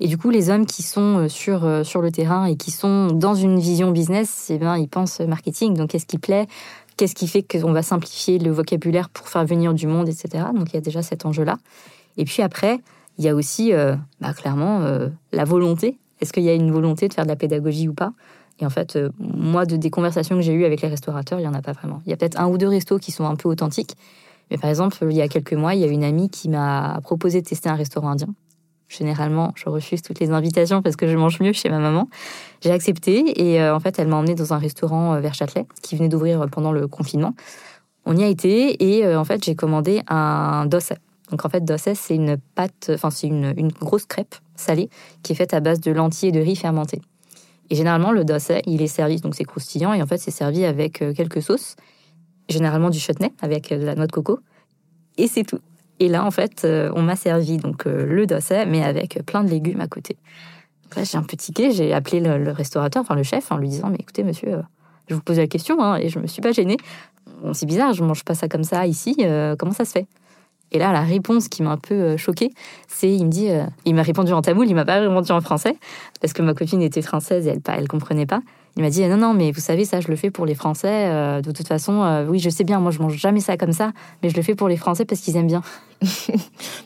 Et 0.00 0.08
du 0.08 0.18
coup, 0.18 0.30
les 0.30 0.50
hommes 0.50 0.66
qui 0.66 0.82
sont 0.82 1.18
euh, 1.18 1.28
sur, 1.28 1.86
sur 1.86 2.00
le 2.00 2.10
terrain 2.10 2.46
et 2.46 2.56
qui 2.56 2.70
sont 2.70 3.08
dans 3.08 3.34
une 3.34 3.58
vision 3.58 3.90
business, 3.90 4.48
eh 4.50 4.58
ben, 4.58 4.76
ils 4.76 4.88
pensent 4.88 5.20
marketing. 5.20 5.74
Donc, 5.74 5.90
qu'est-ce 5.90 6.06
qui 6.06 6.18
plaît? 6.18 6.46
Qu'est-ce 6.96 7.14
qui 7.14 7.28
fait 7.28 7.42
qu'on 7.42 7.72
va 7.72 7.82
simplifier 7.82 8.38
le 8.38 8.50
vocabulaire 8.50 9.10
pour 9.10 9.28
faire 9.28 9.44
venir 9.44 9.74
du 9.74 9.86
monde, 9.86 10.08
etc. 10.08 10.44
Donc, 10.54 10.70
il 10.70 10.74
y 10.74 10.78
a 10.78 10.80
déjà 10.80 11.02
cet 11.02 11.24
enjeu-là. 11.24 11.56
Et 12.16 12.24
puis 12.24 12.42
après, 12.42 12.80
il 13.18 13.24
y 13.24 13.28
a 13.28 13.34
aussi, 13.34 13.72
bah, 14.20 14.34
clairement, 14.34 14.80
la 15.32 15.44
volonté. 15.44 15.98
Est-ce 16.20 16.32
qu'il 16.32 16.42
y 16.42 16.50
a 16.50 16.54
une 16.54 16.70
volonté 16.70 17.08
de 17.08 17.14
faire 17.14 17.24
de 17.24 17.30
la 17.30 17.36
pédagogie 17.36 17.88
ou 17.88 17.94
pas? 17.94 18.12
Et 18.62 18.64
en 18.64 18.70
fait, 18.70 18.94
euh, 18.94 19.10
moi, 19.18 19.66
de, 19.66 19.76
des 19.76 19.90
conversations 19.90 20.36
que 20.36 20.40
j'ai 20.40 20.52
eues 20.52 20.64
avec 20.64 20.82
les 20.82 20.88
restaurateurs, 20.88 21.40
il 21.40 21.42
n'y 21.42 21.48
en 21.48 21.54
a 21.54 21.62
pas 21.62 21.72
vraiment. 21.72 22.00
Il 22.06 22.10
y 22.10 22.12
a 22.12 22.16
peut-être 22.16 22.38
un 22.40 22.46
ou 22.46 22.58
deux 22.58 22.68
restos 22.68 22.98
qui 22.98 23.10
sont 23.10 23.24
un 23.24 23.34
peu 23.34 23.48
authentiques. 23.48 23.96
Mais 24.50 24.56
par 24.56 24.70
exemple, 24.70 24.96
il 25.02 25.16
y 25.16 25.20
a 25.20 25.26
quelques 25.26 25.54
mois, 25.54 25.74
il 25.74 25.80
y 25.80 25.84
a 25.84 25.88
une 25.88 26.04
amie 26.04 26.30
qui 26.30 26.48
m'a 26.48 27.00
proposé 27.02 27.42
de 27.42 27.46
tester 27.48 27.68
un 27.68 27.74
restaurant 27.74 28.10
indien. 28.10 28.28
Généralement, 28.88 29.52
je 29.56 29.68
refuse 29.68 30.00
toutes 30.00 30.20
les 30.20 30.30
invitations 30.30 30.80
parce 30.80 30.94
que 30.94 31.08
je 31.08 31.16
mange 31.16 31.40
mieux 31.40 31.52
chez 31.52 31.70
ma 31.70 31.80
maman. 31.80 32.08
J'ai 32.60 32.70
accepté 32.70 33.42
et 33.42 33.60
euh, 33.60 33.74
en 33.74 33.80
fait, 33.80 33.98
elle 33.98 34.06
m'a 34.06 34.16
emmené 34.16 34.36
dans 34.36 34.52
un 34.52 34.58
restaurant 34.58 35.14
euh, 35.14 35.20
vers 35.20 35.34
Châtelet 35.34 35.66
qui 35.82 35.96
venait 35.96 36.08
d'ouvrir 36.08 36.46
pendant 36.48 36.70
le 36.70 36.86
confinement. 36.86 37.34
On 38.04 38.16
y 38.16 38.22
a 38.22 38.28
été 38.28 38.84
et 38.84 39.16
en 39.16 39.24
fait, 39.24 39.44
j'ai 39.44 39.56
commandé 39.56 40.02
un 40.08 40.66
dossé. 40.66 40.94
Donc 41.30 41.44
en 41.44 41.48
fait, 41.48 41.64
dossé, 41.64 41.94
c'est 41.94 42.14
une 42.14 42.36
pâte, 42.36 42.90
enfin 42.94 43.10
c'est 43.10 43.28
une, 43.28 43.54
une 43.56 43.72
grosse 43.72 44.06
crêpe 44.06 44.34
salée 44.54 44.90
qui 45.22 45.32
est 45.32 45.36
faite 45.36 45.54
à 45.54 45.60
base 45.60 45.80
de 45.80 45.90
lentilles 45.90 46.28
et 46.28 46.32
de 46.32 46.40
riz 46.40 46.56
fermenté. 46.56 47.00
Et 47.72 47.74
généralement, 47.74 48.12
le 48.12 48.22
dossé, 48.22 48.60
il 48.66 48.82
est 48.82 48.86
servi, 48.86 49.18
donc 49.22 49.34
c'est 49.34 49.44
croustillant, 49.44 49.94
et 49.94 50.02
en 50.02 50.06
fait, 50.06 50.18
c'est 50.18 50.30
servi 50.30 50.66
avec 50.66 51.00
euh, 51.00 51.14
quelques 51.14 51.40
sauces, 51.40 51.76
généralement 52.50 52.90
du 52.90 52.98
chutney 52.98 53.32
avec 53.40 53.72
euh, 53.72 53.78
de 53.78 53.86
la 53.86 53.94
noix 53.94 54.06
de 54.06 54.12
coco, 54.12 54.40
et 55.16 55.26
c'est 55.26 55.42
tout. 55.42 55.60
Et 55.98 56.10
là, 56.10 56.22
en 56.26 56.30
fait, 56.30 56.66
euh, 56.66 56.92
on 56.96 57.00
m'a 57.00 57.16
servi 57.16 57.56
donc 57.56 57.86
le 57.86 58.26
dossé, 58.26 58.66
mais 58.66 58.84
avec 58.84 59.24
plein 59.24 59.42
de 59.42 59.48
légumes 59.48 59.80
à 59.80 59.86
côté. 59.86 60.18
Donc 60.82 60.96
là, 60.96 61.04
j'ai 61.04 61.16
un 61.16 61.22
peu 61.22 61.34
tiqué, 61.34 61.72
j'ai 61.72 61.94
appelé 61.94 62.20
le, 62.20 62.50
restaurateur, 62.50 63.00
enfin 63.00 63.14
le 63.14 63.22
chef, 63.22 63.50
en 63.50 63.56
lui 63.56 63.70
disant, 63.70 63.88
mais 63.88 63.96
écoutez, 64.00 64.22
monsieur, 64.22 64.60
je 65.08 65.14
vous 65.14 65.22
pose 65.22 65.38
la 65.38 65.46
question, 65.46 65.82
hein, 65.82 65.96
et 65.96 66.10
je 66.10 66.18
me 66.18 66.26
suis 66.26 66.42
pas 66.42 66.52
gênée. 66.52 66.76
C'est 67.54 67.64
bizarre, 67.64 67.94
je 67.94 68.04
mange 68.04 68.22
pas 68.22 68.34
ça 68.34 68.48
comme 68.48 68.64
ça 68.64 68.86
ici, 68.86 69.16
comment 69.58 69.72
ça 69.72 69.86
se 69.86 69.92
fait? 69.92 70.06
Et 70.72 70.78
là, 70.78 70.92
la 70.92 71.02
réponse 71.02 71.48
qui 71.48 71.62
m'a 71.62 71.70
un 71.70 71.76
peu 71.76 71.94
euh, 71.94 72.16
choquée, 72.16 72.50
c'est 72.88 73.12
il 73.12 73.26
me 73.26 73.30
dit, 73.30 73.50
euh, 73.50 73.64
il 73.84 73.94
m'a 73.94 74.02
répondu 74.02 74.32
en 74.32 74.40
tamoul, 74.40 74.66
il 74.66 74.74
m'a 74.74 74.86
pas 74.86 75.00
répondu 75.00 75.30
en 75.30 75.40
français 75.40 75.76
parce 76.20 76.32
que 76.32 76.42
ma 76.42 76.54
copine 76.54 76.82
était 76.82 77.02
française 77.02 77.46
et 77.46 77.50
elle 77.50 77.60
elle 77.66 77.88
comprenait 77.88 78.26
pas. 78.26 78.40
Il 78.74 78.82
m'a 78.82 78.88
dit 78.88 79.06
non 79.06 79.18
non 79.18 79.34
mais 79.34 79.52
vous 79.52 79.60
savez 79.60 79.84
ça 79.84 80.00
je 80.00 80.08
le 80.08 80.16
fais 80.16 80.30
pour 80.30 80.46
les 80.46 80.54
Français 80.54 81.10
euh, 81.10 81.42
de 81.42 81.50
toute 81.52 81.68
façon 81.68 82.24
oui 82.26 82.38
je 82.38 82.48
sais 82.48 82.64
bien 82.64 82.80
moi 82.80 82.90
je 82.90 83.00
mange 83.00 83.18
jamais 83.18 83.40
ça 83.40 83.58
comme 83.58 83.74
ça 83.74 83.92
mais 84.22 84.30
je 84.30 84.36
le 84.36 84.40
fais 84.40 84.54
pour 84.54 84.66
les 84.66 84.78
Français 84.78 85.04
parce 85.04 85.20
qu'ils 85.20 85.36
aiment 85.36 85.46
bien. 85.46 85.60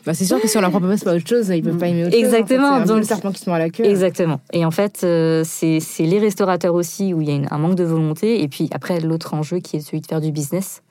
bah, 0.05 0.13
c'est 0.13 0.25
sûr 0.25 0.41
que 0.41 0.49
si 0.49 0.57
on 0.57 0.61
leur 0.61 0.71
propose 0.71 1.01
pas 1.05 1.15
autre 1.15 1.25
chose 1.25 1.47
ils 1.47 1.63
peuvent 1.63 1.77
pas 1.77 1.87
aimer 1.87 2.05
autre 2.05 2.13
Exactement, 2.17 2.81
chose. 2.81 2.81
Exactement. 2.81 2.95
donc 2.97 3.05
serpents 3.05 3.31
qui 3.31 3.41
sont 3.41 3.53
à 3.53 3.59
la 3.59 3.69
queue. 3.69 3.85
Exactement. 3.85 4.41
Et 4.51 4.65
en 4.65 4.71
fait 4.71 4.97
c'est 5.45 5.79
les 5.99 6.19
restaurateurs 6.19 6.73
aussi 6.73 7.13
où 7.13 7.21
il 7.21 7.29
y 7.29 7.45
a 7.45 7.47
un 7.49 7.57
manque 7.57 7.75
de 7.75 7.85
volonté 7.85 8.43
et 8.43 8.49
puis 8.49 8.69
après 8.73 8.99
l'autre 8.99 9.33
enjeu 9.33 9.59
qui 9.59 9.77
est 9.77 9.79
celui 9.79 10.01
de 10.01 10.07
faire 10.07 10.19
du 10.19 10.33
business 10.33 10.81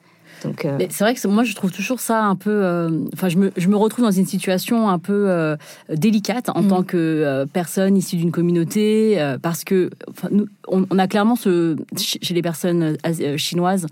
euh, 0.44 0.78
c'est 0.90 1.04
vrai 1.04 1.14
que 1.14 1.28
moi, 1.28 1.44
je 1.44 1.54
trouve 1.54 1.72
toujours 1.72 2.00
ça 2.00 2.22
un 2.24 2.36
peu. 2.36 2.50
Euh, 2.50 2.90
enfin, 3.12 3.28
je, 3.28 3.36
me, 3.38 3.52
je, 3.56 3.68
me, 3.68 3.76
retrouve 3.76 4.04
dans 4.04 4.10
une 4.10 4.26
situation 4.26 4.88
un 4.88 4.98
peu 4.98 5.28
euh, 5.28 5.56
délicate 5.90 6.48
en 6.48 6.62
mm. 6.62 6.68
tant 6.68 6.82
que 6.82 7.46
personne 7.52 7.96
issue 7.96 8.16
d'une 8.16 8.32
communauté, 8.32 9.18
parce 9.42 9.64
que 9.64 9.90
nous, 10.30 10.46
on, 10.68 10.98
a 10.98 11.06
clairement 11.06 11.36
ce, 11.36 11.76
chez 11.96 12.34
les 12.34 12.42
personnes 12.42 12.96
chinoises 13.36 13.86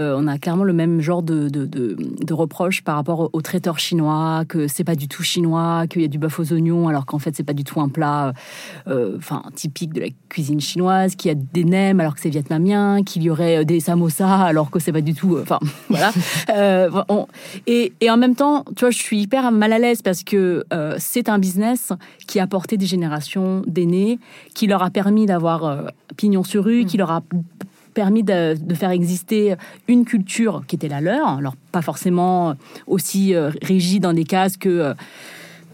on 0.00 0.26
a 0.26 0.38
clairement 0.38 0.64
le 0.64 0.72
même 0.72 1.00
genre 1.00 1.22
de, 1.22 1.48
de, 1.48 1.66
de, 1.66 2.34
reproches 2.34 2.82
par 2.82 2.96
rapport 2.96 3.30
aux 3.32 3.42
traiteurs 3.42 3.78
chinois, 3.78 4.44
que 4.48 4.66
c'est 4.68 4.84
pas 4.84 4.94
du 4.94 5.08
tout 5.08 5.22
chinois, 5.22 5.84
qu'il 5.88 6.02
y 6.02 6.04
a 6.04 6.08
du 6.08 6.18
bœuf 6.18 6.38
aux 6.38 6.52
oignons, 6.52 6.88
alors 6.88 7.06
qu'en 7.06 7.18
fait 7.18 7.36
c'est 7.36 7.44
pas 7.44 7.52
du 7.52 7.64
tout 7.64 7.80
un 7.80 7.88
plat, 7.88 8.32
enfin 8.86 9.42
typique 9.54 9.92
de 9.92 10.00
la 10.00 10.06
cuisine 10.28 10.60
chinoise, 10.60 11.16
qu'il 11.16 11.30
y 11.30 11.32
a 11.32 11.36
des 11.36 11.64
nems 11.64 12.00
alors 12.00 12.14
que 12.14 12.20
c'est 12.20 12.30
vietnamien, 12.30 13.02
qu'il 13.02 13.22
y 13.22 13.30
aurait 13.30 13.64
des 13.64 13.80
samosas 13.80 14.44
alors 14.44 14.70
que 14.70 14.78
c'est 14.78 14.92
pas 14.92 15.00
du 15.00 15.14
tout, 15.14 15.38
enfin 15.40 15.58
voilà. 15.88 16.12
et, 17.66 17.92
et, 18.00 18.10
en 18.10 18.16
même 18.16 18.34
temps, 18.34 18.64
tu 18.76 18.80
vois, 18.80 18.90
je 18.90 18.98
suis 18.98 19.20
hyper 19.20 19.50
mal 19.52 19.72
à 19.72 19.78
l'aise 19.78 20.02
parce 20.02 20.24
que 20.24 20.64
c'est 20.98 21.28
un 21.28 21.38
business 21.38 21.92
qui 22.26 22.40
a 22.40 22.46
porté 22.46 22.76
des 22.76 22.86
générations 22.86 23.62
d'aînés, 23.66 24.18
qui 24.54 24.66
leur 24.66 24.82
a 24.82 24.90
permis 24.90 25.26
d'avoir 25.26 25.90
pignon 26.16 26.42
sur 26.42 26.64
rue, 26.64 26.84
qui 26.84 26.96
mm. 26.96 27.00
leur 27.00 27.10
a 27.10 27.22
permis 28.00 28.22
de, 28.22 28.56
faire 28.74 28.92
exister 28.92 29.56
une 29.86 30.06
culture 30.06 30.62
qui 30.66 30.76
était 30.76 30.88
la 30.88 31.02
leur, 31.02 31.28
alors 31.28 31.54
pas 31.70 31.82
forcément 31.82 32.54
aussi 32.86 33.34
euh, 33.34 33.50
rigide 33.60 34.04
dans 34.04 34.14
des 34.14 34.24
cases 34.24 34.56
que... 34.56 34.70
Euh, 34.70 34.94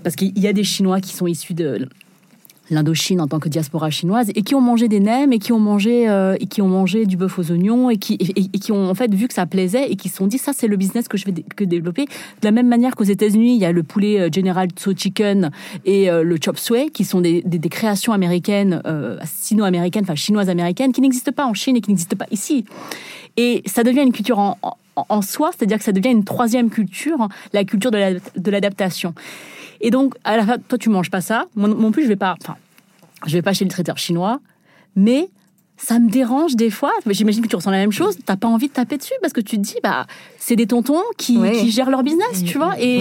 parce 0.02 0.16
qu'il 0.16 0.36
y 0.36 0.48
a 0.48 0.52
des 0.52 0.64
Chinois 0.64 1.00
qui 1.00 1.14
sont 1.14 1.28
issus 1.28 1.54
de 1.54 1.88
l'Indochine 2.70 3.20
en 3.20 3.28
tant 3.28 3.38
que 3.38 3.48
diaspora 3.48 3.90
chinoise 3.90 4.30
et 4.34 4.42
qui 4.42 4.54
ont 4.54 4.60
mangé 4.60 4.88
des 4.88 5.00
nems 5.00 5.32
et 5.32 5.38
qui 5.38 5.52
ont 5.52 5.58
mangé 5.58 6.08
euh, 6.08 6.36
et 6.40 6.46
qui 6.46 6.62
ont 6.62 6.68
mangé 6.68 7.06
du 7.06 7.16
bœuf 7.16 7.38
aux 7.38 7.50
oignons 7.50 7.90
et 7.90 7.96
qui 7.96 8.14
et, 8.14 8.58
qui 8.58 8.72
ont 8.72 8.88
en 8.90 8.94
fait 8.94 9.14
vu 9.14 9.28
que 9.28 9.34
ça 9.34 9.46
plaisait 9.46 9.90
et 9.90 9.96
qui 9.96 10.08
se 10.08 10.16
sont 10.16 10.26
dit 10.26 10.38
ça 10.38 10.52
c'est 10.54 10.66
le 10.66 10.76
business 10.76 11.08
que 11.08 11.16
je 11.16 11.26
vais 11.26 11.44
que 11.54 11.64
développer. 11.64 12.04
De 12.04 12.44
la 12.44 12.50
même 12.50 12.68
manière 12.68 12.96
qu'aux 12.96 13.04
États-Unis 13.04 13.54
il 13.54 13.60
y 13.60 13.64
a 13.64 13.72
le 13.72 13.82
poulet 13.82 14.20
euh, 14.20 14.28
General 14.32 14.68
Tso 14.70 14.92
Chicken 14.94 15.50
et 15.84 16.10
euh, 16.10 16.22
le 16.22 16.36
chop 16.42 16.58
suey 16.58 16.90
qui 16.90 17.04
sont 17.04 17.20
des, 17.20 17.42
des, 17.42 17.68
créations 17.68 18.12
américaines 18.12 18.80
sino-américaines 19.24 20.04
enfin 20.04 20.14
chinoises 20.14 20.48
américaines 20.48 20.92
qui 20.92 21.00
n'existent 21.00 21.32
pas 21.32 21.46
en 21.46 21.54
Chine 21.54 21.76
et 21.76 21.80
qui 21.80 21.90
n'existent 21.90 22.16
pas 22.16 22.26
ici. 22.30 22.64
Et 23.36 23.62
ça 23.66 23.82
devient 23.82 24.02
une 24.02 24.12
culture 24.12 24.38
en, 24.38 24.56
en, 24.96 25.22
soi 25.22 25.50
c'est-à-dire 25.56 25.78
que 25.78 25.84
ça 25.84 25.92
devient 25.92 26.10
une 26.10 26.24
troisième 26.24 26.70
culture 26.70 27.28
la 27.52 27.64
culture 27.64 27.90
de 27.90 28.50
l'adaptation 28.50 29.14
et 29.86 29.90
donc, 29.90 30.14
à 30.24 30.36
la 30.36 30.44
fin, 30.44 30.58
toi, 30.58 30.78
tu 30.78 30.88
manges 30.88 31.12
pas 31.12 31.20
ça. 31.20 31.46
Moi 31.54 31.68
non 31.68 31.92
plus, 31.92 32.02
je 32.02 32.08
vais 32.08 32.16
pas. 32.16 32.34
Enfin, 32.42 32.56
je 33.24 33.32
vais 33.34 33.42
pas 33.42 33.52
chez 33.52 33.64
le 33.64 33.70
traiteur 33.70 33.98
chinois, 33.98 34.40
mais 34.96 35.28
ça 35.76 36.00
me 36.00 36.10
dérange 36.10 36.56
des 36.56 36.70
fois. 36.70 36.90
J'imagine 37.06 37.40
que 37.40 37.46
tu 37.46 37.54
ressens 37.54 37.70
la 37.70 37.76
même 37.76 37.92
chose. 37.92 38.16
T'as 38.26 38.34
pas 38.34 38.48
envie 38.48 38.66
de 38.66 38.72
taper 38.72 38.96
dessus 38.96 39.12
parce 39.20 39.32
que 39.32 39.40
tu 39.40 39.58
te 39.58 39.62
dis, 39.62 39.76
bah, 39.84 40.08
c'est 40.40 40.56
des 40.56 40.66
tontons 40.66 41.02
qui, 41.18 41.38
qui, 41.52 41.70
gèrent 41.70 41.90
leur 41.90 42.02
business, 42.02 42.42
tu 42.44 42.58
vois. 42.58 42.74
Et 42.80 43.00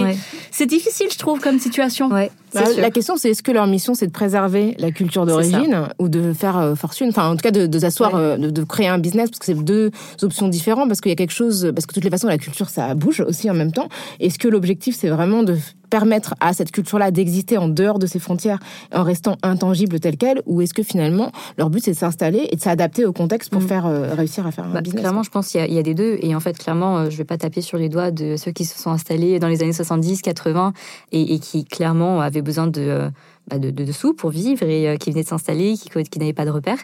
c'est 0.52 0.66
difficile, 0.66 1.08
je 1.10 1.18
trouve, 1.18 1.40
comme 1.40 1.58
situation. 1.58 2.08
Bah, 2.08 2.28
la 2.54 2.90
question, 2.90 3.16
c'est 3.16 3.30
est-ce 3.30 3.42
que 3.42 3.50
leur 3.50 3.66
mission, 3.66 3.94
c'est 3.94 4.06
de 4.06 4.12
préserver 4.12 4.76
la 4.78 4.92
culture 4.92 5.26
d'origine 5.26 5.88
ou 5.98 6.08
de 6.08 6.32
faire 6.32 6.56
euh, 6.56 6.74
fortune? 6.76 7.08
Enfin, 7.08 7.28
en 7.28 7.36
tout 7.36 7.42
cas, 7.42 7.50
de, 7.50 7.66
de 7.66 7.78
s'asseoir, 7.80 8.14
euh, 8.14 8.36
de, 8.36 8.50
de, 8.50 8.62
créer 8.62 8.86
un 8.86 8.98
business, 8.98 9.28
parce 9.30 9.40
que 9.40 9.46
c'est 9.46 9.54
deux 9.54 9.90
options 10.22 10.46
différentes, 10.46 10.88
parce 10.88 11.00
qu'il 11.00 11.10
y 11.10 11.12
a 11.12 11.16
quelque 11.16 11.34
chose, 11.34 11.72
parce 11.74 11.84
que 11.84 11.90
de 11.90 11.94
toutes 11.94 12.04
les 12.04 12.10
façons, 12.10 12.28
la 12.28 12.38
culture, 12.38 12.70
ça 12.70 12.94
bouge 12.94 13.20
aussi 13.20 13.50
en 13.50 13.54
même 13.54 13.72
temps. 13.72 13.88
Est-ce 14.20 14.38
que 14.38 14.48
l'objectif, 14.48 14.96
c'est 14.96 15.08
vraiment 15.08 15.42
de 15.42 15.56
permettre 15.88 16.34
à 16.40 16.52
cette 16.52 16.70
culture-là 16.70 17.10
d'exister 17.10 17.58
en 17.58 17.68
dehors 17.68 17.98
de 17.98 18.06
ses 18.06 18.18
frontières 18.18 18.58
en 18.92 19.02
restant 19.02 19.36
intangible 19.42 20.00
telle 20.00 20.16
qu'elle 20.16 20.42
ou 20.46 20.60
est-ce 20.60 20.74
que 20.74 20.82
finalement 20.82 21.32
leur 21.58 21.70
but 21.70 21.84
c'est 21.84 21.92
de 21.92 21.96
s'installer 21.96 22.48
et 22.50 22.56
de 22.56 22.60
s'adapter 22.60 23.04
au 23.04 23.12
contexte 23.12 23.50
pour 23.50 23.62
mm. 23.62 23.66
faire 23.66 23.86
euh, 23.86 24.14
réussir 24.14 24.46
à 24.46 24.50
faire 24.50 24.64
un 24.64 24.72
bah, 24.72 24.80
business 24.80 25.00
Clairement, 25.00 25.22
je 25.22 25.30
pense 25.30 25.48
qu'il 25.48 25.72
y, 25.72 25.78
a 25.78 25.82
des 25.82 25.94
deux 25.94 26.18
et 26.20 26.34
en 26.34 26.40
fait 26.40 26.58
clairement, 26.58 26.98
euh, 26.98 27.10
je 27.10 27.16
vais 27.16 27.24
pas 27.24 27.38
taper 27.38 27.60
sur 27.60 27.78
les 27.78 27.88
doigts 27.88 28.10
de 28.10 28.36
ceux 28.36 28.52
qui 28.52 28.64
se 28.64 28.78
sont 28.78 28.90
installés 28.90 29.38
dans 29.38 29.48
les 29.48 29.62
années 29.62 29.72
70, 29.72 30.22
80 30.22 30.72
et, 31.12 31.38
qui 31.38 31.64
clairement 31.64 32.20
avaient 32.20 32.42
besoin 32.42 32.66
de 32.66 33.10
bah, 33.48 33.58
de, 33.58 33.92
sous 33.92 34.14
pour 34.14 34.30
vivre 34.30 34.64
et 34.64 34.88
euh, 34.88 34.96
qui 34.96 35.10
venaient 35.10 35.22
de 35.22 35.28
s'installer, 35.28 35.74
qui, 35.74 35.88
qui 35.88 36.18
n'avaient 36.18 36.32
pas 36.32 36.44
de 36.44 36.50
repères. 36.50 36.78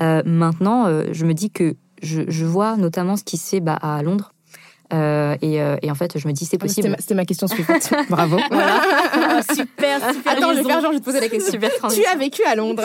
maintenant, 0.00 0.86
je 1.12 1.24
me 1.24 1.34
dis 1.34 1.50
que 1.50 1.76
je, 2.02 2.44
vois 2.44 2.76
notamment 2.76 3.16
ce 3.16 3.24
qui 3.24 3.36
se 3.36 3.48
fait 3.48 3.60
bah, 3.60 3.74
à 3.74 4.02
Londres 4.02 4.33
euh, 4.92 5.36
euh, 5.42 5.76
et, 5.82 5.90
en 5.90 5.94
fait, 5.94 6.18
je 6.18 6.28
me 6.28 6.32
dis, 6.32 6.44
c'est 6.44 6.56
ah, 6.60 6.64
possible. 6.64 6.94
C'était 6.98 7.14
ma, 7.14 7.24
question 7.24 7.46
suivante. 7.46 7.90
Bravo. 8.10 8.36
Ah, 9.16 9.40
super, 9.54 10.12
super. 10.12 10.32
Attends, 10.32 10.52
je 10.52 10.58
vais 10.58 10.64
faire 10.64 10.80
genre, 10.80 10.90
je 10.90 10.96
vais 10.96 11.00
te 11.00 11.04
poser 11.04 11.20
la 11.20 11.28
question. 11.28 11.52
Super 11.52 11.70
tu 11.92 12.04
as 12.04 12.16
vécu 12.16 12.42
à 12.44 12.54
Londres. 12.54 12.82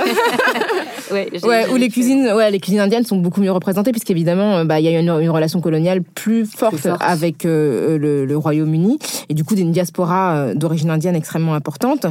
ouais, 1.11 1.67
où 1.71 1.75
les 1.75 1.89
cuisines, 1.89 2.31
ouais, 2.33 2.51
les 2.51 2.59
cuisines 2.59 2.79
indiennes 2.79 3.03
sont 3.03 3.17
beaucoup 3.17 3.41
mieux 3.41 3.51
représentées, 3.51 3.91
puisqu'évidemment, 3.91 4.57
euh, 4.57 4.63
bah, 4.63 4.79
il 4.79 4.85
y 4.85 4.95
a 4.95 4.99
une, 4.99 5.09
une, 5.09 5.29
relation 5.29 5.59
coloniale 5.61 6.01
plus 6.01 6.45
forte, 6.45 6.87
avec 6.99 7.43
le, 7.43 8.35
Royaume-Uni, 8.35 8.99
et 9.29 9.33
du 9.33 9.43
coup, 9.43 9.55
d'une 9.55 9.71
diaspora 9.71 10.53
d'origine 10.53 10.91
indienne 10.91 11.15
extrêmement 11.15 11.53
importante. 11.53 12.05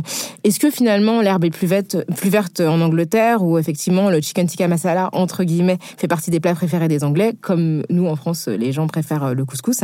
Est-ce 0.45 0.59
que 0.59 0.71
finalement, 0.71 1.21
l'herbe 1.21 1.45
est 1.45 1.51
plus 1.51 1.67
verte, 1.67 1.97
plus 2.17 2.31
verte 2.31 2.61
en 2.61 2.81
Angleterre, 2.81 3.43
où 3.43 3.59
effectivement, 3.59 4.11
le 4.11 4.21
chicken 4.21 4.47
tikka 4.47 4.69
masala, 4.69 5.11
entre 5.13 5.45
guillemets, 5.45 5.79
fait 5.97 6.09
partie 6.09 6.31
des 6.31 6.41
plats 6.41 6.55
préférés 6.55 6.89
des 6.89 7.05
Anglais, 7.05 7.35
comme 7.41 7.83
nous, 7.91 8.07
en 8.07 8.17
France, 8.17 8.49
les 8.49 8.73
gens 8.73 8.87
préfèrent 8.87 9.35
le 9.35 9.45
couscous? 9.45 9.78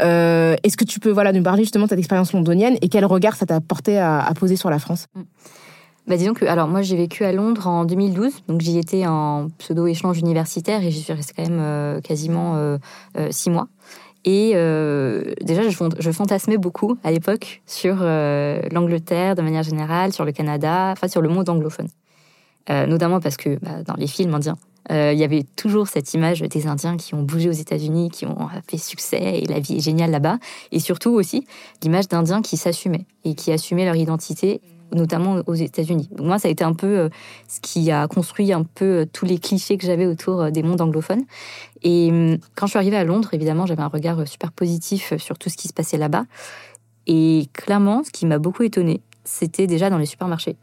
Euh, 0.00 0.56
est-ce 0.62 0.76
que 0.76 0.84
tu 0.84 1.00
peux 1.00 1.10
voilà, 1.10 1.32
nous 1.32 1.42
parler 1.42 1.62
justement 1.62 1.84
de 1.84 1.90
cette 1.90 1.98
expérience 1.98 2.32
londonienne 2.32 2.76
et 2.80 2.88
quel 2.88 3.04
regard 3.04 3.36
ça 3.36 3.46
t'a 3.46 3.60
porté 3.60 3.98
à, 3.98 4.30
poser 4.36 4.56
sur 4.56 4.70
la 4.70 4.78
France? 4.78 5.06
Mm. 5.14 5.22
bah 6.06 6.16
disons 6.16 6.34
que 6.34 6.44
alors 6.44 6.68
moi 6.68 6.82
j'ai 6.82 6.96
vécu 6.96 7.24
à 7.24 7.32
Londres 7.32 7.66
en 7.66 7.84
2012 7.84 8.32
donc 8.48 8.60
j'y 8.60 8.78
étais 8.78 9.06
en 9.06 9.48
pseudo 9.58 9.86
échange 9.86 10.18
universitaire 10.18 10.82
et 10.82 10.90
j'y 10.90 11.00
suis 11.00 11.12
restée 11.12 11.34
quand 11.36 11.48
même 11.48 11.60
euh, 11.60 12.00
quasiment 12.00 12.56
euh, 12.56 12.78
six 13.30 13.50
mois. 13.50 13.68
Et 14.26 14.52
déjà 15.42 15.68
je, 15.68 15.76
je, 15.98 16.10
fantasmais 16.10 16.56
beaucoup 16.56 16.96
à 17.04 17.10
l'époque 17.10 17.60
sur 17.66 17.96
l'Angleterre 17.96 19.34
de 19.34 19.42
manière 19.42 19.62
générale 19.62 20.14
sur 20.14 20.24
le 20.24 20.32
Canada 20.32 20.92
enfin 20.92 21.08
sur 21.08 21.20
le 21.20 21.28
monde 21.28 21.46
anglophone. 21.50 21.88
Notamment 22.70 23.20
parce 23.20 23.36
que 23.36 23.58
bah, 23.60 23.82
dans 23.86 23.96
les 23.98 24.06
films 24.06 24.32
indiens 24.32 24.56
euh, 24.90 25.12
il 25.12 25.18
y 25.18 25.24
avait 25.24 25.44
toujours 25.56 25.88
cette 25.88 26.12
image 26.14 26.40
des 26.40 26.66
Indiens 26.66 26.96
qui 26.96 27.14
ont 27.14 27.22
bougé 27.22 27.48
aux 27.48 27.52
États-Unis, 27.52 28.10
qui 28.10 28.26
ont 28.26 28.48
fait 28.68 28.76
succès 28.76 29.40
et 29.40 29.46
la 29.46 29.60
vie 29.60 29.76
est 29.76 29.80
géniale 29.80 30.10
là-bas. 30.10 30.38
Et 30.72 30.80
surtout 30.80 31.10
aussi 31.10 31.46
l'image 31.82 32.08
d'Indiens 32.08 32.42
qui 32.42 32.56
s'assumaient 32.56 33.06
et 33.24 33.34
qui 33.34 33.52
assumaient 33.52 33.84
leur 33.84 33.96
identité 33.96 34.60
notamment 34.92 35.40
aux 35.46 35.54
États-Unis. 35.54 36.08
moi, 36.20 36.38
ça 36.38 36.46
a 36.46 36.50
été 36.50 36.62
un 36.62 36.74
peu 36.74 36.98
euh, 36.98 37.08
ce 37.48 37.58
qui 37.60 37.90
a 37.90 38.06
construit 38.06 38.52
un 38.52 38.62
peu 38.62 38.84
euh, 38.84 39.06
tous 39.12 39.24
les 39.24 39.38
clichés 39.38 39.76
que 39.76 39.84
j'avais 39.84 40.06
autour 40.06 40.52
des 40.52 40.62
mondes 40.62 40.80
anglophones. 40.80 41.24
Et 41.82 42.10
hum, 42.10 42.38
quand 42.54 42.66
je 42.66 42.72
suis 42.72 42.78
arrivée 42.78 42.98
à 42.98 43.02
Londres, 43.02 43.30
évidemment, 43.32 43.66
j'avais 43.66 43.82
un 43.82 43.88
regard 43.88 44.28
super 44.28 44.52
positif 44.52 45.14
sur 45.16 45.36
tout 45.36 45.48
ce 45.48 45.56
qui 45.56 45.66
se 45.66 45.72
passait 45.72 45.98
là-bas. 45.98 46.26
Et 47.08 47.48
clairement, 47.54 48.04
ce 48.04 48.10
qui 48.10 48.24
m'a 48.24 48.38
beaucoup 48.38 48.62
étonnée, 48.62 49.00
c'était 49.24 49.66
déjà 49.66 49.90
dans 49.90 49.98
les 49.98 50.06
supermarchés. 50.06 50.56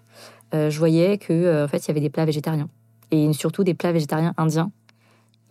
je 0.53 0.77
voyais 0.77 1.17
que, 1.17 1.65
en 1.65 1.67
fait, 1.67 1.85
il 1.85 1.87
y 1.89 1.91
avait 1.91 1.99
des 1.99 2.09
plats 2.09 2.25
végétariens 2.25 2.69
et 3.11 3.31
surtout 3.33 3.63
des 3.63 3.73
plats 3.73 3.91
végétariens 3.91 4.33
indiens. 4.37 4.71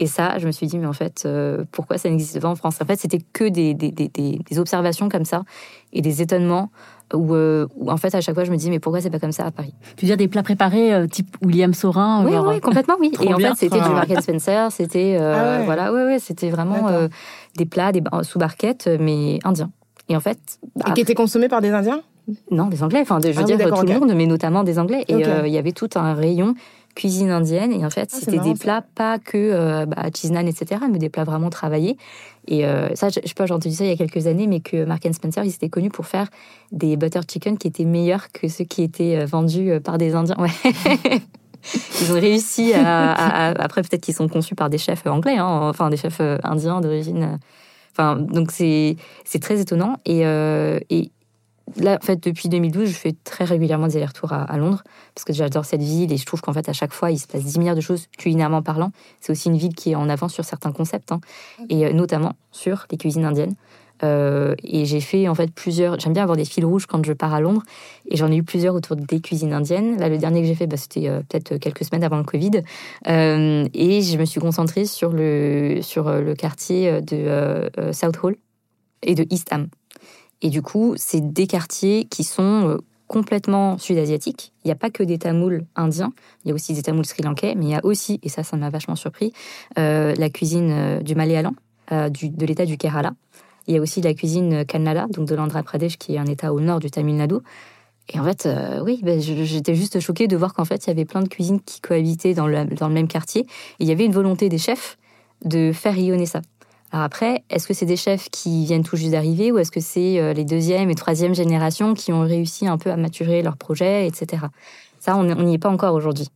Et 0.02 0.06
ça, 0.06 0.38
je 0.38 0.46
me 0.46 0.50
suis 0.50 0.66
dit, 0.66 0.78
mais 0.78 0.86
en 0.86 0.94
fait, 0.94 1.24
euh, 1.26 1.64
pourquoi 1.72 1.98
ça 1.98 2.08
n'existe 2.08 2.40
pas 2.40 2.48
en 2.48 2.56
France? 2.56 2.78
En 2.80 2.86
fait, 2.86 2.98
c'était 2.98 3.18
que 3.34 3.44
des, 3.44 3.74
des, 3.74 3.90
des, 3.90 4.08
des, 4.08 4.58
observations 4.58 5.10
comme 5.10 5.26
ça 5.26 5.42
et 5.92 6.00
des 6.00 6.22
étonnements 6.22 6.70
où, 7.12 7.34
euh, 7.34 7.66
où, 7.76 7.90
en 7.90 7.98
fait, 7.98 8.14
à 8.14 8.22
chaque 8.22 8.34
fois, 8.34 8.44
je 8.44 8.50
me 8.50 8.56
dis, 8.56 8.70
mais 8.70 8.78
pourquoi 8.78 9.02
c'est 9.02 9.10
pas 9.10 9.18
comme 9.18 9.30
ça 9.30 9.44
à 9.44 9.50
Paris? 9.50 9.74
Tu 9.96 10.06
veux 10.06 10.08
dire 10.08 10.16
des 10.16 10.26
plats 10.26 10.42
préparés 10.42 10.94
euh, 10.94 11.06
type 11.06 11.36
William 11.44 11.74
Saurin 11.74 12.24
Oui, 12.24 12.32
oui, 12.34 12.60
complètement, 12.60 12.94
oui. 12.98 13.12
et 13.20 13.34
en 13.34 13.38
fait, 13.38 13.52
c'était 13.56 13.78
du 13.78 13.90
Market 13.90 14.22
Spencer, 14.22 14.72
c'était 14.72 15.18
ah 15.18 15.64
voilà, 15.66 15.92
ouais, 15.92 16.04
ouais, 16.04 16.18
c'était 16.18 16.48
vraiment 16.48 16.88
des 17.56 17.66
plats 17.66 17.92
des, 17.92 18.02
sous 18.22 18.38
barquette, 18.38 18.88
mais 18.98 19.38
indiens. 19.44 19.70
Et 20.08 20.16
en 20.16 20.20
fait, 20.20 20.38
bah, 20.76 20.86
et 20.88 20.92
qui 20.94 21.02
étaient 21.02 21.14
consommés 21.14 21.48
par 21.48 21.60
des 21.60 21.70
Indiens? 21.70 22.00
Non, 22.50 22.66
des 22.66 22.82
Anglais. 22.82 23.00
Enfin, 23.02 23.20
je 23.22 23.28
veux 23.28 23.38
ah 23.38 23.42
dire 23.44 23.58
tout 23.58 23.86
le 23.86 24.00
monde, 24.00 24.12
mais 24.16 24.26
notamment 24.26 24.64
des 24.64 24.78
Anglais. 24.78 25.04
Et 25.08 25.14
il 25.14 25.52
y 25.52 25.58
avait 25.58 25.72
tout 25.72 25.90
un 25.94 26.14
rayon 26.14 26.54
cuisine 26.94 27.30
indienne. 27.30 27.72
Et 27.72 27.84
en 27.84 27.90
fait, 27.90 28.10
ah, 28.12 28.18
c'était 28.18 28.38
des 28.38 28.54
plats 28.54 28.84
pas 28.94 29.18
que 29.18 29.36
euh, 29.36 29.86
bah, 29.86 30.04
cheese 30.14 30.32
etc., 30.32 30.82
mais 30.90 30.98
des 30.98 31.08
plats 31.08 31.24
vraiment 31.24 31.50
travaillés. 31.50 31.96
Et 32.48 32.66
euh, 32.66 32.94
ça, 32.94 33.08
je, 33.08 33.20
je 33.22 33.28
sais 33.28 33.34
pas, 33.34 33.46
j'ai 33.46 33.54
entendu 33.54 33.74
ça 33.74 33.84
il 33.84 33.90
y 33.90 33.92
a 33.92 33.96
quelques 33.96 34.26
années, 34.26 34.46
mais 34.46 34.60
que 34.60 34.84
Mark 34.84 35.06
Spencer, 35.12 35.44
ils 35.44 35.54
étaient 35.54 35.68
connus 35.68 35.90
pour 35.90 36.06
faire 36.06 36.28
des 36.72 36.96
butter 36.96 37.20
chicken 37.30 37.58
qui 37.58 37.68
étaient 37.68 37.84
meilleurs 37.84 38.32
que 38.32 38.48
ceux 38.48 38.64
qui 38.64 38.82
étaient 38.82 39.18
euh, 39.18 39.26
vendus 39.26 39.80
par 39.80 39.98
des 39.98 40.14
Indiens. 40.14 40.36
Ouais. 40.38 40.50
ils 42.00 42.12
ont 42.12 42.20
réussi 42.20 42.72
à, 42.72 43.48
après 43.62 43.82
peut-être 43.82 44.02
qu'ils 44.02 44.14
sont 44.14 44.28
conçus 44.28 44.54
par 44.54 44.70
des 44.70 44.78
chefs 44.78 45.06
anglais, 45.06 45.36
hein, 45.36 45.68
enfin 45.68 45.90
des 45.90 45.96
chefs 45.96 46.20
indiens 46.42 46.80
d'origine. 46.80 47.38
Enfin, 47.92 48.16
donc 48.16 48.50
c'est 48.50 48.96
c'est 49.24 49.40
très 49.40 49.60
étonnant 49.60 49.96
et, 50.06 50.22
et 50.22 51.10
là, 51.76 51.98
en 52.00 52.04
fait, 52.04 52.22
depuis 52.22 52.48
2012, 52.48 52.88
je 52.88 52.94
fais 52.94 53.14
très 53.24 53.44
régulièrement 53.44 53.86
des 53.86 53.96
allers-retours 53.96 54.32
à, 54.32 54.56
Londres 54.56 54.82
parce 55.14 55.24
que 55.24 55.32
j'adore 55.32 55.64
cette 55.64 55.82
ville 55.82 56.12
et 56.12 56.16
je 56.16 56.24
trouve 56.24 56.40
qu'en 56.40 56.52
fait, 56.52 56.68
à 56.68 56.72
chaque 56.72 56.92
fois, 56.92 57.10
il 57.10 57.18
se 57.18 57.26
passe 57.26 57.44
10 57.44 57.58
milliards 57.58 57.76
de 57.76 57.80
choses 57.80 58.06
culinairement 58.18 58.62
parlant. 58.62 58.92
C'est 59.20 59.32
aussi 59.32 59.48
une 59.48 59.56
ville 59.56 59.74
qui 59.74 59.92
est 59.92 59.94
en 59.94 60.08
avance 60.08 60.32
sur 60.32 60.44
certains 60.44 60.72
concepts 60.72 61.12
hein, 61.12 61.20
et 61.68 61.86
euh, 61.86 61.92
notamment 61.92 62.34
sur 62.52 62.86
les 62.90 62.98
cuisines 62.98 63.24
indiennes. 63.24 63.54
Euh, 64.02 64.54
et 64.64 64.86
j'ai 64.86 65.00
fait 65.00 65.28
en 65.28 65.34
fait 65.34 65.52
plusieurs. 65.52 66.00
J'aime 66.00 66.14
bien 66.14 66.22
avoir 66.22 66.36
des 66.36 66.46
fils 66.46 66.64
rouges 66.64 66.86
quand 66.86 67.04
je 67.04 67.12
pars 67.12 67.34
à 67.34 67.40
Londres, 67.40 67.62
et 68.08 68.16
j'en 68.16 68.32
ai 68.32 68.36
eu 68.36 68.42
plusieurs 68.42 68.74
autour 68.74 68.96
des 68.96 69.20
cuisines 69.20 69.52
indiennes. 69.52 69.98
Là, 69.98 70.08
le 70.08 70.16
dernier 70.16 70.40
que 70.40 70.46
j'ai 70.46 70.54
fait, 70.54 70.66
bah, 70.66 70.78
c'était 70.78 71.08
euh, 71.08 71.20
peut-être 71.28 71.58
quelques 71.58 71.84
semaines 71.84 72.04
avant 72.04 72.16
le 72.16 72.24
Covid, 72.24 72.62
et 73.06 74.02
je 74.02 74.16
me 74.16 74.24
suis 74.24 74.40
concentrée 74.40 74.86
sur 74.86 75.10
le 75.12 75.80
sur 75.82 76.10
le 76.10 76.34
quartier 76.34 77.02
de 77.02 77.70
South 77.92 78.16
Hall 78.22 78.36
et 79.02 79.14
de 79.14 79.26
East 79.28 79.52
Ham. 79.52 79.68
Et 80.42 80.50
du 80.50 80.62
coup, 80.62 80.94
c'est 80.96 81.32
des 81.32 81.46
quartiers 81.46 82.04
qui 82.04 82.24
sont 82.24 82.68
euh, 82.68 82.76
complètement 83.06 83.76
sud-asiatiques. 83.78 84.52
Il 84.64 84.68
n'y 84.68 84.72
a 84.72 84.76
pas 84.76 84.90
que 84.90 85.02
des 85.02 85.18
Tamouls 85.18 85.64
indiens, 85.76 86.12
il 86.44 86.48
y 86.48 86.50
a 86.52 86.54
aussi 86.54 86.72
des 86.72 86.82
Tamouls 86.82 87.04
sri-lankais, 87.04 87.54
mais 87.56 87.64
il 87.66 87.70
y 87.70 87.74
a 87.74 87.84
aussi, 87.84 88.20
et 88.22 88.28
ça, 88.28 88.42
ça 88.42 88.56
m'a 88.56 88.70
vachement 88.70 88.96
surpris, 88.96 89.32
euh, 89.78 90.14
la 90.16 90.30
cuisine 90.30 90.70
euh, 90.70 91.00
du 91.00 91.14
Malayalam, 91.14 91.54
de 91.90 92.46
l'État 92.46 92.66
du 92.66 92.78
Kerala. 92.78 93.12
Il 93.66 93.74
y 93.74 93.78
a 93.78 93.80
aussi 93.80 94.00
la 94.00 94.14
cuisine 94.14 94.64
Kannada, 94.64 95.06
donc 95.10 95.26
de 95.26 95.34
l'Andhra 95.34 95.62
Pradesh, 95.64 95.98
qui 95.98 96.14
est 96.14 96.18
un 96.18 96.26
État 96.26 96.52
au 96.52 96.60
nord 96.60 96.78
du 96.78 96.88
Tamil 96.88 97.16
Nadu. 97.16 97.36
Et 98.12 98.18
en 98.20 98.24
fait, 98.24 98.48
oui, 98.84 99.00
ben, 99.02 99.20
j'étais 99.20 99.74
juste 99.74 99.98
choquée 99.98 100.28
de 100.28 100.36
voir 100.36 100.54
qu'en 100.54 100.64
fait, 100.64 100.86
il 100.86 100.88
y 100.88 100.90
avait 100.90 101.04
plein 101.04 101.20
de 101.20 101.28
cuisines 101.28 101.60
qui 101.60 101.80
cohabitaient 101.80 102.34
dans 102.34 102.46
le, 102.46 102.64
dans 102.64 102.86
le 102.86 102.94
même 102.94 103.08
quartier. 103.08 103.42
Et 103.42 103.46
il 103.84 103.88
y 103.88 103.92
avait 103.92 104.04
une 104.04 104.12
volonté 104.12 104.48
des 104.48 104.58
chefs 104.58 104.98
de 105.44 105.72
faire 105.72 105.94
rayonner 105.94 106.26
ça. 106.26 106.42
Alors 106.92 107.04
après, 107.04 107.44
est-ce 107.50 107.68
que 107.68 107.74
c'est 107.74 107.86
des 107.86 107.96
chefs 107.96 108.28
qui 108.30 108.64
viennent 108.64 108.82
tout 108.82 108.96
juste 108.96 109.12
d'arriver 109.12 109.52
ou 109.52 109.58
est-ce 109.58 109.70
que 109.70 109.80
c'est 109.80 110.18
euh, 110.18 110.32
les 110.32 110.44
deuxième 110.44 110.90
et 110.90 110.94
troisième 110.96 111.34
générations 111.34 111.94
qui 111.94 112.12
ont 112.12 112.22
réussi 112.22 112.66
un 112.66 112.78
peu 112.78 112.90
à 112.90 112.96
maturer 112.96 113.42
leur 113.42 113.56
projet, 113.56 114.06
etc. 114.08 114.46
Ça, 114.98 115.16
on 115.16 115.24
n'y 115.24 115.54
est 115.54 115.58
pas 115.58 115.70
encore 115.70 115.94
aujourd'hui. 115.94 116.28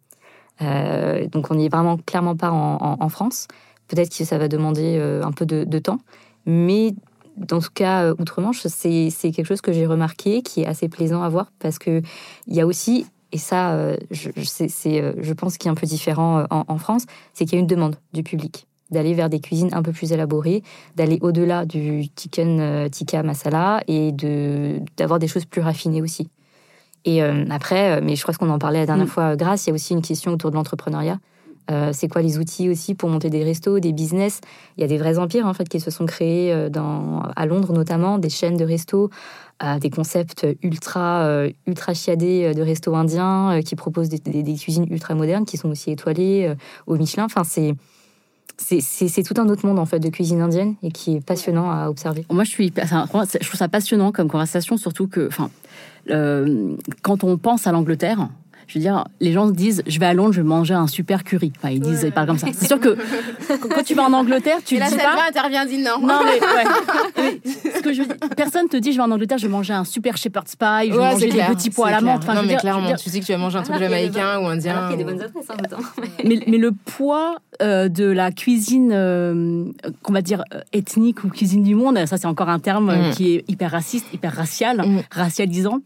Euh, 0.63 1.27
donc 1.27 1.51
on 1.51 1.57
n'y 1.57 1.67
est 1.67 1.69
vraiment 1.69 1.97
clairement 1.97 2.37
pas 2.37 2.53
en, 2.53 3.09
France. 3.09 3.49
Peut-être 3.89 4.17
que 4.17 4.25
ça 4.25 4.39
va 4.39 4.47
demander 4.47 4.97
euh, 4.99 5.25
un 5.25 5.33
peu 5.33 5.45
de, 5.45 5.79
temps, 5.81 5.99
mais 6.47 6.95
dans 7.37 7.61
ce 7.61 7.69
cas 7.69 8.13
outre-Manche, 8.13 8.65
c'est 8.69 9.11
quelque 9.33 9.45
chose 9.45 9.61
que 9.61 9.73
j'ai 9.73 9.87
remarqué 9.87 10.43
qui 10.43 10.63
est 10.63 10.67
assez 10.67 10.89
plaisant 10.89 11.23
à 11.23 11.29
voir 11.29 11.51
parce 11.59 11.81
que 11.81 12.01
il 12.47 12.55
y 12.55 12.61
a 12.61 12.67
aussi 12.67 13.07
et 13.33 13.39
ça, 13.39 13.97
je, 14.13 14.31
je 14.37 15.33
pense 15.33 15.59
qu'il 15.59 15.69
est 15.69 15.73
un 15.73 15.75
peu 15.75 15.89
différent 15.89 16.47
en, 16.51 16.65
en 16.69 16.79
France, 16.79 17.05
c'est 17.33 17.45
qu'il 17.45 17.55
y 17.55 17.57
a 17.57 17.61
une 17.61 17.67
demande 17.67 17.97
du 18.13 18.23
public 18.23 18.69
d'aller 18.95 19.15
vers 19.15 19.29
des 19.29 19.41
cuisines 19.41 19.71
un 19.73 19.83
peu 19.83 19.93
plus 19.93 20.13
élaborées, 20.13 20.63
d'aller 20.97 21.19
au-delà 21.21 21.65
du 21.67 22.05
chicken 22.19 22.61
euh, 22.61 22.89
tikka 22.89 23.23
masala 23.23 23.83
et 23.87 24.13
de 24.13 24.81
d'avoir 24.97 25.19
des 25.19 25.29
choses 25.29 25.45
plus 25.45 25.61
raffinées 25.61 26.03
aussi. 26.03 26.29
Et 27.05 27.23
euh, 27.23 27.45
après, 27.51 27.99
euh, 27.99 28.01
mais 28.03 28.17
je 28.17 28.23
crois 28.23 28.35
qu'on 28.35 28.49
en 28.49 28.59
parlait 28.59 28.81
la 28.81 28.87
dernière 28.87 29.07
mm. 29.07 29.11
fois, 29.11 29.37
grâce, 29.37 29.67
il 29.67 29.71
y 29.71 29.73
a 29.73 29.75
aussi 29.75 29.93
une 29.93 30.03
question 30.03 30.33
autour 30.33 30.51
de 30.51 30.57
l'entrepreneuriat. 30.57 31.19
c'est 31.93 32.09
quoi 32.09 32.23
les 32.23 32.39
outils 32.39 32.69
aussi 32.69 32.95
pour 32.95 33.09
monter 33.09 33.31
des 33.31 33.43
restos, 33.43 33.81
des 33.81 33.93
business? 33.93 34.41
Il 34.77 34.83
y 34.83 34.85
a 34.85 34.87
des 34.87 34.99
vrais 34.99 35.19
empires 35.19 35.47
en 35.47 35.55
fait 35.55 35.69
qui 35.69 35.81
se 35.81 35.91
sont 35.91 36.07
créés 36.07 36.69
dans, 36.71 37.23
à 37.37 37.47
Londres 37.47 37.73
notamment, 37.73 38.19
des 38.19 38.29
chaînes 38.29 38.59
de 38.59 38.67
restos, 38.67 39.09
des 39.81 39.89
concepts 39.89 40.47
ultra 40.63 41.47
ultra 41.67 41.95
chiadés 41.95 42.53
de 42.53 42.63
restos 42.63 42.95
indiens 42.95 43.61
qui 43.65 43.77
proposent 43.77 44.11
des, 44.11 44.43
des, 44.43 44.57
cuisines 44.57 44.87
ultra 44.91 45.15
modernes 45.15 45.47
qui 45.47 45.57
sont 45.57 45.71
aussi 45.71 45.91
étoilées 45.91 46.55
au 46.87 46.97
Michelin. 46.97 47.25
Enfin, 47.25 47.45
c'est 47.45 47.75
c'est 48.57 49.23
tout 49.23 49.35
un 49.41 49.49
autre 49.49 49.67
monde 49.67 49.79
en 49.79 49.87
fait 49.87 49.99
de 49.99 50.09
cuisine 50.09 50.41
indienne 50.41 50.75
et 50.83 50.91
qui 50.91 51.17
est 51.17 51.21
passionnant 51.21 51.71
à 51.71 51.89
observer. 51.89 52.25
Moi, 52.31 52.45
je 52.45 52.53
trouve 52.53 53.59
ça 53.59 53.69
passionnant 53.69 54.13
comme 54.13 54.29
conversation, 54.29 54.77
surtout 54.77 55.09
que, 55.09 55.27
enfin, 55.27 55.51
quand 57.03 57.25
on 57.25 57.37
pense 57.37 57.67
à 57.67 57.73
l'Angleterre, 57.73 58.29
je 58.67 58.79
veux 58.79 58.83
dire, 58.83 59.05
les 59.21 59.33
gens 59.33 59.49
se 59.49 59.53
disent, 59.53 59.83
je 59.87 59.99
vais 59.99 60.07
à 60.07 60.15
Londres, 60.15 60.33
je 60.33 60.41
vais 60.41 60.47
manger 60.47 60.75
un 60.75 60.87
super 60.87 61.25
curry. 61.25 61.53
Enfin, 61.57 61.71
ils 61.71 61.81
disent, 61.81 62.03
ils 62.05 62.12
parlent 62.12 62.27
comme 62.27 62.39
ça. 62.39 62.47
C'est 62.53 62.67
sûr 62.67 62.81
que 62.81 62.97
quand 63.69 63.83
tu 63.83 63.95
vas 63.95 64.05
en 64.05 64.12
Angleterre, 64.12 64.59
tu 64.65 64.77
et 64.77 64.79
là, 64.79 64.89
dis 64.89 64.97
pas. 64.97 65.29
intervient, 65.29 65.67
dit 65.67 65.79
non. 65.79 65.99
Non 66.01 66.21
mais, 66.25 66.41
ouais. 67.23 67.41
ce 67.77 67.83
que 67.83 67.93
je 67.93 68.03
personne 68.37 68.69
te 68.69 68.77
dit, 68.77 68.93
je 68.93 68.97
vais 68.97 69.03
en 69.03 69.11
Angleterre, 69.11 69.39
je 69.39 69.47
vais 69.47 69.53
manger 69.53 69.73
un 69.75 69.85
super 69.85 70.17
shepherd's 70.17 70.57
pie, 70.57 70.89
je 70.89 70.93
vais 70.93 70.99
manger 70.99 71.29
des 71.29 71.43
petits 71.43 71.71
pois 71.71 71.89
à 71.89 71.91
la 71.93 72.01
menthe. 72.01 72.23
Enfin, 72.23 72.35
non 72.35 72.43
mais 72.47 72.57
clairement, 72.57 72.95
tu 72.95 73.11
sais 73.11 73.21
que 73.21 73.25
tu 73.25 73.33
vas 73.33 73.39
manger 73.39 73.59
un 73.59 73.62
truc 73.62 73.79
jamaïcain 73.79 74.41
ou 74.41 74.47
indien. 74.47 74.89
Il 74.89 74.91
y 74.93 74.95
a 74.95 74.97
des 74.97 75.05
bonnes 75.05 75.23
adresses 75.23 75.51
en 75.51 75.55
hein, 75.55 76.03
mais, 76.25 76.41
mais 76.47 76.59
le 76.59 76.73
poids 76.73 77.37
euh, 77.62 77.89
de 77.89 78.05
la 78.05 78.33
cuisine, 78.33 78.91
euh, 78.93 79.65
qu'on 80.03 80.12
va 80.12 80.23
dire 80.23 80.43
euh, 80.53 80.61
ethnique 80.73 81.25
ou 81.25 81.29
cuisine 81.29 81.62
du 81.62 81.75
monde, 81.75 81.99
ça 82.07 82.17
c'est 82.17 82.27
encore 82.27 82.49
un 82.49 82.59
terme 82.59 82.93
mm. 82.93 83.11
qui 83.12 83.35
est 83.35 83.45
hyper 83.49 83.71
raciste, 83.71 84.07
hyper 84.12 84.33
racial, 84.33 84.79
mm. 84.79 85.03
racialisant. 85.11 85.81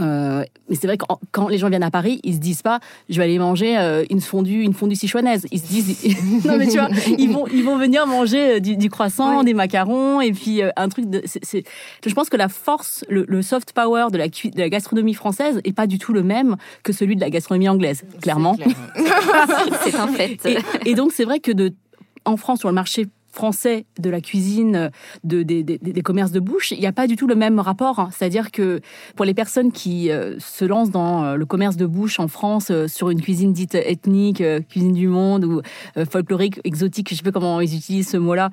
Euh, 0.00 0.44
mais 0.68 0.76
c'est 0.76 0.86
vrai 0.86 0.96
que 0.96 1.04
quand 1.30 1.48
les 1.48 1.58
gens 1.58 1.68
viennent 1.68 1.82
à 1.82 1.90
Paris, 1.90 2.20
ils 2.22 2.34
se 2.34 2.38
disent 2.38 2.62
pas, 2.62 2.80
je 3.08 3.16
vais 3.16 3.24
aller 3.24 3.38
manger 3.38 3.78
euh, 3.78 4.04
une 4.10 4.20
fondue, 4.20 4.62
une 4.62 4.74
fondue 4.74 4.96
sichuanaise. 4.96 5.46
Ils 5.50 5.60
se 5.60 5.66
disent, 5.66 6.44
non 6.44 6.56
mais 6.58 6.66
tu 6.66 6.78
vois, 6.78 6.88
ils 7.18 7.30
vont, 7.30 7.46
ils 7.46 7.64
vont 7.64 7.78
venir 7.78 8.06
manger 8.06 8.56
euh, 8.56 8.60
du, 8.60 8.90
croissant, 8.90 9.42
des 9.42 9.54
macarons 9.54 10.20
et 10.20 10.32
puis 10.32 10.60
un 10.76 10.88
truc. 10.88 11.08
De, 11.08 11.22
c'est, 11.24 11.64
je 12.04 12.14
pense 12.14 12.28
que 12.28 12.36
la 12.36 12.48
force, 12.48 13.04
le, 13.08 13.42
soft 13.42 13.72
power 13.72 14.06
de 14.10 14.18
la, 14.18 14.28
de 14.28 14.58
la 14.58 14.68
gastronomie 14.68 15.14
française 15.14 15.60
est 15.64 15.72
pas 15.72 15.86
du 15.86 15.98
tout 15.98 16.12
le 16.12 16.22
même 16.22 16.56
que 16.82 16.92
celui 16.92 17.16
de 17.16 17.20
la 17.20 17.30
gastronomie 17.30 17.68
anglaise, 17.68 18.04
clairement. 18.20 18.56
c'est 19.84 19.94
un 19.94 20.08
fait. 20.08 20.38
Et, 20.44 20.58
et 20.90 20.94
donc 20.94 21.12
c'est 21.12 21.24
vrai 21.24 21.40
que 21.40 21.52
de 21.52 21.72
en 22.24 22.36
France 22.36 22.60
sur 22.60 22.68
le 22.68 22.74
marché 22.74 23.06
français 23.36 23.84
de 24.00 24.08
la 24.08 24.22
cuisine, 24.22 24.90
de, 25.22 25.42
des, 25.42 26.02
commerces 26.02 26.32
de 26.32 26.40
bouche, 26.40 26.70
il 26.70 26.80
n'y 26.80 26.86
a 26.86 26.92
pas 26.92 27.06
du 27.06 27.16
tout 27.16 27.26
le 27.26 27.34
même 27.34 27.60
rapport. 27.60 27.98
Hein. 27.98 28.08
C'est-à-dire 28.12 28.50
que 28.50 28.80
pour 29.14 29.26
les 29.26 29.34
personnes 29.34 29.72
qui 29.72 30.10
euh, 30.10 30.38
se 30.38 30.64
lancent 30.64 30.90
dans 30.90 31.22
euh, 31.22 31.36
le 31.36 31.44
commerce 31.44 31.76
de 31.76 31.84
bouche 31.84 32.18
en 32.18 32.28
France 32.28 32.68
euh, 32.70 32.88
sur 32.88 33.10
une 33.10 33.20
cuisine 33.20 33.52
dite 33.52 33.74
ethnique, 33.74 34.42
cuisine 34.70 34.94
du 34.94 35.06
monde 35.06 35.44
ou 35.44 35.60
folklorique, 36.10 36.60
exotique, 36.64 37.10
je 37.10 37.14
ne 37.14 37.16
sais 37.18 37.22
pas 37.22 37.32
comment 37.32 37.60
ils 37.60 37.76
utilisent 37.76 38.08
ce 38.08 38.16
mot-là, 38.16 38.50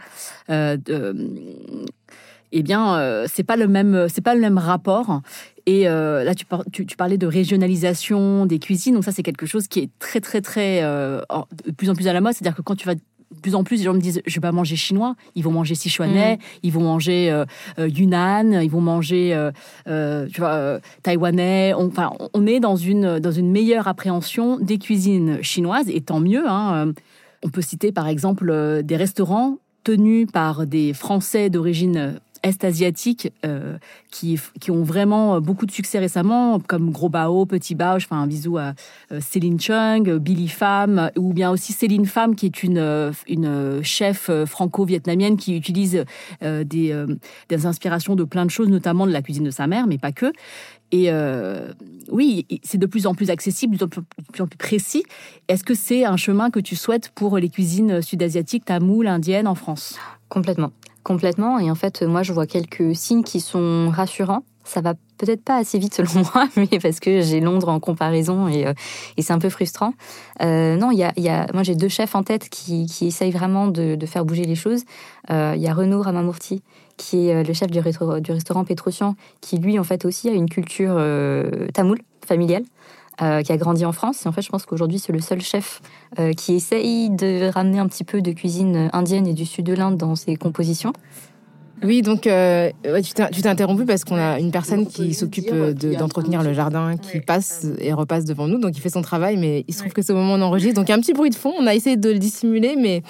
eh 2.55 2.61
bien, 2.61 3.25
c'est 3.27 3.43
pas 3.43 3.55
le 3.55 3.67
même, 3.67 4.07
pas 4.23 4.35
le 4.35 4.41
même 4.41 4.57
rapport. 4.59 5.21
Et 5.65 5.85
là, 5.85 6.35
tu, 6.35 6.45
tu, 6.85 6.95
parlais 6.95 7.17
de 7.17 7.25
régionalisation 7.25 8.45
des 8.45 8.59
cuisines. 8.59 8.93
Donc 8.93 9.03
ça, 9.03 9.11
c'est 9.11 9.23
quelque 9.23 9.45
chose 9.45 9.67
qui 9.67 9.79
est 9.79 9.89
très, 9.97 10.19
très, 10.19 10.41
très, 10.41 10.81
de 10.81 11.71
plus 11.75 11.89
en 11.89 11.95
plus 11.95 12.07
à 12.07 12.13
la 12.13 12.21
mode. 12.21 12.33
C'est-à-dire 12.33 12.55
que 12.55 12.61
quand 12.61 12.75
tu 12.75 12.85
vas 12.85 12.95
de 13.31 13.39
plus 13.41 13.55
en 13.55 13.63
plus, 13.63 13.77
les 13.77 13.83
gens 13.83 13.93
me 13.93 13.99
disent 13.99 14.21
je 14.25 14.35
vais 14.35 14.41
pas 14.41 14.51
manger 14.51 14.75
chinois, 14.75 15.15
ils 15.35 15.43
vont 15.43 15.51
manger 15.51 15.75
sichuanais, 15.75 16.35
mm. 16.35 16.39
ils 16.63 16.71
vont 16.71 16.83
manger 16.83 17.31
euh, 17.31 17.45
euh, 17.79 17.87
Yunnan, 17.87 18.61
ils 18.61 18.69
vont 18.69 18.81
manger 18.81 19.33
euh, 19.87 20.27
tu 20.27 20.41
vois 20.41 20.79
taïwanais. 21.01 21.73
On, 21.75 21.87
enfin, 21.87 22.11
on 22.33 22.45
est 22.47 22.59
dans 22.59 22.75
une 22.75 23.19
dans 23.19 23.31
une 23.31 23.51
meilleure 23.51 23.87
appréhension 23.87 24.57
des 24.59 24.77
cuisines 24.77 25.41
chinoises 25.41 25.89
et 25.89 26.01
tant 26.01 26.19
mieux. 26.19 26.47
Hein. 26.47 26.93
On 27.43 27.49
peut 27.49 27.61
citer 27.61 27.91
par 27.91 28.07
exemple 28.07 28.81
des 28.83 28.95
restaurants 28.95 29.57
tenus 29.83 30.27
par 30.31 30.65
des 30.65 30.93
Français 30.93 31.49
d'origine 31.49 32.19
est-asiatiques 32.43 33.31
euh, 33.45 33.77
qui, 34.11 34.39
qui 34.59 34.69
ont 34.69 34.83
vraiment 34.83 35.39
beaucoup 35.41 35.65
de 35.65 35.71
succès 35.71 35.99
récemment, 35.99 36.59
comme 36.59 36.91
Gros 36.91 37.09
Bao, 37.09 37.45
Petit 37.45 37.73
Bao. 37.73 37.99
Je 37.99 38.07
fais 38.07 38.15
un 38.15 38.27
bisou 38.27 38.57
à 38.57 38.73
euh, 39.11 39.19
Céline 39.21 39.59
Chung, 39.59 40.17
Billy 40.17 40.49
Pham, 40.49 41.09
ou 41.17 41.33
bien 41.33 41.49
aussi 41.49 41.73
Céline 41.73 42.05
Pham, 42.05 42.35
qui 42.35 42.45
est 42.45 42.63
une, 42.63 43.13
une 43.27 43.81
chef 43.83 44.29
franco-vietnamienne 44.45 45.37
qui 45.37 45.55
utilise 45.55 46.03
euh, 46.43 46.63
des, 46.63 46.93
des 47.49 47.65
inspirations 47.65 48.15
de 48.15 48.23
plein 48.23 48.45
de 48.45 48.51
choses, 48.51 48.67
notamment 48.67 49.07
de 49.07 49.11
la 49.11 49.21
cuisine 49.21 49.45
de 49.45 49.51
sa 49.51 49.67
mère, 49.67 49.87
mais 49.87 49.97
pas 49.97 50.11
que. 50.11 50.31
Et 50.91 51.09
oui, 52.11 52.45
c'est 52.63 52.77
de 52.77 52.85
plus 52.85 53.07
en 53.07 53.15
plus 53.15 53.31
accessible, 53.31 53.77
de 53.77 53.85
plus 53.85 54.43
en 54.43 54.47
plus 54.47 54.57
précis. 54.57 55.03
Est-ce 55.47 55.63
que 55.63 55.73
c'est 55.73 56.05
un 56.05 56.17
chemin 56.17 56.51
que 56.51 56.59
tu 56.59 56.75
souhaites 56.75 57.09
pour 57.09 57.39
les 57.39 57.49
cuisines 57.49 58.01
sud-asiatiques, 58.03 58.65
tamoul, 58.65 59.07
indiennes 59.07 59.47
en 59.47 59.55
France? 59.55 59.97
Complètement. 60.29 60.71
Complètement. 61.03 61.59
Et 61.59 61.69
en 61.69 61.75
fait, 61.75 62.01
moi, 62.01 62.23
je 62.23 62.31
vois 62.33 62.47
quelques 62.47 62.95
signes 62.95 63.23
qui 63.23 63.41
sont 63.41 63.89
rassurants. 63.89 64.43
Ça 64.63 64.79
va 64.79 64.93
peut-être 65.17 65.43
pas 65.43 65.57
assez 65.57 65.77
vite 65.77 65.93
selon 66.05 66.25
moi, 66.33 66.47
mais 66.55 66.79
parce 66.81 66.99
que 67.01 67.21
j'ai 67.21 67.41
Londres 67.41 67.67
en 67.67 67.79
comparaison 67.81 68.47
et, 68.47 68.65
euh, 68.65 68.73
et 69.17 69.21
c'est 69.21 69.33
un 69.33 69.39
peu 69.39 69.49
frustrant. 69.49 69.93
Euh, 70.41 70.77
non, 70.77 70.91
il 70.91 70.99
y 70.99 71.03
a, 71.03 71.11
y 71.17 71.27
a, 71.27 71.47
moi 71.53 71.63
j'ai 71.63 71.75
deux 71.75 71.89
chefs 71.89 72.15
en 72.15 72.23
tête 72.23 72.47
qui, 72.47 72.85
qui 72.85 73.07
essayent 73.07 73.31
vraiment 73.31 73.67
de, 73.67 73.97
faire 74.05 74.23
bouger 74.23 74.45
les 74.45 74.55
choses. 74.55 74.83
Euh, 75.29 75.53
il 75.57 75.61
y 75.61 75.67
a 75.67 75.73
Renaud 75.73 76.01
Ramamurti, 76.01 76.63
qui 76.95 77.27
est 77.27 77.43
le 77.43 77.53
chef 77.53 77.69
du, 77.69 77.81
du 77.81 78.31
restaurant 78.31 78.63
Petrosian, 78.63 79.15
qui 79.41 79.57
lui 79.57 79.77
en 79.79 79.83
fait 79.83 80.05
aussi 80.05 80.29
a 80.29 80.33
une 80.33 80.49
culture 80.49 80.95
tamoule, 81.73 81.99
familiale. 82.25 82.63
Euh, 83.21 83.43
qui 83.43 83.51
a 83.51 83.57
grandi 83.57 83.85
en 83.85 83.91
France. 83.91 84.25
Et 84.25 84.27
en 84.27 84.31
fait, 84.31 84.41
je 84.41 84.49
pense 84.49 84.65
qu'aujourd'hui, 84.65 84.97
c'est 84.97 85.13
le 85.13 85.19
seul 85.19 85.39
chef 85.39 85.81
euh, 86.17 86.33
qui 86.33 86.55
essaye 86.55 87.11
de 87.11 87.51
ramener 87.53 87.77
un 87.77 87.87
petit 87.87 88.03
peu 88.03 88.23
de 88.23 88.31
cuisine 88.31 88.89
indienne 88.91 89.27
et 89.27 89.33
du 89.33 89.45
sud 89.45 89.67
de 89.67 89.73
l'Inde 89.73 89.97
dans 89.97 90.15
ses 90.15 90.35
compositions. 90.35 90.93
Oui, 91.83 92.01
donc 92.01 92.27
euh, 92.27 92.71
tu 93.03 93.13
t'es 93.13 93.47
interrompu 93.47 93.85
parce 93.85 94.05
qu'on 94.05 94.15
a 94.15 94.39
une 94.39 94.51
personne 94.51 94.87
qui 94.87 95.13
s'occupe 95.13 95.53
d'entretenir 95.53 96.41
le 96.41 96.53
jardin, 96.53 96.95
qui 96.95 97.19
passe 97.19 97.67
et 97.79 97.91
repasse 97.91 98.23
devant 98.23 98.47
nous, 98.47 98.57
donc 98.57 98.77
il 98.77 98.79
fait 98.79 98.89
son 98.89 99.01
travail, 99.01 99.35
mais 99.35 99.65
il 99.67 99.73
se 99.73 99.79
trouve 99.79 99.91
que 99.91 100.01
c'est 100.01 100.13
au 100.13 100.15
moment 100.15 100.35
où 100.35 100.37
on 100.37 100.41
enregistre, 100.41 100.75
donc 100.75 100.87
il 100.87 100.91
y 100.91 100.93
a 100.93 100.97
un 100.97 101.01
petit 101.01 101.13
bruit 101.13 101.29
de 101.29 101.35
fond. 101.35 101.53
On 101.59 101.67
a 101.67 101.75
essayé 101.75 101.97
de 101.97 102.09
le 102.09 102.19
dissimuler, 102.19 102.77
mais 102.77 103.03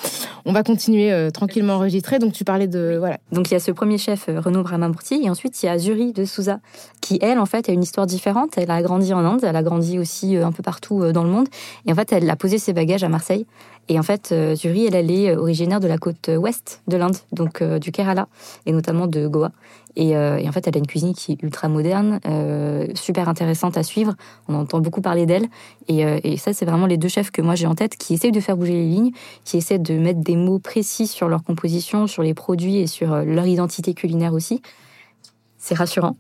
on 0.45 0.53
va 0.53 0.63
continuer 0.63 1.11
euh, 1.11 1.29
tranquillement 1.29 1.73
à 1.73 1.75
enregistrer. 1.75 2.17
Donc 2.17 2.33
tu 2.33 2.43
parlais 2.43 2.67
de 2.67 2.95
voilà. 2.97 3.19
Donc 3.31 3.51
il 3.51 3.53
y 3.53 3.57
a 3.57 3.59
ce 3.59 3.71
premier 3.71 3.99
chef 3.99 4.25
Renaud 4.27 4.63
Brahmamourti, 4.63 5.21
et 5.23 5.29
ensuite 5.29 5.61
il 5.61 5.67
y 5.67 5.69
a 5.69 5.77
Zuri 5.77 6.11
de 6.11 6.25
Souza, 6.25 6.59
qui 7.03 7.19
elle 7.21 7.37
en 7.37 7.45
fait 7.45 7.69
a 7.69 7.73
une 7.73 7.83
histoire 7.83 8.07
différente. 8.07 8.57
Elle 8.57 8.71
a 8.71 8.81
grandi 8.81 9.13
en 9.13 9.19
Inde, 9.19 9.43
elle 9.43 9.55
a 9.55 9.63
grandi 9.63 9.99
aussi 9.99 10.37
un 10.37 10.51
peu 10.51 10.63
partout 10.63 11.11
dans 11.11 11.23
le 11.23 11.29
monde, 11.29 11.47
et 11.85 11.91
en 11.91 11.95
fait 11.95 12.11
elle 12.11 12.29
a 12.29 12.35
posé 12.35 12.57
ses 12.57 12.73
bagages 12.73 13.03
à 13.03 13.09
Marseille. 13.09 13.45
Et 13.89 13.99
en 13.99 14.03
fait, 14.03 14.33
Zuri, 14.55 14.85
elle, 14.85 15.11
est 15.11 15.35
originaire 15.35 15.81
de 15.81 15.89
la 15.89 15.97
côte 15.97 16.31
ouest 16.33 16.81
de 16.87 16.95
l'Inde, 16.95 17.17
donc 17.33 17.61
du 17.61 17.91
Kerala 17.91 18.29
et 18.65 18.71
notamment 18.71 19.07
de 19.07 19.27
Goa. 19.27 19.51
Euh, 19.99 20.37
et, 20.37 20.47
en 20.47 20.51
fait, 20.51 20.67
elle 20.67 20.75
a 20.75 20.79
une 20.79 20.87
cuisine 20.87 21.13
qui 21.13 21.33
est 21.33 21.43
ultra 21.43 21.67
moderne, 21.67 22.19
euh, 22.25 22.87
super 22.95 23.29
intéressante 23.29 23.77
à 23.77 23.83
suivre. 23.83 24.13
On 24.47 24.55
entend 24.55 24.79
beaucoup 24.79 25.01
parler 25.01 25.25
d'elle. 25.25 25.47
Et, 25.87 26.05
euh, 26.05 26.19
et, 26.23 26.37
ça, 26.37 26.53
c'est 26.53 26.65
vraiment 26.65 26.87
les 26.87 26.97
deux 26.97 27.07
chefs 27.07 27.31
que 27.31 27.41
moi 27.41 27.55
j'ai 27.55 27.67
en 27.67 27.75
tête 27.75 27.97
qui 27.97 28.13
essayent 28.13 28.31
de 28.31 28.39
faire 28.39 28.57
bouger 28.57 28.73
les 28.73 28.87
lignes, 28.87 29.11
qui 29.43 29.57
essaient 29.57 29.79
de 29.79 29.97
mettre 29.97 30.19
des 30.19 30.35
mots 30.35 30.59
précis 30.59 31.07
sur 31.07 31.29
leur 31.29 31.43
composition, 31.43 32.07
sur 32.07 32.23
les 32.23 32.33
produits 32.33 32.77
et 32.77 32.87
sur 32.87 33.15
leur 33.15 33.45
identité 33.45 33.93
culinaire 33.93 34.33
aussi. 34.33 34.61
C'est 35.57 35.75
rassurant. 35.75 36.17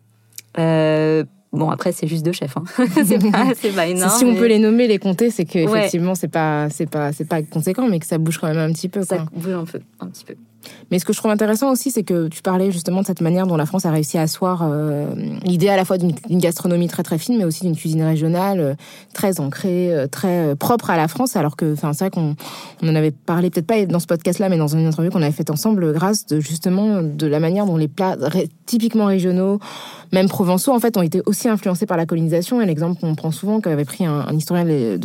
Bon, 1.53 1.69
après, 1.69 1.91
c'est 1.91 2.07
juste 2.07 2.25
deux 2.25 2.31
chefs. 2.31 2.57
Hein. 2.57 2.63
c'est 3.05 3.75
pas, 3.75 3.87
énorme. 3.87 4.09
Si 4.17 4.25
on 4.25 4.35
peut 4.35 4.47
les 4.47 4.57
nommer, 4.57 4.87
les 4.87 4.97
compter, 4.97 5.29
c'est 5.29 5.45
qu'effectivement, 5.45 6.13
ouais. 6.13 6.15
c'est 6.15 6.27
pas, 6.27 6.67
pas, 6.91 7.11
pas 7.29 7.43
conséquent, 7.43 7.87
mais 7.87 7.99
que 7.99 8.07
ça 8.07 8.17
bouge 8.17 8.39
quand 8.39 8.47
même 8.47 8.57
un 8.57 8.73
petit 8.73 8.89
peu. 8.89 9.03
Ça 9.03 9.25
bouge 9.31 9.53
un 9.53 9.63
peu, 9.63 9.79
un 9.99 10.07
petit 10.07 10.25
peu. 10.25 10.33
Mais 10.91 10.99
ce 10.99 11.05
que 11.05 11.13
je 11.13 11.17
trouve 11.17 11.31
intéressant 11.31 11.71
aussi, 11.71 11.91
c'est 11.91 12.03
que 12.03 12.27
tu 12.27 12.41
parlais 12.41 12.71
justement 12.71 13.01
de 13.01 13.05
cette 13.05 13.21
manière 13.21 13.47
dont 13.47 13.57
la 13.57 13.65
France 13.65 13.85
a 13.85 13.91
réussi 13.91 14.17
à 14.17 14.21
asseoir 14.21 14.61
euh, 14.63 15.07
l'idée 15.43 15.69
à 15.69 15.75
la 15.75 15.85
fois 15.85 15.97
d'une 15.97 16.13
gastronomie 16.39 16.87
très 16.87 17.03
très 17.03 17.17
fine, 17.17 17.37
mais 17.37 17.45
aussi 17.45 17.63
d'une 17.63 17.75
cuisine 17.75 18.03
régionale 18.03 18.59
euh, 18.59 18.73
très 19.13 19.39
ancrée, 19.39 19.93
euh, 19.93 20.07
très 20.07 20.55
propre 20.55 20.89
à 20.89 20.97
la 20.97 21.07
France. 21.07 21.35
Alors 21.35 21.55
que, 21.55 21.75
c'est 21.75 21.87
vrai 21.87 22.09
qu'on 22.09 22.35
on 22.81 22.89
en 22.89 22.95
avait 22.95 23.11
parlé 23.11 23.49
peut-être 23.49 23.67
pas 23.67 23.85
dans 23.85 23.99
ce 23.99 24.07
podcast-là, 24.07 24.49
mais 24.49 24.57
dans 24.57 24.67
une 24.67 24.85
interview 24.85 25.11
qu'on 25.11 25.21
avait 25.21 25.31
faite 25.31 25.49
ensemble, 25.49 25.93
grâce 25.93 26.25
justement 26.39 27.01
de 27.01 27.27
la 27.27 27.39
manière 27.39 27.65
dont 27.65 27.77
les 27.77 27.87
plats 27.87 28.15
typiquement 28.65 29.05
régionaux, 29.05 29.59
même 30.11 30.29
provençaux, 30.29 30.71
en 30.71 30.79
fait, 30.79 30.95
ont 30.95 31.01
été 31.01 31.21
aussi 31.25 31.49
influencés 31.49 31.85
par 31.85 31.97
la 31.97 32.05
colonisation. 32.05 32.61
Et 32.61 32.65
l'exemple 32.65 32.99
qu'on 32.99 33.15
prend 33.15 33.31
souvent, 33.31 33.61
qu'avait 33.61 33.85
pris 33.85 34.05
un, 34.05 34.31
historien 34.33 34.63
de, 34.63 34.99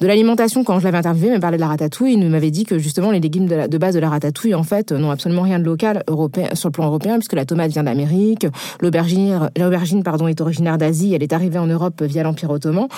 l'alimentation 0.00 0.64
quand 0.64 0.78
je 0.78 0.84
l'avais 0.84 0.98
interviewé, 0.98 1.30
me 1.30 1.40
parlait 1.40 1.56
de 1.56 1.62
la 1.62 1.68
ratatouille. 1.68 2.12
Il 2.12 2.28
m'avait 2.28 2.50
dit 2.50 2.64
que 2.64 2.78
justement 2.78 3.10
les 3.10 3.20
légumes 3.20 3.46
de, 3.46 3.66
de 3.66 3.78
base 3.78 3.94
de 3.94 4.00
la 4.00 4.10
ratatouille, 4.10 4.54
en 4.54 4.62
fait, 4.62 4.83
n'ont 4.92 5.10
absolument 5.10 5.42
rien 5.42 5.58
de 5.58 5.64
local 5.64 6.02
européen, 6.08 6.48
sur 6.54 6.68
le 6.68 6.72
plan 6.72 6.86
européen, 6.86 7.14
puisque 7.16 7.34
la 7.34 7.44
tomate 7.44 7.70
vient 7.70 7.84
d'Amérique, 7.84 8.46
l'aubergine, 8.80 9.50
l'aubergine 9.58 10.02
pardon, 10.02 10.26
est 10.26 10.40
originaire 10.40 10.78
d'Asie, 10.78 11.14
elle 11.14 11.22
est 11.22 11.32
arrivée 11.32 11.58
en 11.58 11.66
Europe 11.66 12.02
via 12.02 12.22
l'Empire 12.22 12.50
ottoman, 12.50 12.88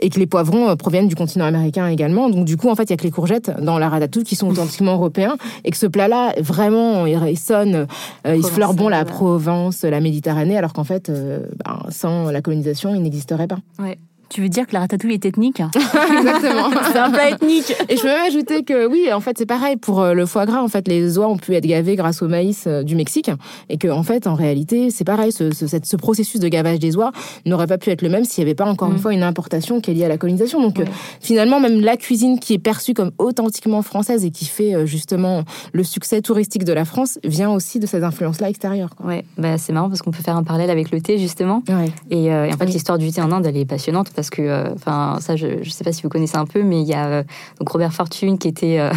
et 0.00 0.10
que 0.10 0.18
les 0.18 0.26
poivrons 0.26 0.68
euh, 0.68 0.76
proviennent 0.76 1.08
du 1.08 1.14
continent 1.14 1.44
américain 1.44 1.88
également. 1.88 2.28
Donc 2.28 2.44
du 2.44 2.56
coup, 2.56 2.68
en 2.68 2.74
fait, 2.74 2.84
il 2.84 2.90
y 2.90 2.94
a 2.94 2.96
que 2.96 3.04
les 3.04 3.10
courgettes 3.10 3.50
dans 3.60 3.78
la 3.78 3.88
ratatouille 3.88 4.24
qui 4.24 4.36
sont 4.36 4.48
authentiquement 4.48 4.92
européens, 4.94 5.36
et 5.64 5.70
que 5.70 5.76
ce 5.76 5.86
plat-là, 5.86 6.34
vraiment, 6.40 7.06
il, 7.06 7.38
sonne, 7.38 7.86
euh, 8.26 8.36
il 8.36 8.44
fleure 8.44 8.74
bon 8.74 8.88
la 8.88 9.04
Provence, 9.04 9.82
la 9.82 10.00
Méditerranée, 10.00 10.56
alors 10.56 10.72
qu'en 10.72 10.84
fait, 10.84 11.08
euh, 11.08 11.46
ben, 11.64 11.80
sans 11.90 12.30
la 12.30 12.42
colonisation, 12.42 12.94
il 12.94 13.02
n'existerait 13.02 13.46
pas. 13.46 13.58
Ouais. 13.78 13.98
Tu 14.28 14.42
veux 14.42 14.48
dire 14.48 14.66
que 14.66 14.72
la 14.72 14.80
ratatouille 14.80 15.14
est 15.14 15.24
ethnique 15.24 15.62
Exactement. 15.76 16.70
c'est 16.92 16.98
un 16.98 17.10
plat 17.10 17.30
ethnique. 17.30 17.74
Et 17.88 17.96
je 17.96 18.02
peux 18.02 18.08
même 18.08 18.26
ajouter 18.26 18.64
que 18.64 18.86
oui, 18.88 19.12
en 19.12 19.20
fait, 19.20 19.38
c'est 19.38 19.46
pareil 19.46 19.76
pour 19.76 20.00
euh, 20.00 20.14
le 20.14 20.26
foie 20.26 20.46
gras. 20.46 20.62
En 20.62 20.68
fait, 20.68 20.88
les 20.88 21.16
oies 21.18 21.28
ont 21.28 21.36
pu 21.36 21.54
être 21.54 21.66
gavées 21.66 21.94
grâce 21.94 22.22
au 22.22 22.28
maïs 22.28 22.64
euh, 22.66 22.82
du 22.82 22.96
Mexique, 22.96 23.30
et 23.68 23.78
que 23.78 23.88
en 23.88 24.02
fait, 24.02 24.26
en 24.26 24.34
réalité, 24.34 24.90
c'est 24.90 25.04
pareil. 25.04 25.30
Ce, 25.32 25.52
ce, 25.52 25.66
ce, 25.66 25.96
processus 25.96 26.40
de 26.40 26.48
gavage 26.48 26.78
des 26.78 26.96
oies 26.96 27.12
n'aurait 27.44 27.66
pas 27.66 27.78
pu 27.78 27.90
être 27.90 28.02
le 28.02 28.08
même 28.08 28.24
s'il 28.24 28.42
n'y 28.42 28.50
avait 28.50 28.54
pas 28.54 28.66
encore 28.66 28.88
une 28.88 28.96
mm. 28.96 29.00
fois 29.00 29.12
une 29.12 29.22
importation 29.22 29.80
qui 29.80 29.92
est 29.92 29.94
liée 29.94 30.04
à 30.04 30.08
la 30.08 30.18
colonisation. 30.18 30.60
Donc, 30.60 30.80
euh, 30.80 30.84
finalement, 31.20 31.60
même 31.60 31.80
la 31.80 31.96
cuisine 31.96 32.38
qui 32.40 32.54
est 32.54 32.58
perçue 32.58 32.94
comme 32.94 33.12
authentiquement 33.18 33.82
française 33.82 34.24
et 34.24 34.30
qui 34.30 34.46
fait 34.46 34.86
justement 34.86 35.44
le 35.72 35.84
succès 35.84 36.20
touristique 36.20 36.64
de 36.64 36.72
la 36.72 36.84
France 36.84 37.18
vient 37.22 37.50
aussi 37.50 37.78
de 37.78 37.86
ces 37.86 38.02
influences-là 38.02 38.48
extérieures. 38.48 38.94
Quoi. 38.96 39.06
Ouais, 39.06 39.24
bah, 39.38 39.56
c'est 39.58 39.72
marrant 39.72 39.88
parce 39.88 40.02
qu'on 40.02 40.10
peut 40.10 40.22
faire 40.22 40.36
un 40.36 40.42
parallèle 40.42 40.70
avec 40.70 40.90
le 40.90 41.00
thé 41.00 41.18
justement. 41.18 41.62
Et, 42.10 42.24
et, 42.24 42.32
en 42.32 42.56
fait, 42.56 42.66
l'histoire 42.66 42.98
du 42.98 43.10
thé 43.10 43.20
en 43.20 43.30
Inde, 43.30 43.46
elle 43.46 43.56
est 43.56 43.64
passionnante 43.64 44.10
parce 44.16 44.30
que, 44.30 44.42
euh, 44.42 44.72
enfin, 44.74 45.18
ça, 45.20 45.36
je 45.36 45.46
ne 45.46 45.64
sais 45.64 45.84
pas 45.84 45.92
si 45.92 46.02
vous 46.02 46.08
connaissez 46.08 46.38
un 46.38 46.46
peu, 46.46 46.62
mais 46.62 46.80
il 46.80 46.88
y 46.88 46.94
a 46.94 47.06
euh, 47.06 47.22
donc 47.60 47.68
Robert 47.68 47.92
Fortune 47.92 48.38
qui 48.38 48.48
était 48.48 48.80
euh, 48.80 48.90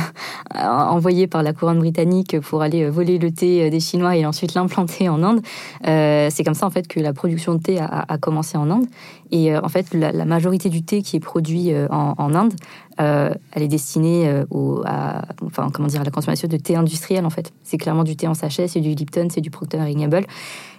envoyé 0.58 1.28
par 1.28 1.44
la 1.44 1.54
couronne 1.54 1.80
britannique 1.80 2.40
pour 2.40 2.62
aller 2.62 2.90
voler 2.90 3.20
le 3.20 3.30
thé 3.30 3.70
des 3.70 3.80
Chinois 3.82 4.16
et 4.16 4.26
ensuite 4.26 4.54
l'implanter 4.54 5.10
en 5.10 5.22
Inde. 5.22 5.42
c'est 5.84 6.44
comme 6.44 6.54
ça 6.54 6.66
en 6.66 6.70
fait 6.70 6.88
que 6.88 7.00
la 7.00 7.14
production 7.14 7.54
de 7.54 7.62
thé 7.62 7.80
a, 7.80 8.18
commencé 8.18 8.58
en 8.58 8.72
Inde. 8.72 8.86
Et 9.32 9.56
en 9.56 9.68
fait, 9.68 9.94
la, 9.94 10.26
majorité 10.26 10.70
du 10.70 10.82
thé 10.82 11.02
qui 11.02 11.18
est 11.18 11.20
produit 11.20 11.72
en, 11.90 12.34
Inde, 12.34 12.54
elle 12.98 13.62
est 13.62 13.68
destinée 13.68 14.44
au, 14.50 14.82
à, 14.86 15.24
enfin, 15.46 15.70
comment 15.74 15.90
dire, 15.90 16.02
à 16.02 16.06
la 16.06 16.12
consommation 16.12 16.48
de 16.48 16.58
thé 16.58 16.76
industriel 16.76 17.26
en 17.26 17.30
fait. 17.30 17.52
C'est 17.64 17.78
clairement 17.78 18.06
du 18.06 18.16
thé 18.16 18.28
en 18.28 18.34
sachet, 18.34 18.68
c'est 18.70 18.80
du 18.80 18.96
Lipton, 18.96 19.28
c'est 19.30 19.42
du 19.42 19.52
Procter 19.52 19.80
Gamble, 19.94 20.26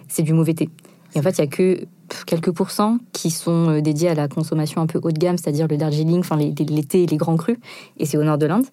c'est 0.07 0.23
du 0.23 0.33
mauvais 0.33 0.55
thé. 0.55 0.69
Et 1.15 1.19
en 1.19 1.21
fait, 1.21 1.37
il 1.37 1.39
y 1.39 1.43
a 1.43 1.47
que 1.47 1.85
quelques 2.25 2.51
pourcents 2.51 2.97
qui 3.13 3.31
sont 3.31 3.69
euh, 3.69 3.81
dédiés 3.81 4.09
à 4.09 4.15
la 4.15 4.27
consommation 4.27 4.81
un 4.81 4.87
peu 4.87 4.99
haut 5.01 5.11
de 5.11 5.19
gamme, 5.19 5.37
c'est-à-dire 5.37 5.67
le 5.67 5.77
Darjeeling, 5.77 6.19
enfin 6.19 6.37
les 6.37 6.53
thés 6.53 7.03
et 7.03 7.07
les 7.07 7.17
grands 7.17 7.37
crus, 7.37 7.57
et 7.97 8.05
c'est 8.05 8.17
au 8.17 8.23
nord 8.23 8.37
de 8.37 8.45
l'Inde. 8.45 8.65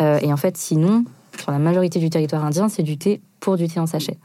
Euh, 0.00 0.18
et 0.22 0.32
en 0.32 0.36
fait, 0.36 0.56
sinon, 0.56 1.04
sur 1.38 1.52
la 1.52 1.58
majorité 1.58 1.98
du 1.98 2.10
territoire 2.10 2.44
indien, 2.44 2.68
c'est 2.68 2.82
du 2.82 2.96
thé 2.96 3.20
pour 3.40 3.56
du 3.56 3.68
thé 3.68 3.80
en 3.80 3.86
sachet. 3.86 4.18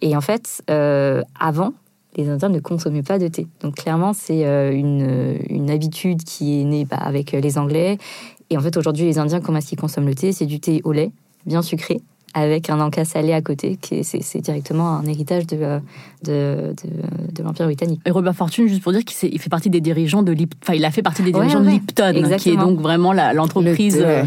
Et 0.00 0.16
en 0.16 0.20
fait, 0.20 0.62
euh, 0.70 1.22
avant, 1.38 1.72
les 2.16 2.28
Indiens 2.28 2.48
ne 2.48 2.60
consommaient 2.60 3.02
pas 3.02 3.18
de 3.18 3.28
thé. 3.28 3.46
Donc 3.60 3.76
clairement, 3.76 4.12
c'est 4.12 4.42
une, 4.74 5.38
une, 5.48 5.70
habitude 5.70 6.24
qui 6.24 6.60
est 6.60 6.64
née 6.64 6.84
bah, 6.84 6.98
avec 6.98 7.32
les 7.32 7.56
Anglais. 7.56 7.96
Et 8.50 8.58
en 8.58 8.60
fait, 8.60 8.76
aujourd'hui, 8.76 9.06
les 9.06 9.18
Indiens, 9.18 9.40
comment 9.40 9.58
est-ce 9.58 9.68
qu'ils 9.68 9.80
consomment 9.80 10.08
le 10.08 10.14
thé? 10.14 10.32
C'est 10.32 10.44
du 10.44 10.60
thé 10.60 10.82
au 10.84 10.92
lait, 10.92 11.10
bien 11.46 11.62
sucré, 11.62 12.02
avec 12.34 12.70
un 12.70 12.80
encas 12.80 13.04
salé 13.04 13.32
à 13.32 13.42
côté, 13.42 13.76
qui 13.80 14.04
c'est 14.04 14.40
directement 14.40 14.88
un 14.96 15.04
héritage 15.06 15.46
de, 15.46 15.80
de, 16.24 16.74
de, 17.32 17.42
l'Empire 17.42 17.66
britannique. 17.66 18.00
Et 18.06 18.10
Robert 18.10 18.34
Fortune, 18.34 18.68
juste 18.68 18.82
pour 18.82 18.92
dire 18.92 19.04
qu'il 19.04 19.38
fait 19.38 19.50
partie 19.50 19.70
des 19.70 19.80
dirigeants 19.80 20.22
de 20.22 20.32
Lipton, 20.32 20.58
enfin 20.62 20.74
il 20.74 20.84
a 20.84 20.90
fait 20.90 21.02
partie 21.02 21.22
des 21.22 21.32
dirigeants 21.32 21.60
de 21.60 21.68
Lipton, 21.68 22.14
qui 22.38 22.50
est 22.50 22.56
donc 22.56 22.80
vraiment 22.80 23.12
l'entreprise, 23.12 23.98
euh, 24.00 24.24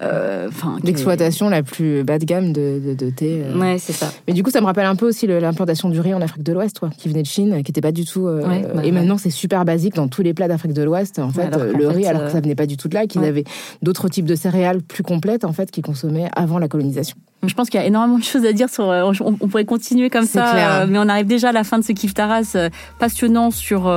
euh, 0.00 0.48
l'exploitation 0.84 1.48
la 1.48 1.62
plus 1.62 2.04
bas 2.04 2.18
de 2.18 2.24
gamme 2.24 2.52
de, 2.52 2.94
de, 2.96 3.10
thé. 3.10 3.42
Euh. 3.44 3.58
Ouais, 3.58 3.78
c'est 3.78 3.92
ça. 3.92 4.12
Mais 4.28 4.34
du 4.34 4.42
coup, 4.42 4.50
ça 4.50 4.60
me 4.60 4.66
rappelle 4.66 4.86
un 4.86 4.96
peu 4.96 5.08
aussi 5.08 5.26
l'implantation 5.26 5.88
du 5.88 6.00
riz 6.00 6.14
en 6.14 6.22
Afrique 6.22 6.44
de 6.44 6.52
l'Ouest, 6.52 6.80
qui 6.96 7.08
venait 7.08 7.22
de 7.22 7.26
Chine, 7.26 7.50
qui 7.62 7.70
n'était 7.70 7.80
pas 7.80 7.92
du 7.92 8.04
tout. 8.04 8.26
Bah 8.26 8.84
et 8.84 8.92
maintenant, 8.92 9.18
c'est 9.18 9.30
super 9.30 9.64
basique 9.64 9.94
dans 9.94 10.08
tous 10.08 10.22
les 10.22 10.34
plats 10.34 10.48
d'Afrique 10.48 10.72
de 10.72 10.82
l'Ouest. 10.82 11.18
En 11.18 11.30
fait, 11.30 11.50
le 11.56 11.88
riz, 11.88 12.06
alors 12.06 12.24
que 12.24 12.30
ça 12.30 12.40
venait 12.40 12.54
pas 12.54 12.66
du 12.66 12.76
tout 12.76 12.88
de 12.88 12.94
là, 12.94 13.06
qu'ils 13.06 13.24
avaient 13.24 13.44
d'autres 13.82 14.08
types 14.08 14.26
de 14.26 14.34
céréales 14.34 14.82
plus 14.82 15.02
complètes 15.02 15.44
en 15.44 15.52
fait, 15.52 15.70
qu'ils 15.70 15.84
consommaient 15.84 16.28
avant 16.36 16.58
la 16.58 16.68
colonisation. 16.68 17.16
Je 17.46 17.54
pense 17.54 17.70
qu'il 17.70 17.80
y 17.80 17.82
a 17.82 17.86
énormément 17.86 18.18
de 18.18 18.24
choses 18.24 18.44
à 18.44 18.52
dire 18.52 18.68
sur. 18.68 18.90
Euh, 18.90 19.10
on, 19.20 19.32
pourrait 19.48 19.64
continuer 19.64 20.10
comme 20.10 20.26
ça, 20.26 20.50
clair. 20.50 20.72
Euh, 20.72 20.86
mais 20.86 20.98
on 20.98 21.08
arrive 21.08 21.26
déjà 21.26 21.48
à 21.48 21.52
la 21.52 21.64
fin 21.64 21.78
de 21.78 21.84
ce 21.84 21.92
kiff 21.92 22.12
Taras 22.12 22.52
euh, 22.54 22.68
passionnant 22.98 23.50
sur 23.50 23.90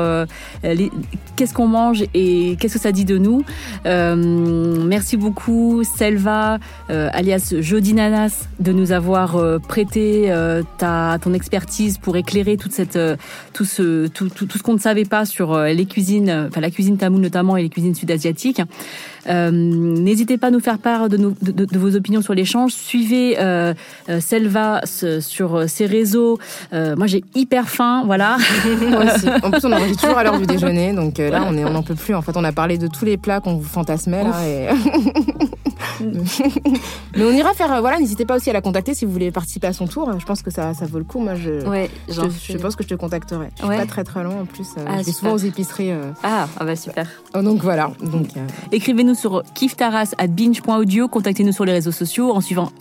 qu'est-ce 1.35 1.53
qu'on 1.53 1.67
mange 1.67 2.05
et 2.13 2.55
qu'est-ce 2.59 2.75
que 2.75 2.79
ça 2.79 2.93
dit 2.93 3.03
de 3.03 3.17
nous. 3.17 3.43
merci 3.85 5.17
beaucoup, 5.17 5.83
Selva, 5.83 6.59
alias 6.89 7.53
Jody 7.59 7.93
Nanas, 7.93 8.47
de 8.59 8.71
nous 8.71 8.91
avoir 8.93 9.37
prêté 9.67 10.33
ta 10.77 11.17
ton 11.21 11.33
expertise 11.33 11.97
pour 11.97 12.15
éclairer 12.15 12.55
toute 12.57 12.71
cette 12.71 12.97
tout 13.53 13.65
ce 13.65 14.07
tout, 14.07 14.29
tout, 14.29 14.45
tout 14.45 14.57
ce 14.57 14.63
qu'on 14.63 14.73
ne 14.73 14.79
savait 14.79 15.05
pas 15.05 15.25
sur 15.25 15.57
les 15.59 15.85
cuisines, 15.85 16.47
enfin 16.49 16.61
la 16.61 16.71
cuisine 16.71 16.97
tamoule 16.97 17.21
notamment 17.21 17.57
et 17.57 17.63
les 17.63 17.69
cuisines 17.69 17.95
sud-asiatiques. 17.95 18.61
N'hésitez 19.27 20.37
pas 20.37 20.47
à 20.47 20.51
nous 20.51 20.59
faire 20.59 20.77
part 20.77 21.09
de, 21.09 21.17
de, 21.17 21.65
de 21.65 21.77
vos 21.77 21.95
opinions 21.95 22.21
sur 22.21 22.33
l'échange. 22.33 22.73
Suivez 22.73 23.35
euh, 23.39 23.73
euh, 24.09 24.19
Selva 24.19 24.81
sur 24.85 25.55
euh, 25.55 25.67
ses 25.67 25.85
réseaux. 25.85 26.39
moi, 26.71 27.07
j'ai 27.07 27.23
hyper 27.35 27.69
faim, 27.69 28.03
voilà. 28.05 28.37
En 29.43 29.51
plus, 29.51 29.65
on 29.65 29.71
enregistre 29.71 30.03
toujours 30.03 30.17
à 30.17 30.23
l'heure 30.23 30.39
du 30.39 30.45
déjeuner, 30.45 30.93
donc 30.93 31.17
là, 31.17 31.43
on 31.47 31.51
n'en 31.51 31.83
peut 31.83 31.95
plus. 31.95 32.15
En 32.15 32.21
fait, 32.21 32.35
on 32.35 32.43
a 32.43 32.51
parlé 32.51 32.77
de 32.77 32.87
tous 32.87 33.05
les 33.05 33.17
plats 33.17 33.39
qu'on 33.39 33.55
vous 33.55 33.63
fantasmait 33.63 34.23
là. 34.23 34.47
Et... 34.47 34.67
Mais 37.15 37.23
on 37.23 37.31
ira 37.31 37.53
faire. 37.53 37.81
voilà, 37.81 37.99
n'hésitez 37.99 38.25
pas 38.25 38.35
aussi 38.35 38.49
à 38.49 38.53
la 38.53 38.61
contacter 38.61 38.93
si 38.93 39.05
vous 39.05 39.11
voulez 39.11 39.31
participer 39.31 39.67
à 39.67 39.73
son 39.73 39.87
tour. 39.87 40.11
Je 40.17 40.25
pense 40.25 40.41
que 40.41 40.51
ça, 40.51 40.73
ça 40.73 40.85
vaut 40.85 40.99
le 40.99 41.03
coup. 41.03 41.19
Moi, 41.19 41.35
je, 41.35 41.59
je, 42.09 42.57
pense 42.57 42.75
que 42.75 42.83
je 42.83 42.89
te 42.89 42.95
contacterai. 42.95 43.49
Je 43.55 43.65
suis 43.65 43.77
pas 43.77 43.85
très 43.85 44.03
très 44.03 44.23
loin 44.23 44.41
en 44.41 44.45
plus. 44.45 44.67
Ah, 44.87 44.99
je 45.01 45.05
vais 45.05 45.11
souvent 45.11 45.33
aux 45.33 45.37
épiceries. 45.37 45.91
Ah, 46.23 46.47
ah, 46.59 46.65
bah 46.65 46.75
super. 46.75 47.07
Oh, 47.35 47.41
donc 47.41 47.61
voilà. 47.61 47.91
Donc, 48.01 48.27
Écrivez-nous 48.71 49.15
sur 49.15 49.43
kiftaras 49.53 50.13
at 50.17 50.27
binge.audio. 50.27 51.07
Contactez-nous 51.07 51.51
sur 51.51 51.65
les 51.65 51.73
réseaux 51.73 51.91
sociaux 51.91 52.31
en 52.31 52.41
suivant 52.41 52.71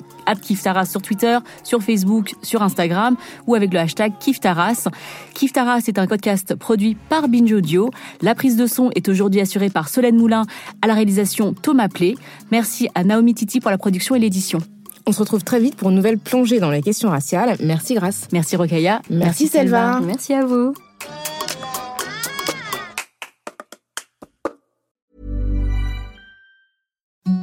Kiftaras 0.41 0.87
sur 0.87 1.03
Twitter, 1.03 1.39
sur 1.65 1.83
Facebook, 1.83 2.35
sur 2.43 2.63
Instagram 2.63 3.17
ou 3.47 3.55
avec 3.55 3.73
le 3.73 3.81
hashtag 3.81 4.13
Kiftaras. 4.19 4.89
Kiftaras 5.35 5.83
est 5.89 5.99
un 5.99 6.07
podcast 6.07 6.55
produit 6.55 6.97
par 7.09 7.29
Binge 7.29 7.53
Audio. 7.53 7.91
La 8.21 8.35
prise 8.35 8.57
de 8.57 8.67
son 8.67 8.91
est 8.95 9.09
aujourd'hui 9.09 9.41
assurée 9.41 9.71
par 9.71 9.89
Solène 9.89 10.17
Moulin 10.17 10.45
à 10.83 10.87
la 10.87 10.95
réalisation 10.95 11.55
Thomas 11.55 11.89
Plé. 11.89 12.17
Merci 12.51 12.89
à 12.95 13.05
Naomi 13.05 13.35
Titi 13.35 13.61
pour 13.61 13.71
la 13.71 13.79
production 13.79 14.15
et 14.15 14.19
l'édition. 14.19 14.59
On 15.07 15.13
se 15.13 15.19
retrouve 15.19 15.43
très 15.43 15.59
vite 15.59 15.75
pour 15.75 15.91
une 15.91 15.97
nouvelle 15.97 16.19
plongée 16.19 16.61
dans 16.61 16.71
les 16.71 16.83
questions 16.83 17.11
raciales. 17.11 17.57
Merci 17.61 17.95
Grace. 17.95 18.29
Merci 18.33 18.57
Rokaya. 18.57 19.03
Merci, 19.11 19.49
Selva. 19.49 20.01
Merci 20.01 20.33
à 20.33 20.45
vous. 20.45 20.75